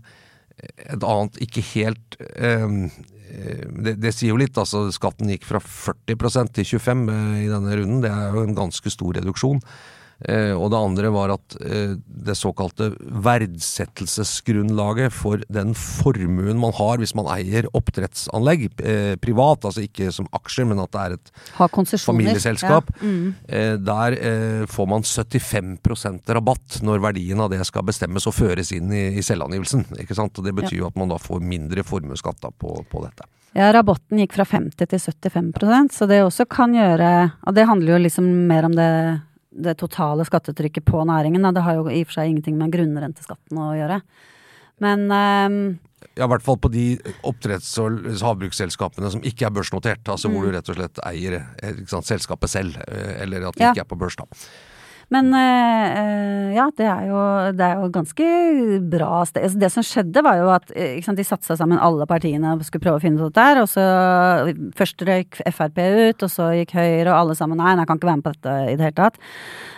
et 0.60 1.06
annet 1.06 1.40
ikke 1.44 1.64
helt 1.74 2.18
eh, 2.36 2.68
det, 3.30 3.94
det 4.02 4.12
sier 4.14 4.32
jo 4.32 4.40
litt, 4.40 4.58
altså 4.58 4.86
skatten 4.94 5.30
gikk 5.32 5.46
fra 5.48 5.60
40% 5.62 6.54
til 6.56 6.66
25 6.66 7.06
eh, 7.14 7.38
i 7.44 7.48
denne 7.50 7.78
runden. 7.78 8.02
Det 8.04 8.12
er 8.12 8.34
jo 8.34 8.44
en 8.44 8.58
ganske 8.58 8.92
stor 8.92 9.16
reduksjon. 9.20 9.62
Eh, 10.28 10.52
og 10.52 10.68
det 10.72 10.76
andre 10.80 11.10
var 11.14 11.32
at 11.32 11.54
eh, 11.64 11.94
det 12.04 12.34
såkalte 12.36 12.90
verdsettelsesgrunnlaget 13.24 15.14
for 15.14 15.40
den 15.48 15.72
formuen 15.78 16.60
man 16.60 16.74
har 16.76 17.00
hvis 17.00 17.14
man 17.16 17.30
eier 17.32 17.68
oppdrettsanlegg 17.76 18.66
eh, 18.84 19.14
privat, 19.22 19.64
altså 19.64 19.84
ikke 19.86 20.10
som 20.12 20.28
aksjer, 20.36 20.68
men 20.68 20.82
at 20.82 20.92
det 20.92 21.00
er 21.06 21.16
et 21.16 21.32
familieselskap, 22.04 22.90
Ja. 22.90 23.08
Mm. 23.10 23.34
der 23.84 24.16
får 24.70 24.86
man 24.88 25.02
75% 25.06 26.28
rabatt 26.34 26.80
når 26.84 27.00
verdien 27.02 27.40
av 27.40 27.50
det 27.50 27.64
skal 27.66 27.84
bestemmes 27.86 28.26
og 28.28 28.34
føres 28.36 28.72
inn 28.76 28.92
i, 28.92 29.06
i 29.18 29.22
selvangivelsen. 29.24 29.86
ikke 30.00 30.14
sant? 30.16 30.38
Og 30.38 30.44
Det 30.44 30.54
betyr 30.54 30.78
jo 30.82 30.88
at 30.90 30.96
man 30.96 31.08
da 31.08 31.18
får 31.18 31.40
mindre 31.40 31.84
formuesskatt 31.86 32.44
på, 32.58 32.84
på 32.90 33.04
dette. 33.04 33.26
Ja, 33.56 33.72
rabatten 33.74 34.20
gikk 34.22 34.36
fra 34.36 34.44
50 34.46 34.86
til 34.86 35.00
75% 35.00 35.96
så 35.96 36.06
det 36.06 36.20
også 36.22 36.46
kan 36.46 36.74
gjøre 36.76 37.32
Og 37.48 37.54
det 37.56 37.64
handler 37.66 37.96
jo 37.96 38.02
liksom 38.04 38.28
mer 38.46 38.68
om 38.68 38.76
det, 38.78 38.90
det 39.50 39.76
totale 39.78 40.24
skattetrykket 40.24 40.84
på 40.84 41.04
næringen. 41.04 41.42
Det 41.54 41.62
har 41.62 41.74
jo 41.74 41.88
i 41.88 42.00
og 42.02 42.06
for 42.10 42.20
seg 42.20 42.30
ingenting 42.30 42.56
med 42.58 42.70
grunnrenteskatten 42.72 43.58
å 43.58 43.72
gjøre. 43.74 44.00
Men 44.80 45.10
um, 45.10 45.78
Ja, 46.16 46.24
I 46.24 46.28
hvert 46.32 46.42
fall 46.42 46.56
på 46.56 46.70
de 46.72 46.96
oppdretts- 47.28 47.76
og 47.82 48.06
havbruksselskapene 48.24 49.10
som 49.12 49.20
ikke 49.20 49.46
er 49.46 49.50
børsnotert. 49.50 50.02
Altså 50.08 50.30
hvor 50.32 50.40
Mm. 50.40 50.50
du 50.50 50.56
rett 50.56 50.68
og 50.72 50.76
slett 50.76 50.98
eier 51.04 51.34
eh, 51.62 51.74
sant, 51.86 52.06
selskapet 52.08 52.48
selv, 52.48 52.76
eh, 52.88 53.22
eller 53.22 53.48
at 53.48 53.54
det 53.54 53.60
Ja. 53.66 53.72
ikke 53.74 53.84
er 53.84 53.90
på 53.90 53.98
børs. 53.98 54.16
da. 54.16 54.24
Men 55.10 55.32
eh, 55.34 56.52
ja, 56.54 56.68
det 56.78 56.86
er, 56.86 57.06
jo, 57.10 57.20
det 57.58 57.66
er 57.66 57.80
jo 57.80 57.88
ganske 57.94 58.26
bra 58.92 59.24
sted. 59.26 59.42
Altså, 59.42 59.58
Det 59.58 59.70
som 59.74 59.86
skjedde 59.86 60.22
var 60.22 60.38
jo 60.38 60.50
at 60.54 60.70
eh, 60.78 61.00
sant, 61.02 61.18
de 61.18 61.26
seg 61.26 61.42
sammen 61.58 61.80
alle 61.82 62.06
partiene 62.10 62.52
og 62.54 62.62
skulle 62.66 62.84
prøve 62.84 63.00
å 63.00 63.02
finne 63.02 63.18
ut 63.18 63.34
dette. 63.34 63.64
Og 63.64 63.70
så 63.72 63.86
først 64.78 65.02
røyk 65.08 65.40
Frp 65.50 65.80
ut, 65.82 66.22
og 66.26 66.30
så 66.30 66.52
gikk 66.60 66.76
Høyre 66.78 67.10
og 67.10 67.16
alle 67.16 67.36
sammen 67.38 67.58
nei, 67.58 67.74
nei, 67.74 67.82
jeg 67.82 67.90
kan 67.90 68.00
ikke 68.00 68.10
være 68.12 68.20
med 68.22 68.28
på 68.28 68.34
dette 68.36 68.54
i 68.70 68.78
det 68.78 68.86
hele 68.86 68.98
tatt. 69.02 69.18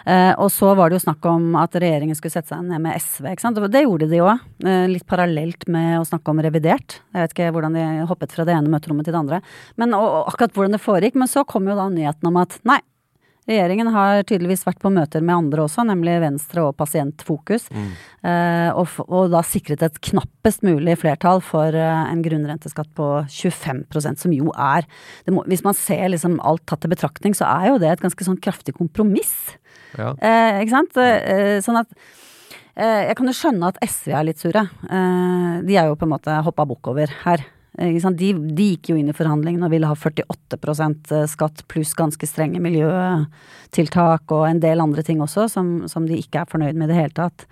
Eh, 0.05 0.35
og 0.37 0.53
så 0.53 0.75
var 0.77 0.92
det 0.92 1.01
jo 1.01 1.07
snakk 1.07 1.31
om 1.33 1.57
at 1.62 1.81
regjeringen 1.81 2.18
skulle 2.18 2.37
sette 2.37 2.53
seg 2.53 2.68
ned 2.68 2.85
med 2.85 3.01
SV, 3.01 3.33
ikke 3.33 3.47
sant. 3.47 3.64
Det 3.73 3.85
gjorde 3.87 4.12
de 4.12 4.23
òg. 4.27 4.47
Litt 4.92 5.09
parallelt 5.09 5.64
med 5.73 5.97
å 6.03 6.07
snakke 6.07 6.33
om 6.33 6.45
revidert. 6.45 7.01
Jeg 7.14 7.25
vet 7.25 7.37
ikke 7.37 7.51
hvordan 7.57 7.81
de 7.81 7.88
hoppet 8.11 8.37
fra 8.37 8.45
det 8.45 8.59
ene 8.59 8.73
møterommet 8.73 9.09
til 9.09 9.16
det 9.16 9.25
andre. 9.25 9.42
Men 9.81 9.97
og, 9.97 10.05
og 10.05 10.33
akkurat 10.35 10.57
hvordan 10.59 10.77
det 10.77 10.85
foregikk. 10.85 11.16
Men 11.16 11.31
så 11.31 11.49
kom 11.49 11.68
jo 11.71 11.79
da 11.79 11.88
nyheten 11.88 12.29
om 12.29 12.40
at 12.42 12.61
nei, 12.68 12.83
Regjeringen 13.49 13.89
har 13.91 14.23
tydeligvis 14.23 14.63
vært 14.63 14.79
på 14.83 14.91
møter 14.95 15.25
med 15.25 15.35
andre 15.35 15.65
også, 15.65 15.83
nemlig 15.89 16.15
Venstre 16.23 16.63
og 16.69 16.77
Pasientfokus. 16.79 17.67
mm. 17.75 17.89
og, 18.79 18.99
og 19.09 19.33
da 19.33 19.41
sikret 19.43 19.83
et 19.83 19.99
knappest 20.05 20.63
mulig 20.63 20.95
flertall 21.01 21.43
for 21.43 21.75
eh, 21.75 22.03
en 22.13 22.23
grunnrenteskatt 22.23 22.93
på 22.99 23.09
25% 23.27 24.23
som 24.23 24.35
jo 24.35 24.53
er 24.55 24.87
det 25.27 25.35
må, 25.35 25.45
Hvis 25.51 25.65
man 25.67 25.75
ser 25.79 26.09
liksom 26.13 26.39
alt 26.41 26.65
tatt 26.71 26.85
til 26.85 26.93
betraktning, 26.93 27.35
så 27.35 27.49
er 27.51 27.73
jo 27.73 27.81
det 27.83 27.91
et 27.91 28.05
ganske 28.05 28.27
sånn 28.27 28.41
kraftig 28.43 28.77
kompromiss. 28.79 29.57
Ja. 29.99 30.13
Eh, 30.23 30.63
ikke 30.63 30.77
sant? 30.77 31.01
Eh, 31.03 31.59
sånn 31.65 31.81
at 31.83 31.91
eh, 32.77 33.09
Jeg 33.09 33.17
kan 33.19 33.29
jo 33.29 33.37
skjønne 33.37 33.73
at 33.73 33.83
SV 33.83 34.15
er 34.15 34.29
litt 34.29 34.43
sure. 34.43 34.67
Eh, 34.87 35.59
de 35.67 35.77
er 35.77 35.91
jo 35.91 35.99
på 35.99 36.09
en 36.09 36.15
måte 36.15 36.39
hoppa 36.47 36.69
bukk 36.69 36.93
over 36.95 37.13
her. 37.25 37.45
Eh? 37.79 37.95
De, 38.19 38.33
de 38.57 38.67
gikk 38.75 38.91
jo 38.93 38.97
inn 39.01 39.09
i 39.09 39.17
forhandlingene 39.17 39.65
og 39.69 39.73
ville 39.73 39.89
ha 39.89 39.97
48% 39.97 41.13
skatt 41.33 41.65
pluss 41.73 41.95
ganske 41.99 42.27
strenge 42.29 42.61
miljøtiltak 42.61 44.35
og 44.35 44.49
en 44.49 44.61
del 44.61 44.83
andre 44.85 45.05
ting 45.07 45.23
også, 45.25 45.49
som, 45.53 45.73
som 45.89 46.07
de 46.09 46.19
ikke 46.21 46.43
er 46.43 46.51
fornøyd 46.53 46.77
med 46.77 46.91
i 46.91 46.93
det 46.93 47.01
hele 47.01 47.17
tatt. 47.17 47.47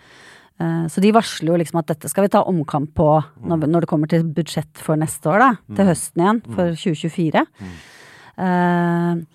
Eh, 0.61 0.85
Så 0.93 1.01
de 1.01 1.13
varsler 1.17 1.55
jo 1.55 1.59
liksom 1.63 1.81
at 1.81 1.89
dette 1.95 2.09
skal 2.13 2.27
vi 2.27 2.33
ta 2.35 2.43
omkamp 2.45 2.93
på 2.95 3.09
når, 3.41 3.67
når 3.67 3.81
det 3.87 3.89
kommer 3.91 4.11
til 4.13 4.25
budsjett 4.29 4.77
for 4.77 5.01
neste 5.01 5.31
år, 5.33 5.39
da. 5.41 5.51
Til 5.77 5.89
høsten 5.89 6.25
igjen, 6.27 6.43
for 6.53 6.77
2024. 6.77 7.47
Mm. 7.61 9.27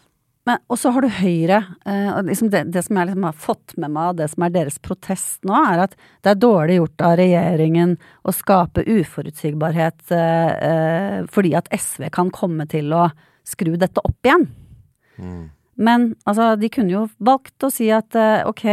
Og 0.46 0.78
så 0.78 0.92
har 0.94 1.02
du 1.02 1.10
Høyre. 1.10 1.58
eh, 1.90 2.10
og 2.14 2.28
liksom 2.30 2.52
det, 2.54 2.66
det 2.74 2.84
som 2.86 3.00
jeg 3.00 3.10
liksom 3.10 3.26
har 3.26 3.40
fått 3.48 3.74
med 3.82 3.94
meg 3.96 4.12
av 4.12 4.20
det 4.20 4.28
som 4.30 4.46
er 4.46 4.54
deres 4.54 4.78
protest 4.78 5.42
nå, 5.48 5.56
er 5.72 5.86
at 5.88 5.96
det 6.22 6.36
er 6.36 6.42
dårlig 6.44 6.78
gjort 6.78 7.06
av 7.08 7.16
regjeringen 7.18 7.96
å 8.22 8.36
skape 8.36 8.86
uforutsigbarhet 8.86 10.14
eh, 10.14 10.54
eh, 10.70 11.20
fordi 11.34 11.56
at 11.58 11.72
SV 11.74 12.12
kan 12.14 12.30
komme 12.34 12.70
til 12.70 12.94
å 12.94 13.08
skru 13.46 13.74
dette 13.78 14.02
opp 14.06 14.30
igjen. 14.30 14.48
Men 15.76 16.14
altså, 16.24 16.54
de 16.60 16.70
kunne 16.72 16.94
jo 16.94 17.04
valgt 17.20 17.66
å 17.68 17.70
si 17.74 17.90
at 17.92 18.16
eh, 18.16 18.48
ok, 18.48 18.64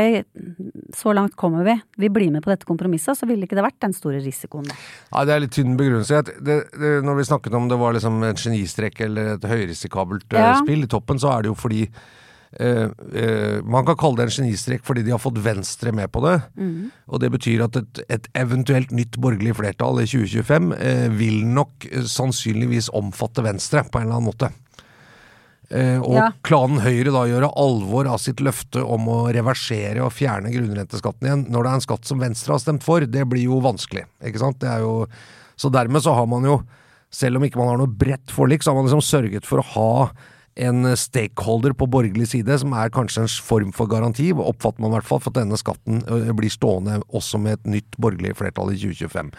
så 0.95 1.15
langt 1.17 1.35
kommer 1.39 1.67
vi, 1.67 1.75
vi 1.99 2.11
blir 2.13 2.31
med 2.31 2.45
på 2.45 2.53
dette 2.53 2.69
kompromisset, 2.69 3.19
så 3.19 3.27
ville 3.27 3.49
ikke 3.49 3.59
det 3.59 3.67
vært 3.67 3.81
den 3.83 3.97
store 3.97 4.23
risikoen 4.23 4.71
da. 4.71 4.79
Ja, 5.11 5.25
Det 5.27 5.35
er 5.35 5.45
litt 5.45 5.55
tynn 5.57 5.77
begrunnelse. 5.79 6.23
Det, 6.39 6.59
det, 6.79 6.95
når 7.07 7.19
vi 7.19 7.29
snakket 7.33 7.59
om 7.59 7.71
det 7.71 7.81
var 7.81 7.97
liksom 7.99 8.23
en 8.23 8.39
genistrek 8.39 9.03
eller 9.09 9.37
et 9.37 9.47
høyrisikabelt 9.51 10.29
eh, 10.33 10.43
Ja. 10.43 10.59
spill 10.63 10.87
i 10.87 10.91
toppen, 10.91 11.19
så 11.23 11.35
er 11.35 11.43
det 11.43 11.53
jo 11.53 11.59
fordi 11.59 11.87
Eh, 12.61 12.89
eh, 13.15 13.63
man 13.65 13.87
kan 13.87 13.97
kalle 13.97 14.19
det 14.21 14.27
en 14.29 14.35
genistrek 14.45 14.83
fordi 14.85 15.05
de 15.07 15.15
har 15.15 15.21
fått 15.23 15.41
Venstre 15.41 15.93
med 15.93 16.11
på 16.13 16.21
det. 16.27 16.35
Og 17.09 17.21
det 17.23 17.31
betyr 17.33 17.65
at 17.65 17.79
et, 17.81 18.03
et 18.13 18.29
eventuelt 18.37 18.93
nytt 18.93 19.17
borgerlig 19.17 19.57
flertall 19.57 20.03
i 20.03 20.09
2025 20.09 20.75
eh, 20.77 21.07
vil 21.17 21.47
nok 21.49 21.89
sannsynligvis 22.13 22.91
omfatte 22.93 23.45
Venstre 23.47 23.87
på 23.89 24.03
en 24.03 24.09
eller 24.09 24.21
annen 24.21 24.29
måte. 24.29 24.53
Eh, 25.73 25.99
og 26.03 26.13
Ja. 26.15 26.27
klanen 26.45 26.81
Høyre 26.85 27.13
da 27.15 27.23
gjøre 27.25 27.49
alvor 27.57 28.07
av 28.13 28.19
sitt 28.21 28.37
løfte 28.45 28.83
om 28.85 29.07
å 29.09 29.33
reversere 29.33 30.03
og 30.05 30.13
fjerne 30.13 30.53
grunnrenteskatten 30.53 31.25
igjen, 31.27 31.45
når 31.49 31.63
det 31.65 31.71
er 31.71 31.75
en 31.81 31.87
skatt 31.87 32.05
som 32.05 32.21
Venstre 32.21 32.53
har 32.53 32.61
stemt 32.61 32.85
for, 32.85 33.01
det 33.01 33.25
blir 33.29 33.45
jo 33.49 33.61
vanskelig. 33.65 34.05
ikke 34.23 34.39
sant? 34.43 34.59
Det 34.61 34.69
er 34.69 34.81
jo, 34.85 35.07
så 35.57 35.71
dermed 35.73 36.03
så 36.05 36.15
har 36.15 36.27
man 36.27 36.45
jo, 36.45 36.63
selv 37.11 37.37
om 37.37 37.43
ikke 37.45 37.57
man 37.57 37.69
har 37.73 37.79
noe 37.79 37.87
bredt 37.89 38.29
forlik, 38.33 38.63
så 38.63 38.73
har 38.73 38.77
man 38.83 38.87
liksom 38.91 39.05
sørget 39.05 39.45
for 39.49 39.59
å 39.59 39.69
ha 39.75 40.11
en 40.61 40.85
stakeholder 40.99 41.75
på 41.77 41.89
borgerlig 41.91 42.29
side, 42.35 42.59
som 42.61 42.75
er 42.77 42.93
kanskje 42.93 43.25
en 43.25 43.35
form 43.45 43.75
for 43.77 43.91
garanti, 43.91 44.31
oppfatter 44.33 44.85
man 44.85 44.93
i 44.93 44.99
hvert 44.99 45.09
fall, 45.09 45.23
for 45.25 45.33
at 45.33 45.41
denne 45.41 45.59
skatten 45.61 46.03
blir 46.37 46.53
stående 46.53 47.01
også 47.09 47.41
med 47.41 47.61
et 47.61 47.77
nytt 47.79 48.01
borgerlig 48.01 48.37
flertall 48.39 48.75
i 48.75 48.81
2025. 48.81 49.33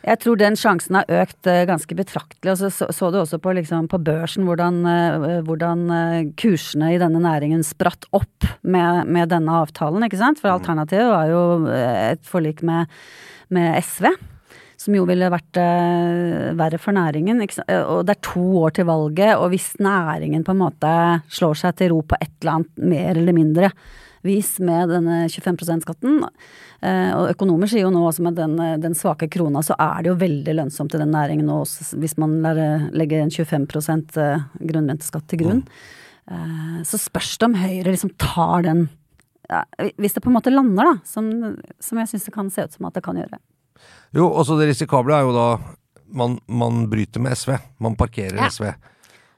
Jeg 0.00 0.16
tror 0.22 0.38
den 0.40 0.56
sjansen 0.56 0.96
har 0.96 1.10
økt 1.12 1.48
eh, 1.50 1.66
ganske 1.68 1.96
betraktelig. 1.96 2.54
og 2.54 2.56
så, 2.56 2.70
så, 2.72 2.88
så 2.94 3.10
du 3.12 3.18
også 3.20 3.40
på, 3.42 3.52
liksom, 3.58 3.88
på 3.92 4.00
børsen 4.00 4.46
hvordan, 4.48 4.80
eh, 4.88 5.40
hvordan 5.44 5.82
eh, 5.92 6.30
kursene 6.40 6.94
i 6.94 7.00
denne 7.00 7.20
næringen 7.20 7.64
spratt 7.66 8.08
opp 8.16 8.48
med, 8.62 9.10
med 9.12 9.28
denne 9.32 9.60
avtalen, 9.60 10.06
ikke 10.06 10.20
sant? 10.20 10.40
For 10.40 10.54
alternativet 10.54 11.10
var 11.12 11.28
jo 11.28 11.42
eh, 11.68 12.14
et 12.14 12.24
forlik 12.24 12.64
med, 12.64 12.88
med 13.52 13.76
SV. 13.84 14.08
Som 14.80 14.94
jo 14.96 15.02
ville 15.08 15.28
vært 15.28 15.58
eh, 15.60 16.50
verre 16.56 16.78
for 16.80 16.96
næringen. 16.96 17.42
Eh, 17.44 17.82
Og 17.84 18.06
det 18.08 18.14
er 18.16 18.22
to 18.24 18.44
år 18.62 18.72
til 18.78 18.86
valget, 18.88 19.34
og 19.36 19.50
hvis 19.52 19.74
næringen 19.82 20.44
på 20.46 20.54
en 20.54 20.62
måte 20.62 20.92
slår 21.28 21.58
seg 21.60 21.76
til 21.76 21.92
ro 21.92 22.00
på 22.02 22.16
et 22.20 22.32
eller 22.40 22.60
annet 22.60 22.86
mer 22.94 23.20
eller 23.20 23.36
mindre 23.36 23.68
vis 24.24 24.58
med 24.60 24.90
denne 24.92 25.22
25 25.32 25.56
%-skatten, 25.64 26.16
eh, 26.84 27.12
og 27.16 27.30
økonomer 27.34 27.68
sier 27.68 27.86
jo 27.86 27.92
nå 27.92 28.02
også 28.08 28.24
med 28.26 28.34
den, 28.36 28.58
eh, 28.60 28.76
den 28.80 28.92
svake 28.96 29.28
krona, 29.32 29.62
så 29.64 29.76
er 29.80 30.02
det 30.02 30.10
jo 30.10 30.18
veldig 30.20 30.56
lønnsomt 30.58 30.94
i 30.94 31.00
den 31.00 31.12
næringen 31.12 31.48
nå, 31.48 31.60
hvis 32.00 32.16
man 32.20 32.34
legger 32.92 33.22
en 33.22 33.30
25 33.32 34.16
eh, 34.20 34.42
grunnrenteskatt 34.60 35.26
til 35.28 35.38
grunn. 35.44 35.62
Eh, 36.30 36.82
Så 36.84 37.00
spørs 37.00 37.36
det 37.38 37.48
om 37.48 37.54
Høyre 37.54 37.92
liksom 37.92 38.12
tar 38.16 38.62
den 38.62 38.88
Hvis 39.98 40.12
det 40.14 40.22
på 40.22 40.28
en 40.30 40.36
måte 40.36 40.52
lander, 40.52 40.84
da, 40.84 41.00
som, 41.04 41.56
som 41.80 41.98
jeg 41.98 42.06
syns 42.12 42.24
det 42.28 42.32
kan 42.34 42.50
se 42.50 42.62
ut 42.62 42.72
som 42.76 42.86
at 42.86 42.94
det 42.94 43.02
kan 43.02 43.16
gjøre. 43.18 43.40
Jo, 44.16 44.28
også 44.28 44.58
det 44.58 44.70
risikable 44.72 45.14
er 45.14 45.26
jo 45.28 45.34
da 45.36 45.48
man, 46.10 46.38
man 46.50 46.86
bryter 46.90 47.22
med 47.22 47.36
SV. 47.38 47.54
Man 47.78 47.96
parkerer 47.98 48.40
Ja. 48.40 48.48
SV. 48.50 48.72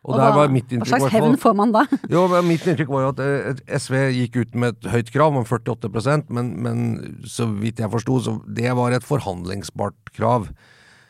Og, 0.02 0.16
Og 0.16 0.18
der 0.18 0.32
hva, 0.32 0.36
var 0.40 0.48
mitt 0.50 0.72
hva 0.72 0.86
slags 0.88 1.04
i 1.06 1.14
hevn 1.14 1.36
får 1.38 1.52
man 1.54 1.70
da? 1.70 1.84
Jo, 2.10 2.24
men 2.26 2.48
Mitt 2.48 2.64
inntrykk 2.66 2.88
var 2.90 3.04
jo 3.04 3.10
at 3.12 3.20
eh, 3.22 3.60
SV 3.78 3.94
gikk 4.16 4.40
ut 4.40 4.56
med 4.58 4.74
et 4.74 4.88
høyt 4.90 5.12
krav 5.14 5.36
om 5.38 5.44
48% 5.46 6.32
men, 6.34 6.48
men 6.58 6.80
så 7.22 7.46
vidt 7.46 7.78
jeg 7.78 7.92
forsto, 7.92 8.18
så 8.24 8.34
det 8.50 8.72
var 8.74 8.96
et 8.96 9.06
forhandlingsbart 9.06 10.10
krav. 10.16 10.48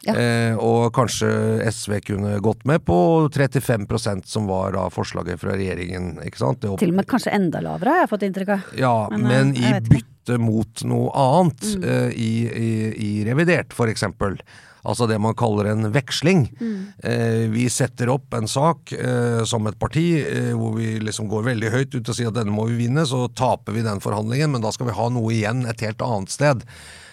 Ja. 0.05 0.13
Eh, 0.19 0.59
og 0.61 0.91
kanskje 0.93 1.31
SV 1.71 2.01
kunne 2.11 2.35
gått 2.45 2.67
med 2.69 2.85
på 2.85 2.99
35 3.33 4.27
som 4.29 4.49
var 4.51 4.77
da 4.77 4.89
forslaget 4.93 5.41
fra 5.41 5.57
regjeringen. 5.57 6.19
ikke 6.27 6.43
sant? 6.43 6.61
Til 6.61 6.93
og 6.93 6.99
med 7.01 7.09
kanskje 7.09 7.33
enda 7.33 7.63
lavere, 7.65 7.97
har 7.97 8.05
jeg 8.05 8.13
fått 8.13 8.29
inntrykk 8.29 8.57
av. 8.59 8.73
ja, 8.77 8.95
Men, 9.15 9.29
men, 9.31 9.57
eh, 9.57 9.63
i 9.63 9.77
vet 9.79 9.89
ikke. 9.89 10.05
Mm. 10.05 10.12
Bytte 10.23 10.39
mot 10.39 10.85
noe 10.85 11.11
annet, 11.15 11.85
eh, 11.85 12.11
i, 12.13 12.47
i, 12.47 12.95
i 12.97 13.25
revidert 13.25 13.73
for 13.73 13.89
eksempel. 13.89 14.39
Altså 14.85 15.07
det 15.07 15.19
man 15.23 15.35
kaller 15.35 15.71
en 15.71 15.93
veksling. 15.93 16.49
Mm. 16.59 16.87
Eh, 17.05 17.51
vi 17.51 17.69
setter 17.71 18.09
opp 18.11 18.35
en 18.35 18.49
sak 18.49 18.93
eh, 18.93 19.45
som 19.45 19.67
et 19.67 19.79
parti 19.79 20.25
hvor 20.59 20.75
vi 20.77 20.99
liksom 20.99 21.29
går 21.31 21.45
veldig 21.53 21.71
høyt 21.71 21.95
ut 21.95 22.09
og 22.09 22.17
sier 22.17 22.33
at 22.33 22.39
denne 22.41 22.53
må 22.53 22.67
vi 22.67 22.81
vinne, 22.87 23.07
så 23.07 23.29
taper 23.29 23.73
vi 23.73 23.83
den 23.87 24.03
forhandlingen, 24.03 24.51
men 24.53 24.63
da 24.63 24.73
skal 24.73 24.91
vi 24.91 24.97
ha 24.99 25.09
noe 25.09 25.33
igjen 25.33 25.67
et 25.71 25.87
helt 25.87 26.03
annet 26.03 26.35
sted. 26.35 26.67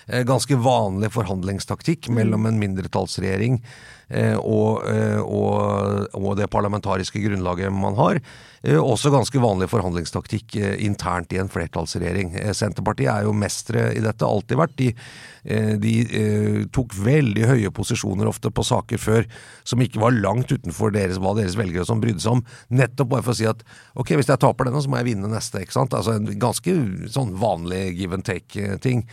Eh, 0.09 0.23
ganske 0.23 0.55
vanlig 0.55 1.11
forhandlingstaktikk 1.13 2.09
mellom 2.09 2.47
en 2.49 2.57
mindretallsregjering 2.57 3.59
eh, 4.09 4.37
og, 4.37 4.81
eh, 4.89 5.19
og, 5.21 6.07
og 6.17 6.31
det 6.39 6.49
parlamentariske 6.49 7.21
grunnlaget 7.21 7.73
man 7.73 7.97
har. 7.99 8.21
Også 8.59 9.07
ganske 9.13 9.39
vanlig 9.39 9.69
forhandlingstaktikk 9.71 10.57
internt 10.83 11.31
i 11.31 11.37
en 11.39 11.47
flertallsregjering. 11.47 12.33
Senterpartiet 12.57 13.07
er 13.13 13.23
jo 13.23 13.31
mestere 13.31 13.85
i 13.95 14.01
dette, 14.03 14.27
alltid 14.27 14.59
vært. 14.59 14.73
De, 14.81 14.89
de 15.79 15.93
tok 16.75 16.97
veldig 16.99 17.47
høye 17.53 17.71
posisjoner 17.71 18.27
ofte 18.27 18.51
på 18.51 18.65
saker 18.67 18.99
før 18.99 19.29
som 19.63 19.79
ikke 19.79 20.03
var 20.03 20.17
langt 20.17 20.51
utenfor 20.51 20.91
deres, 20.91 21.21
hva 21.23 21.31
deres 21.39 21.55
velgere 21.55 21.87
som 21.87 22.03
brydde 22.03 22.25
seg 22.25 22.35
om. 22.35 22.43
Nettopp 22.81 23.13
bare 23.15 23.29
for 23.29 23.31
å 23.31 23.39
si 23.39 23.47
at 23.47 23.63
ok, 23.95 24.17
hvis 24.19 24.33
jeg 24.33 24.43
taper 24.43 24.67
denne, 24.67 24.83
så 24.83 24.91
må 24.91 24.99
jeg 24.99 25.13
vinne 25.13 25.31
neste. 25.31 25.63
ikke 25.63 25.79
sant? 25.79 25.95
Altså 25.95 26.19
En 26.19 26.27
ganske 26.27 26.79
sånn 27.15 27.37
vanlig 27.39 27.85
give 27.95 28.19
and 28.19 28.27
take-ting. 28.27 29.07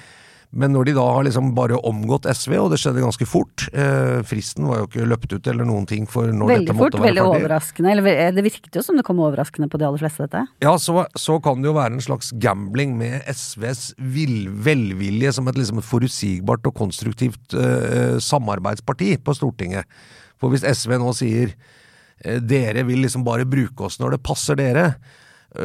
Men 0.56 0.72
når 0.72 0.88
de 0.88 0.94
da 0.96 1.04
har 1.04 1.26
liksom 1.26 1.50
bare 1.56 1.76
omgått 1.84 2.24
SV, 2.30 2.54
og 2.62 2.70
det 2.72 2.78
skjedde 2.80 3.02
ganske 3.04 3.26
fort 3.28 3.66
eh, 3.76 4.22
Fristen 4.24 4.64
var 4.70 4.80
jo 4.80 4.86
ikke 4.88 5.08
løpt 5.08 5.34
ut 5.34 5.50
eller 5.52 5.68
noen 5.68 5.84
ting 5.88 6.06
for 6.08 6.30
når 6.32 6.48
Veldig 6.52 6.66
dette 6.70 6.76
fort, 6.78 6.84
måtte 6.86 7.02
være 7.02 7.08
veldig 7.10 7.24
ferdig. 7.26 7.42
overraskende. 7.42 7.92
Eller 7.92 8.32
det 8.38 8.44
virket 8.46 8.78
jo 8.80 8.84
som 8.86 8.96
det 8.96 9.04
kom 9.06 9.20
overraskende 9.20 9.68
på 9.72 9.80
de 9.82 9.88
aller 9.88 10.00
fleste, 10.00 10.24
dette. 10.26 10.44
Ja, 10.64 10.72
så, 10.80 11.04
så 11.18 11.36
kan 11.44 11.60
det 11.60 11.68
jo 11.70 11.76
være 11.76 11.98
en 11.98 12.04
slags 12.06 12.32
gambling 12.42 12.96
med 12.96 13.28
SVs 13.28 13.90
vil, 14.16 14.48
velvilje 14.66 15.34
som 15.36 15.52
et, 15.52 15.60
liksom 15.60 15.82
et 15.82 15.88
forutsigbart 15.90 16.66
og 16.72 16.76
konstruktivt 16.80 17.56
eh, 17.60 18.16
samarbeidsparti 18.24 19.16
på 19.26 19.36
Stortinget. 19.36 19.84
For 20.40 20.52
hvis 20.52 20.64
SV 20.64 20.96
nå 21.02 21.12
sier 21.16 21.52
eh, 22.24 22.40
dere 22.40 22.86
vil 22.88 23.04
liksom 23.04 23.24
bare 23.26 23.44
bruke 23.48 23.90
oss 23.90 24.00
når 24.00 24.16
det 24.16 24.24
passer 24.26 24.58
dere, 24.58 24.88
eh, 24.96 25.22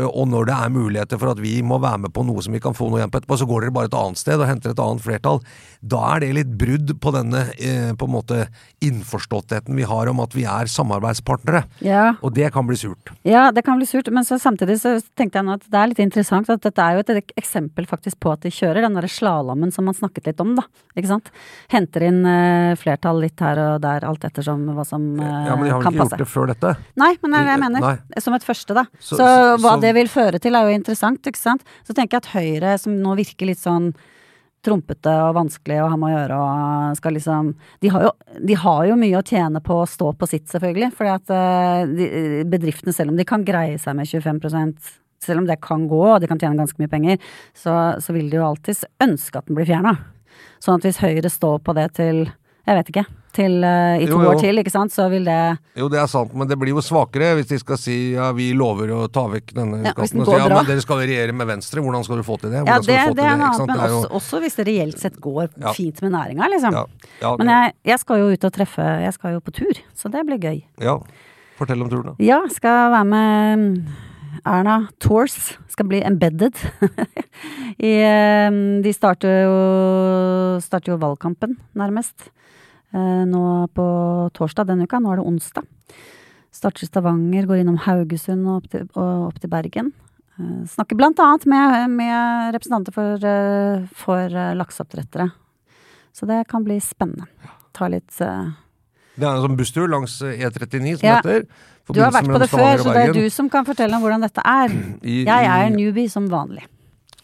og 0.07 0.27
når 0.31 0.47
det 0.49 0.55
er 0.55 0.73
muligheter 0.73 1.19
for 1.21 1.33
at 1.33 1.41
vi 1.41 1.57
må 1.65 1.79
være 1.81 2.05
med 2.05 2.13
på 2.15 2.23
noe 2.27 2.43
som 2.43 2.55
vi 2.55 2.61
kan 2.63 2.75
få 2.77 2.89
noe 2.89 3.01
igjen 3.01 3.11
på 3.13 3.21
etterpå, 3.21 3.39
så 3.39 3.47
går 3.49 3.65
dere 3.65 3.75
bare 3.75 3.91
et 3.91 3.97
annet 3.97 4.21
sted 4.21 4.39
og 4.39 4.49
henter 4.49 4.73
et 4.73 4.83
annet 4.83 5.03
flertall. 5.03 5.41
Da 5.81 5.99
er 6.15 6.19
det 6.21 6.27
litt 6.37 6.49
brudd 6.61 6.91
på 7.01 7.11
denne 7.15 7.39
eh, 7.57 7.91
på 7.97 8.05
en 8.05 8.13
måte 8.13 8.43
innforståttheten 8.85 9.75
vi 9.75 9.85
har 9.89 10.09
om 10.11 10.19
at 10.21 10.35
vi 10.37 10.43
er 10.45 10.69
samarbeidspartnere. 10.69 11.63
Ja. 11.85 12.03
Og 12.21 12.33
det 12.35 12.51
kan 12.53 12.67
bli 12.69 12.77
surt. 12.77 13.09
Ja, 13.25 13.47
det 13.55 13.63
kan 13.65 13.79
bli 13.79 13.87
surt, 13.89 14.09
men 14.13 14.25
så 14.27 14.37
samtidig 14.41 14.77
så 14.81 14.93
tenkte 15.17 15.39
jeg 15.39 15.47
nå 15.47 15.55
at 15.57 15.65
det 15.71 15.79
er 15.81 15.89
litt 15.91 16.01
interessant 16.03 16.49
at 16.53 16.61
dette 16.61 16.85
er 16.85 16.99
jo 16.99 17.03
et 17.05 17.33
eksempel 17.41 17.87
faktisk 17.89 18.19
på 18.21 18.33
at 18.35 18.45
de 18.45 18.51
kjører 18.53 18.85
den 18.85 18.97
derre 18.97 19.09
slalåmen 19.09 19.73
som 19.73 19.87
man 19.89 19.97
snakket 19.97 20.29
litt 20.29 20.43
om, 20.43 20.53
da. 20.59 20.67
Ikke 20.95 21.09
sant? 21.15 21.31
Henter 21.73 22.05
inn 22.11 22.21
eh, 22.29 22.75
flertall 22.81 23.21
litt 23.25 23.41
her 23.41 23.57
og 23.65 23.81
der, 23.83 24.05
alt 24.07 24.29
ettersom 24.29 24.67
hva 24.77 24.85
som 24.87 25.09
kan 25.17 25.25
eh, 25.25 25.49
Ja, 25.49 25.57
men 25.57 25.65
de 25.65 25.73
har 25.73 25.81
vel 25.81 25.87
kan 25.89 25.97
ikke 25.97 26.03
passe. 26.05 26.17
gjort 26.17 26.25
det 26.25 26.31
før 26.35 26.53
dette? 26.53 26.75
Nei, 27.01 27.11
men 27.23 27.31
det 27.33 27.41
er 27.41 27.49
det 27.49 27.55
jeg 27.57 27.63
mener. 27.65 27.87
nei. 27.89 28.21
Som 28.21 28.37
et 28.37 28.45
første, 28.47 28.77
da. 28.77 28.85
Så- 28.99 29.17
Så, 29.17 29.25
så- 29.25 29.57
hva 29.65 29.75
så- 29.75 29.81
det 29.81 29.95
vil 29.97 30.07
føre 30.13 30.39
til 30.39 30.55
er 30.55 30.69
jo 30.69 30.77
interessant, 30.77 31.21
ikke 31.25 31.37
sant. 31.41 31.63
Så 31.87 31.93
tenker 31.97 32.19
jeg 32.19 32.25
at 32.25 32.31
Høyre, 32.37 32.77
som 32.79 32.93
nå 33.01 33.15
virker 33.17 33.45
litt 33.49 33.57
sånn 33.59 33.93
trompete 34.65 35.13
og 35.25 35.35
vanskelig 35.39 35.79
å 35.81 35.89
ha 35.91 35.97
med 35.99 36.11
å 36.11 36.15
gjøre 36.15 36.39
og 36.39 36.97
skal 36.99 37.15
liksom 37.17 37.51
De 37.81 37.91
har 37.93 38.05
jo, 38.05 38.11
de 38.37 38.57
har 38.61 38.81
jo 38.89 38.97
mye 38.99 39.19
å 39.19 39.25
tjene 39.25 39.61
på 39.65 39.79
å 39.81 39.89
stå 39.89 40.11
på 40.17 40.29
sitt, 40.29 40.47
selvfølgelig. 40.51 40.91
Fordi 40.97 41.13
at 41.13 41.33
eh, 41.35 41.83
de, 41.89 42.09
bedriftene, 42.51 42.93
selv 42.95 43.13
om 43.13 43.19
de 43.19 43.27
kan 43.27 43.45
greie 43.47 43.79
seg 43.81 43.97
med 43.97 44.09
25 44.09 44.41
selv 45.21 45.43
om 45.43 45.47
det 45.49 45.59
kan 45.61 45.85
gå, 45.89 46.01
og 46.15 46.21
de 46.21 46.29
kan 46.29 46.39
tjene 46.41 46.57
ganske 46.57 46.81
mye 46.81 46.89
penger, 46.89 47.33
så, 47.53 47.75
så 48.01 48.13
vil 48.15 48.31
de 48.31 48.39
jo 48.39 48.47
alltids 48.47 48.87
ønske 49.03 49.37
at 49.37 49.49
den 49.49 49.57
blir 49.57 49.69
fjerna. 49.69 49.93
Sånn 50.61 50.79
at 50.79 50.87
hvis 50.87 51.01
Høyre 51.01 51.29
står 51.29 51.61
på 51.65 51.75
det 51.77 51.91
til, 51.99 52.23
jeg 52.65 52.79
vet 52.79 52.89
ikke, 52.89 53.05
til 53.35 53.63
eh, 53.63 54.03
i 54.03 54.07
to 54.09 54.17
Jo, 54.17 54.21
jo. 54.23 54.29
år 54.31 54.39
til, 54.41 54.59
ikke 54.61 54.71
sant, 54.73 54.91
så 54.93 55.05
vil 55.11 55.23
det 55.27 55.37
Jo, 55.79 55.87
det 55.91 55.99
er 56.01 56.07
sant, 56.11 56.33
men 56.37 56.47
det 56.49 56.57
blir 56.59 56.73
jo 56.75 56.81
svakere 56.85 57.31
hvis 57.37 57.47
de 57.51 57.59
skal 57.61 57.79
si 57.81 57.95
ja, 58.13 58.31
vi 58.37 58.49
lover 58.57 58.91
å 58.95 59.05
ta 59.11 59.23
vekk 59.31 59.53
denne 59.57 59.79
Ja, 59.85 59.93
hvis 59.95 60.11
skatten. 60.11 60.19
den 60.19 60.27
Og 60.27 60.31
si 60.33 60.39
ja, 60.41 60.49
men 60.55 60.69
dere 60.69 60.81
skal 60.85 61.01
regjere 61.03 61.33
med 61.37 61.47
Venstre, 61.51 61.81
hvordan 61.85 62.03
skal 62.07 62.21
du 62.21 62.23
få 62.27 62.37
til 62.41 62.49
det? 62.53 62.61
Ja, 62.61 62.77
Hvordan 62.77 62.89
det, 62.91 62.99
du 63.15 63.21
det 63.21 63.25
er 63.29 63.37
noe 63.41 63.49
annet, 63.53 63.67
men 63.67 63.77
Det 63.81 63.89
jo- 63.89 63.97
også, 64.01 64.11
også 64.21 64.41
hvis 64.45 64.55
det 64.61 64.67
reelt 64.67 64.99
sett 64.99 65.17
går 65.21 65.49
Ja. 65.61 65.73
fint 65.73 66.01
med 66.01 66.11
næringa, 66.11 66.49
liksom. 66.55 66.79
Ja, 67.21 67.35
men 67.37 67.47
jeg, 67.55 67.73
jeg 67.85 67.99
skal 67.99 68.17
jo 68.19 68.29
ut 68.35 68.43
og 68.43 68.51
treffe 68.53 68.87
Jeg 69.07 69.13
skal 69.13 69.33
jo 69.33 69.39
på 69.39 69.51
tur, 69.53 69.73
så 69.95 70.11
det 70.11 70.25
blir 70.27 70.39
gøy. 70.39 70.63
Ja, 70.81 70.97
fortell 71.57 71.81
om 71.81 71.89
turen, 71.89 72.11
da. 72.11 72.15
Ja, 72.19 72.41
skal 72.49 72.91
være 72.91 73.05
med 73.05 73.59
mm, 73.59 73.85
Erna 74.45 74.87
Tours. 74.99 75.57
Skal 75.71 75.85
bli 75.87 76.01
embedded. 76.03 76.55
I, 77.79 77.91
eh, 78.03 78.51
de 78.83 78.91
starter 78.93 79.43
jo, 79.45 80.59
starter 80.61 80.91
jo 80.93 80.97
valgkampen, 81.01 81.55
nærmest. 81.77 82.29
Eh, 82.93 83.23
Nå 83.25 83.67
på 83.75 83.85
torsdag 84.35 84.67
denne 84.71 84.83
uka. 84.87 84.99
Nå 84.99 85.11
er 85.13 85.21
det 85.21 85.25
onsdag. 85.27 85.67
Starter 86.51 86.83
i 86.83 86.87
Stavanger, 86.89 87.45
går 87.47 87.61
innom 87.63 87.77
Haugesund 87.85 88.43
og 88.47 88.57
opp 88.61 88.71
til, 88.73 88.87
og 88.99 89.27
opp 89.29 89.39
til 89.39 89.49
Bergen. 89.49 89.93
Eh, 90.37 90.65
Snakker 90.67 90.97
blant 90.99 91.19
annet 91.23 91.45
med, 91.47 91.89
med 91.95 92.53
representanter 92.57 92.95
for, 92.95 93.23
eh, 93.23 93.85
for 93.95 94.39
lakseoppdrettere. 94.59 95.29
Så 96.13 96.27
det 96.27 96.41
kan 96.51 96.63
bli 96.67 96.79
spennende. 96.83 97.27
Ta 97.73 97.87
litt 97.87 98.11
Det 98.19 99.23
er 99.27 99.35
en 99.35 99.43
sånn 99.45 99.55
busstur 99.59 99.87
langs 99.87 100.17
eh, 100.21 100.35
E39 100.43 100.97
som 100.99 101.07
Ja. 101.07 101.21
heter. 101.21 101.45
Du 101.91 101.99
har 102.01 102.11
vært 102.11 102.27
på 102.27 102.39
det 102.39 102.49
før, 102.51 102.77
så 102.79 102.93
det 102.93 103.09
er 103.09 103.13
du 103.13 103.29
som 103.29 103.49
kan 103.49 103.65
fortelle 103.65 103.95
om 103.95 104.01
hvordan 104.03 104.21
dette 104.21 104.41
er. 104.45 104.69
I- 105.03 105.23
Jeg 105.25 105.45
er 105.47 105.69
newbie 105.71 106.09
som 106.09 106.27
vanlig. 106.29 106.63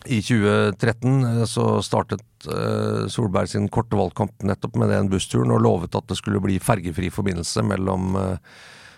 I 0.07 0.21
2013 0.23 1.25
eh, 1.25 1.43
så 1.49 1.81
startet 1.85 2.23
eh, 2.47 3.05
Solberg 3.11 3.49
sin 3.51 3.67
korte 3.73 3.97
valgkamp 3.99 4.45
nettopp 4.47 4.77
med 4.79 4.89
den 4.93 5.09
bussturen, 5.11 5.51
og 5.51 5.61
lovet 5.65 5.95
at 5.97 6.07
det 6.09 6.17
skulle 6.19 6.41
bli 6.43 6.57
fergefri 6.63 7.09
forbindelse 7.13 7.63
mellom, 7.67 8.15
eh, 8.15 8.57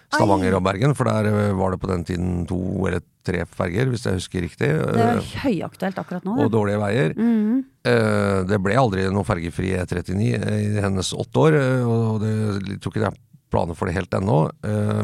Stavanger 0.10 0.56
og 0.58 0.64
Bergen, 0.66 0.96
for 0.98 1.06
der 1.06 1.54
var 1.54 1.70
det 1.76 1.78
på 1.84 1.90
den 1.92 2.04
tiden 2.08 2.30
to 2.50 2.58
eller 2.90 3.04
tre 3.28 3.44
ferger, 3.46 3.92
hvis 3.92 4.08
jeg 4.08 4.18
husker 4.18 4.42
riktig. 4.42 4.70
Det 4.74 5.04
er 5.06 5.20
høyaktuelt 5.44 6.00
akkurat 6.02 6.26
nå. 6.26 6.34
og 6.46 6.50
dårlige 6.56 6.80
veier. 6.82 7.14
Mhm. 7.14 7.60
Eh, 7.86 8.40
Det 8.50 8.58
ble 8.64 8.74
aldri 8.80 9.06
noe 9.14 9.28
fergefri 9.28 9.76
E39 9.78 10.18
i 10.34 10.82
hennes 10.82 11.14
åtte 11.14 11.44
år, 11.46 11.60
og 11.86 12.22
det, 12.24 12.34
tok 12.82 12.82
tror 12.82 12.96
ikke 12.96 13.04
det 13.06 13.12
er 13.12 13.22
planer 13.54 13.78
for 13.78 13.86
det 13.86 13.96
helt 14.00 14.18
ennå. 14.18 14.40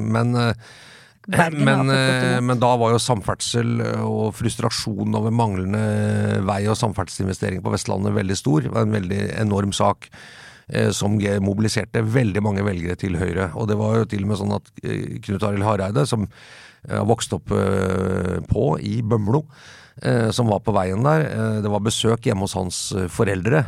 Men, 0.01 0.33
men, 1.27 1.89
eh, 1.89 2.39
men 2.41 2.59
da 2.61 2.71
var 2.77 2.93
jo 2.93 3.01
samferdsel 3.01 3.79
og 4.05 4.35
frustrasjon 4.37 5.15
over 5.17 5.33
manglende 5.33 6.41
vei- 6.45 6.67
og 6.69 6.77
samferdselsinvesteringer 6.79 7.65
på 7.65 7.73
Vestlandet 7.73 8.15
veldig 8.15 8.37
stor. 8.37 8.61
Det 8.61 8.73
var 8.73 8.85
en 8.85 8.95
veldig 8.95 9.21
enorm 9.41 9.73
sak 9.73 10.09
eh, 10.69 10.91
som 10.93 11.17
mobiliserte 11.41 12.05
veldig 12.05 12.43
mange 12.45 12.65
velgere 12.67 12.97
til 12.99 13.17
Høyre. 13.17 13.51
Og 13.55 13.69
det 13.71 13.79
var 13.79 13.97
jo 14.01 14.11
til 14.11 14.25
og 14.25 14.31
med 14.33 14.41
sånn 14.43 14.55
at 14.59 14.71
eh, 14.83 15.17
Knut 15.25 15.47
Arild 15.47 15.65
Hareide, 15.65 16.05
som 16.09 16.29
har 16.85 17.07
vokst 17.09 17.31
opp 17.33 17.49
på 17.49 18.63
i 18.85 18.99
Bømlo, 19.01 19.39
som 20.37 20.51
var 20.51 20.59
på 20.61 20.75
veien 20.75 21.01
der. 21.01 21.23
Det 21.65 21.71
var 21.73 21.81
besøk 21.81 22.27
hjemme 22.27 22.45
hos 22.45 22.53
hans 22.53 22.81
foreldre 23.09 23.63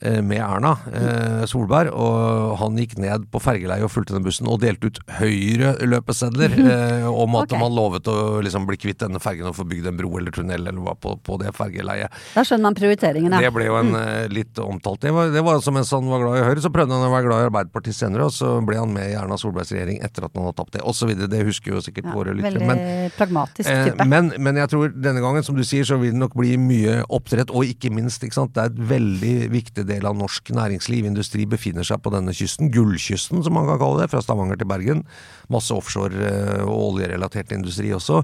med 0.00 0.40
Erna 0.40 0.72
eh, 0.88 1.42
Solberg, 1.48 1.92
og 1.92 2.56
han 2.60 2.78
gikk 2.80 2.96
ned 3.02 3.26
på 3.32 3.40
fergeleiet 3.42 3.84
og 3.86 3.92
fulgte 3.92 4.16
den 4.16 4.24
bussen 4.24 4.48
og 4.48 4.62
delte 4.62 4.88
ut 4.88 5.00
Høyre-løpesedler 5.18 6.56
eh, 6.62 7.06
om 7.08 7.36
at 7.40 7.50
okay. 7.50 7.60
man 7.60 7.76
lovet 7.76 8.08
å 8.08 8.40
liksom 8.44 8.66
bli 8.68 8.78
kvitt 8.80 9.02
denne 9.02 9.20
fergen 9.22 9.50
og 9.50 9.56
få 9.58 9.66
bygd 9.68 9.90
en 9.90 9.98
bro 9.98 10.12
eller 10.20 10.34
tunnel 10.34 10.64
eller 10.64 10.80
hva 10.82 10.96
på, 10.96 11.14
på 11.24 11.38
det 11.42 11.52
fergeleiet. 11.56 12.12
Da 12.36 12.44
skjønner 12.46 12.70
man 12.70 12.78
prioriteringen, 12.78 13.36
Det 13.36 13.52
ble 13.54 13.68
jo 13.68 13.76
en 13.80 13.92
mm. 13.92 14.32
litt 14.32 14.58
omtalt 14.62 15.02
Det 15.04 15.12
var, 15.14 15.32
det 15.34 15.42
var 15.44 15.58
altså 15.58 15.74
mens 15.74 15.92
han 15.92 16.08
var 16.08 16.24
glad 16.24 16.40
i 16.40 16.46
Høyre, 16.48 16.64
så 16.64 16.72
prøvde 16.72 16.96
han 16.96 17.08
å 17.08 17.12
være 17.12 17.28
glad 17.28 17.44
i 17.44 17.48
Arbeiderpartiet 17.50 17.98
senere, 17.98 18.30
og 18.30 18.36
så 18.36 18.54
ble 18.64 18.80
han 18.80 18.92
med 18.94 19.12
i 19.12 19.16
Erna 19.18 19.38
Solbergs 19.40 19.74
regjering 19.74 20.00
etter 20.04 20.26
at 20.26 20.32
han 20.36 20.48
hadde 20.48 20.58
tapt 20.62 20.76
det, 20.78 20.84
osv. 20.88 21.12
Det 21.12 21.44
husker 21.46 21.76
jo 21.76 21.84
sikkert 21.84 22.08
ja 22.08 22.16
våre 22.16 22.34
lyttere. 22.36 22.64
Men, 22.66 23.10
pragmatisk 23.16 23.70
eh, 23.70 24.04
men, 24.08 24.32
men 24.42 24.60
jeg 24.60 24.72
tror 24.72 24.92
denne 24.94 25.22
gangen, 25.24 25.44
som 25.46 25.58
du 25.58 25.64
sier, 25.66 25.86
så 25.88 25.98
vil 26.00 26.14
det 26.14 26.20
nok 26.20 26.36
bli 26.38 26.54
mye 26.60 27.00
oppdrett, 27.12 27.52
og 27.52 27.68
ikke 27.68 27.92
minst, 27.94 28.24
ikke 28.24 28.38
sant. 28.38 28.54
Det 28.56 28.64
er 28.64 28.72
et 28.72 28.82
veldig 28.92 29.36
viktig 29.52 29.81
del 29.88 30.06
av 30.08 30.16
norsk 30.18 30.50
næringsliv, 30.54 31.06
industri, 31.08 31.44
befinner 31.46 31.86
seg 31.86 32.00
på 32.04 32.12
denne 32.14 32.34
kysten. 32.36 32.70
Gullkysten, 32.72 33.42
som 33.44 33.54
man 33.58 33.66
kan 33.70 33.78
kalle 33.82 34.02
det, 34.04 34.10
fra 34.12 34.22
Stavanger 34.24 34.58
til 34.60 34.68
Bergen. 34.70 35.04
Masse 35.52 35.74
offshore 35.74 36.12
eh, 36.16 36.64
og 36.64 36.92
oljerelatert 36.94 37.52
industri 37.56 37.92
også. 37.96 38.22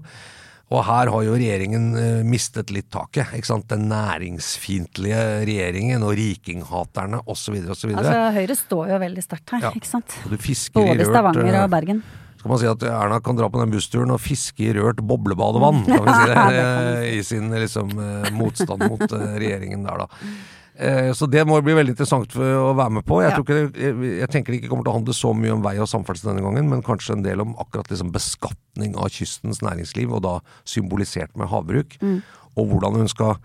Og 0.69 0.83
her 0.85 1.09
har 1.09 1.23
jo 1.25 1.33
regjeringen 1.33 1.85
eh, 1.97 2.23
mistet 2.29 2.69
litt 2.75 2.91
taket. 2.93 3.31
ikke 3.39 3.49
sant? 3.49 3.65
Den 3.71 3.87
næringsfiendtlige 3.89 5.21
regjeringen 5.49 6.03
og 6.05 6.13
rikinghaterne 6.19 7.23
osv. 7.25 7.57
osv. 7.73 7.93
Altså, 7.97 8.17
Høyre 8.37 8.57
står 8.59 8.91
jo 8.93 8.99
veldig 9.05 9.25
sterkt 9.25 9.55
her, 9.57 9.65
Ja. 9.65 9.71
ikke 9.75 9.89
sant. 9.89 10.17
Både 10.29 11.07
Stavanger 11.09 11.55
eh, 11.55 11.63
og 11.65 11.71
Bergen. 11.73 12.03
skal 12.39 12.53
man 12.53 12.61
si 12.61 12.69
at 12.71 12.85
Erna 12.87 13.19
kan 13.25 13.37
dra 13.41 13.49
på 13.51 13.59
den 13.63 13.73
bussturen 13.73 14.13
og 14.15 14.21
fiske 14.23 14.69
i 14.69 14.75
rørt 14.77 15.01
boblebadevann, 15.03 15.81
kan 15.89 16.05
vi 16.05 16.15
si 16.15 16.29
det, 16.53 17.17
i 17.17 17.23
sin 17.27 17.49
liksom, 17.51 17.97
motstand 18.37 18.85
mot 18.93 19.03
regjeringen 19.11 19.83
der, 19.89 20.05
da. 20.05 20.23
Eh, 20.79 21.11
Så 21.13 21.27
det 21.27 21.43
må 21.47 21.59
bli 21.65 21.75
veldig 21.75 21.91
interessant 21.97 22.35
å 22.39 22.71
være 22.79 22.91
med 22.99 23.05
på. 23.05 23.21
Jeg, 23.23 23.33
Ja. 23.33 23.37
tror 23.37 23.45
ikke 23.45 23.73
jeg, 23.75 24.19
jeg 24.21 24.29
tenker 24.31 24.53
det 24.53 24.61
ikke 24.63 24.69
kommer 24.71 24.85
til 24.85 24.93
å 24.93 24.99
handle 24.99 25.15
så 25.15 25.33
mye 25.35 25.53
om 25.57 25.63
vei 25.63 25.77
og 25.79 25.89
samferdsel 25.91 26.31
denne 26.31 26.45
gangen, 26.47 26.69
men 26.71 26.83
kanskje 26.83 27.17
en 27.17 27.23
del 27.25 27.41
om 27.43 27.57
akkurat 27.59 27.89
liksom 27.91 28.13
beskatning 28.15 28.95
av 28.97 29.09
kystens 29.11 29.59
næringsliv, 29.61 30.13
og 30.13 30.23
da 30.23 30.41
symbolisert 30.65 31.35
med 31.37 31.49
havbruk. 31.49 31.99
Mm. 32.01 32.23
Og 32.57 32.69
hvordan 32.71 32.95
hun 32.95 33.09
skal 33.09 33.37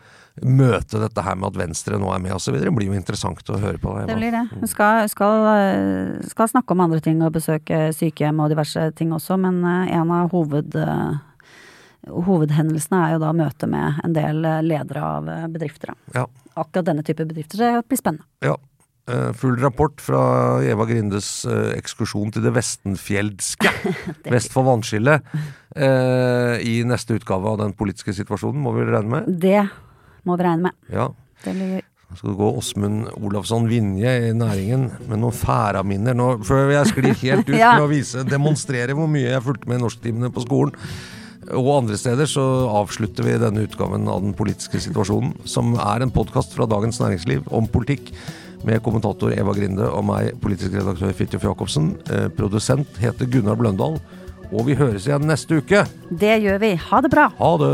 møte 0.42 0.98
dette 1.02 1.22
her 1.22 1.36
med 1.36 1.48
at 1.54 1.68
Venstre 1.68 1.98
nå 2.02 2.14
er 2.14 2.20
med 2.20 2.34
osv. 2.34 2.54
Det 2.58 2.72
blir 2.74 2.88
jo 2.90 2.94
interessant 2.98 3.38
å 3.50 3.60
høre 3.62 3.78
på. 3.78 3.94
Det 4.08 4.16
blir 4.18 4.32
det. 4.34 4.50
Hun 4.50 4.68
skal, 4.68 5.08
skal, 5.10 5.46
eh, 5.58 6.22
skal 6.30 6.48
snakke 6.48 6.72
om 6.72 6.82
andre 6.82 7.00
ting 7.02 7.22
og 7.22 7.34
besøke 7.34 7.90
sykehjem 7.94 8.40
og 8.42 8.50
diverse 8.50 8.94
ting 8.96 9.12
også, 9.14 9.38
men 9.40 9.64
eh, 9.64 9.94
en 9.98 10.10
av 10.12 10.32
hoved, 10.32 10.74
hovedhendelsene 12.10 13.00
er 13.08 13.12
jo 13.16 13.20
da 13.24 13.32
møte 13.34 13.68
med 13.70 14.02
en 14.04 14.14
del 14.14 14.42
ledere 14.66 15.02
av 15.02 15.30
bedrifter. 15.54 15.94
Ja. 16.14 16.26
Akkurat 16.60 16.88
denne 16.92 17.04
type 17.06 17.26
bedrifter, 17.26 17.60
så 17.60 17.72
det 17.72 17.88
blir 17.90 18.00
spennende. 18.00 18.28
Ja. 18.46 18.58
Eh, 19.12 19.32
Full 19.36 19.58
rapport 19.60 20.00
fra 20.02 20.24
Eva 20.64 20.86
Grindes 20.88 21.32
eh, 21.50 21.74
ekskursjon 21.76 22.32
til 22.32 22.46
det 22.46 22.54
vestenfjeldske, 22.56 23.72
vest 24.34 24.54
for 24.56 24.68
vannskillet, 24.70 25.26
eh, 25.76 26.62
i 26.64 26.78
neste 26.88 27.18
utgave 27.20 27.52
av 27.52 27.60
Den 27.66 27.74
politiske 27.76 28.16
situasjonen, 28.16 28.62
må 28.64 28.76
vi 28.78 28.88
regne 28.88 29.18
med. 29.18 29.34
Det 29.44 29.64
må 30.24 30.38
vi 30.38 30.48
regne 30.48 30.70
med. 30.70 30.80
Ja. 30.94 31.10
Det 31.44 31.58
blir 31.58 31.76
gøy 31.78 31.90
skal 32.18 32.36
gå 32.38 32.50
Åsmund 32.60 33.08
Olafsson 33.26 33.68
Vinje 33.70 34.12
i 34.28 34.34
næringen 34.38 34.86
med 35.10 35.22
noen 35.22 35.36
færaminner. 35.36 36.16
Nå 36.18 36.28
før 36.46 36.72
jeg 36.74 36.92
sklir 36.92 37.18
helt 37.24 37.50
ut 37.50 37.58
med 37.58 37.82
å 37.84 37.90
vise, 37.92 38.26
demonstrere 38.28 38.96
hvor 38.98 39.10
mye 39.12 39.32
jeg 39.32 39.46
fulgte 39.46 39.70
med 39.70 39.82
i 39.82 39.84
norsktimene 39.86 40.30
på 40.34 40.46
skolen. 40.46 40.78
Og 41.52 41.70
andre 41.76 41.98
steder 42.00 42.30
så 42.30 42.44
avslutter 42.72 43.26
vi 43.28 43.36
denne 43.42 43.66
utgaven 43.68 44.08
av 44.12 44.24
Den 44.24 44.36
politiske 44.38 44.80
situasjonen, 44.84 45.34
som 45.50 45.74
er 45.76 46.06
en 46.06 46.14
podkast 46.14 46.56
fra 46.56 46.68
Dagens 46.70 47.02
Næringsliv 47.04 47.48
om 47.52 47.68
politikk, 47.68 48.14
med 48.64 48.80
kommentator 48.80 49.34
Eva 49.36 49.52
Grinde 49.58 49.90
og 49.92 50.06
meg, 50.08 50.38
politisk 50.40 50.78
redaktør 50.78 51.12
Fridtjof 51.18 51.44
Jacobsen. 51.50 51.94
Eh, 52.08 52.30
produsent 52.32 53.00
heter 53.02 53.28
Gunnar 53.28 53.60
Bløndal. 53.60 54.00
Og 54.54 54.68
vi 54.70 54.78
høres 54.80 55.08
igjen 55.10 55.28
neste 55.28 55.60
uke. 55.60 55.84
Det 56.10 56.38
gjør 56.46 56.62
vi. 56.64 56.76
Ha 56.80 57.02
det 57.04 57.12
bra! 57.12 57.28
Ha 57.42 57.56
det! 57.60 57.74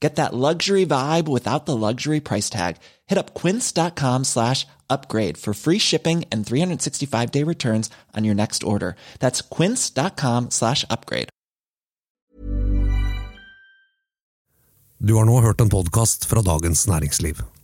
Get 0.00 0.16
that 0.16 0.34
luxury 0.34 0.86
vibe 0.86 1.28
without 1.28 1.66
the 1.66 1.76
luxury 1.76 2.20
price 2.20 2.50
tag. 2.50 2.76
Hit 3.06 3.18
up 3.18 3.34
quince.com 3.34 4.24
slash 4.24 4.66
upgrade 4.88 5.36
for 5.36 5.54
free 5.54 5.78
shipping 5.78 6.24
and 6.32 6.46
365 6.46 7.30
day 7.30 7.44
returns 7.44 7.90
on 8.16 8.24
your 8.24 8.34
next 8.34 8.62
order. 8.62 8.96
That's 9.20 9.42
quince.com 9.42 10.50
slash 10.50 10.84
upgrade. 10.90 11.28
Du 15.02 15.14
har 15.14 15.24
nå 15.24 15.40
hørt 15.40 15.60
en 15.60 15.68
podkast 15.68 16.24
fra 16.24 16.42
Dagens 16.42 16.86
Næringsliv. 16.88 17.59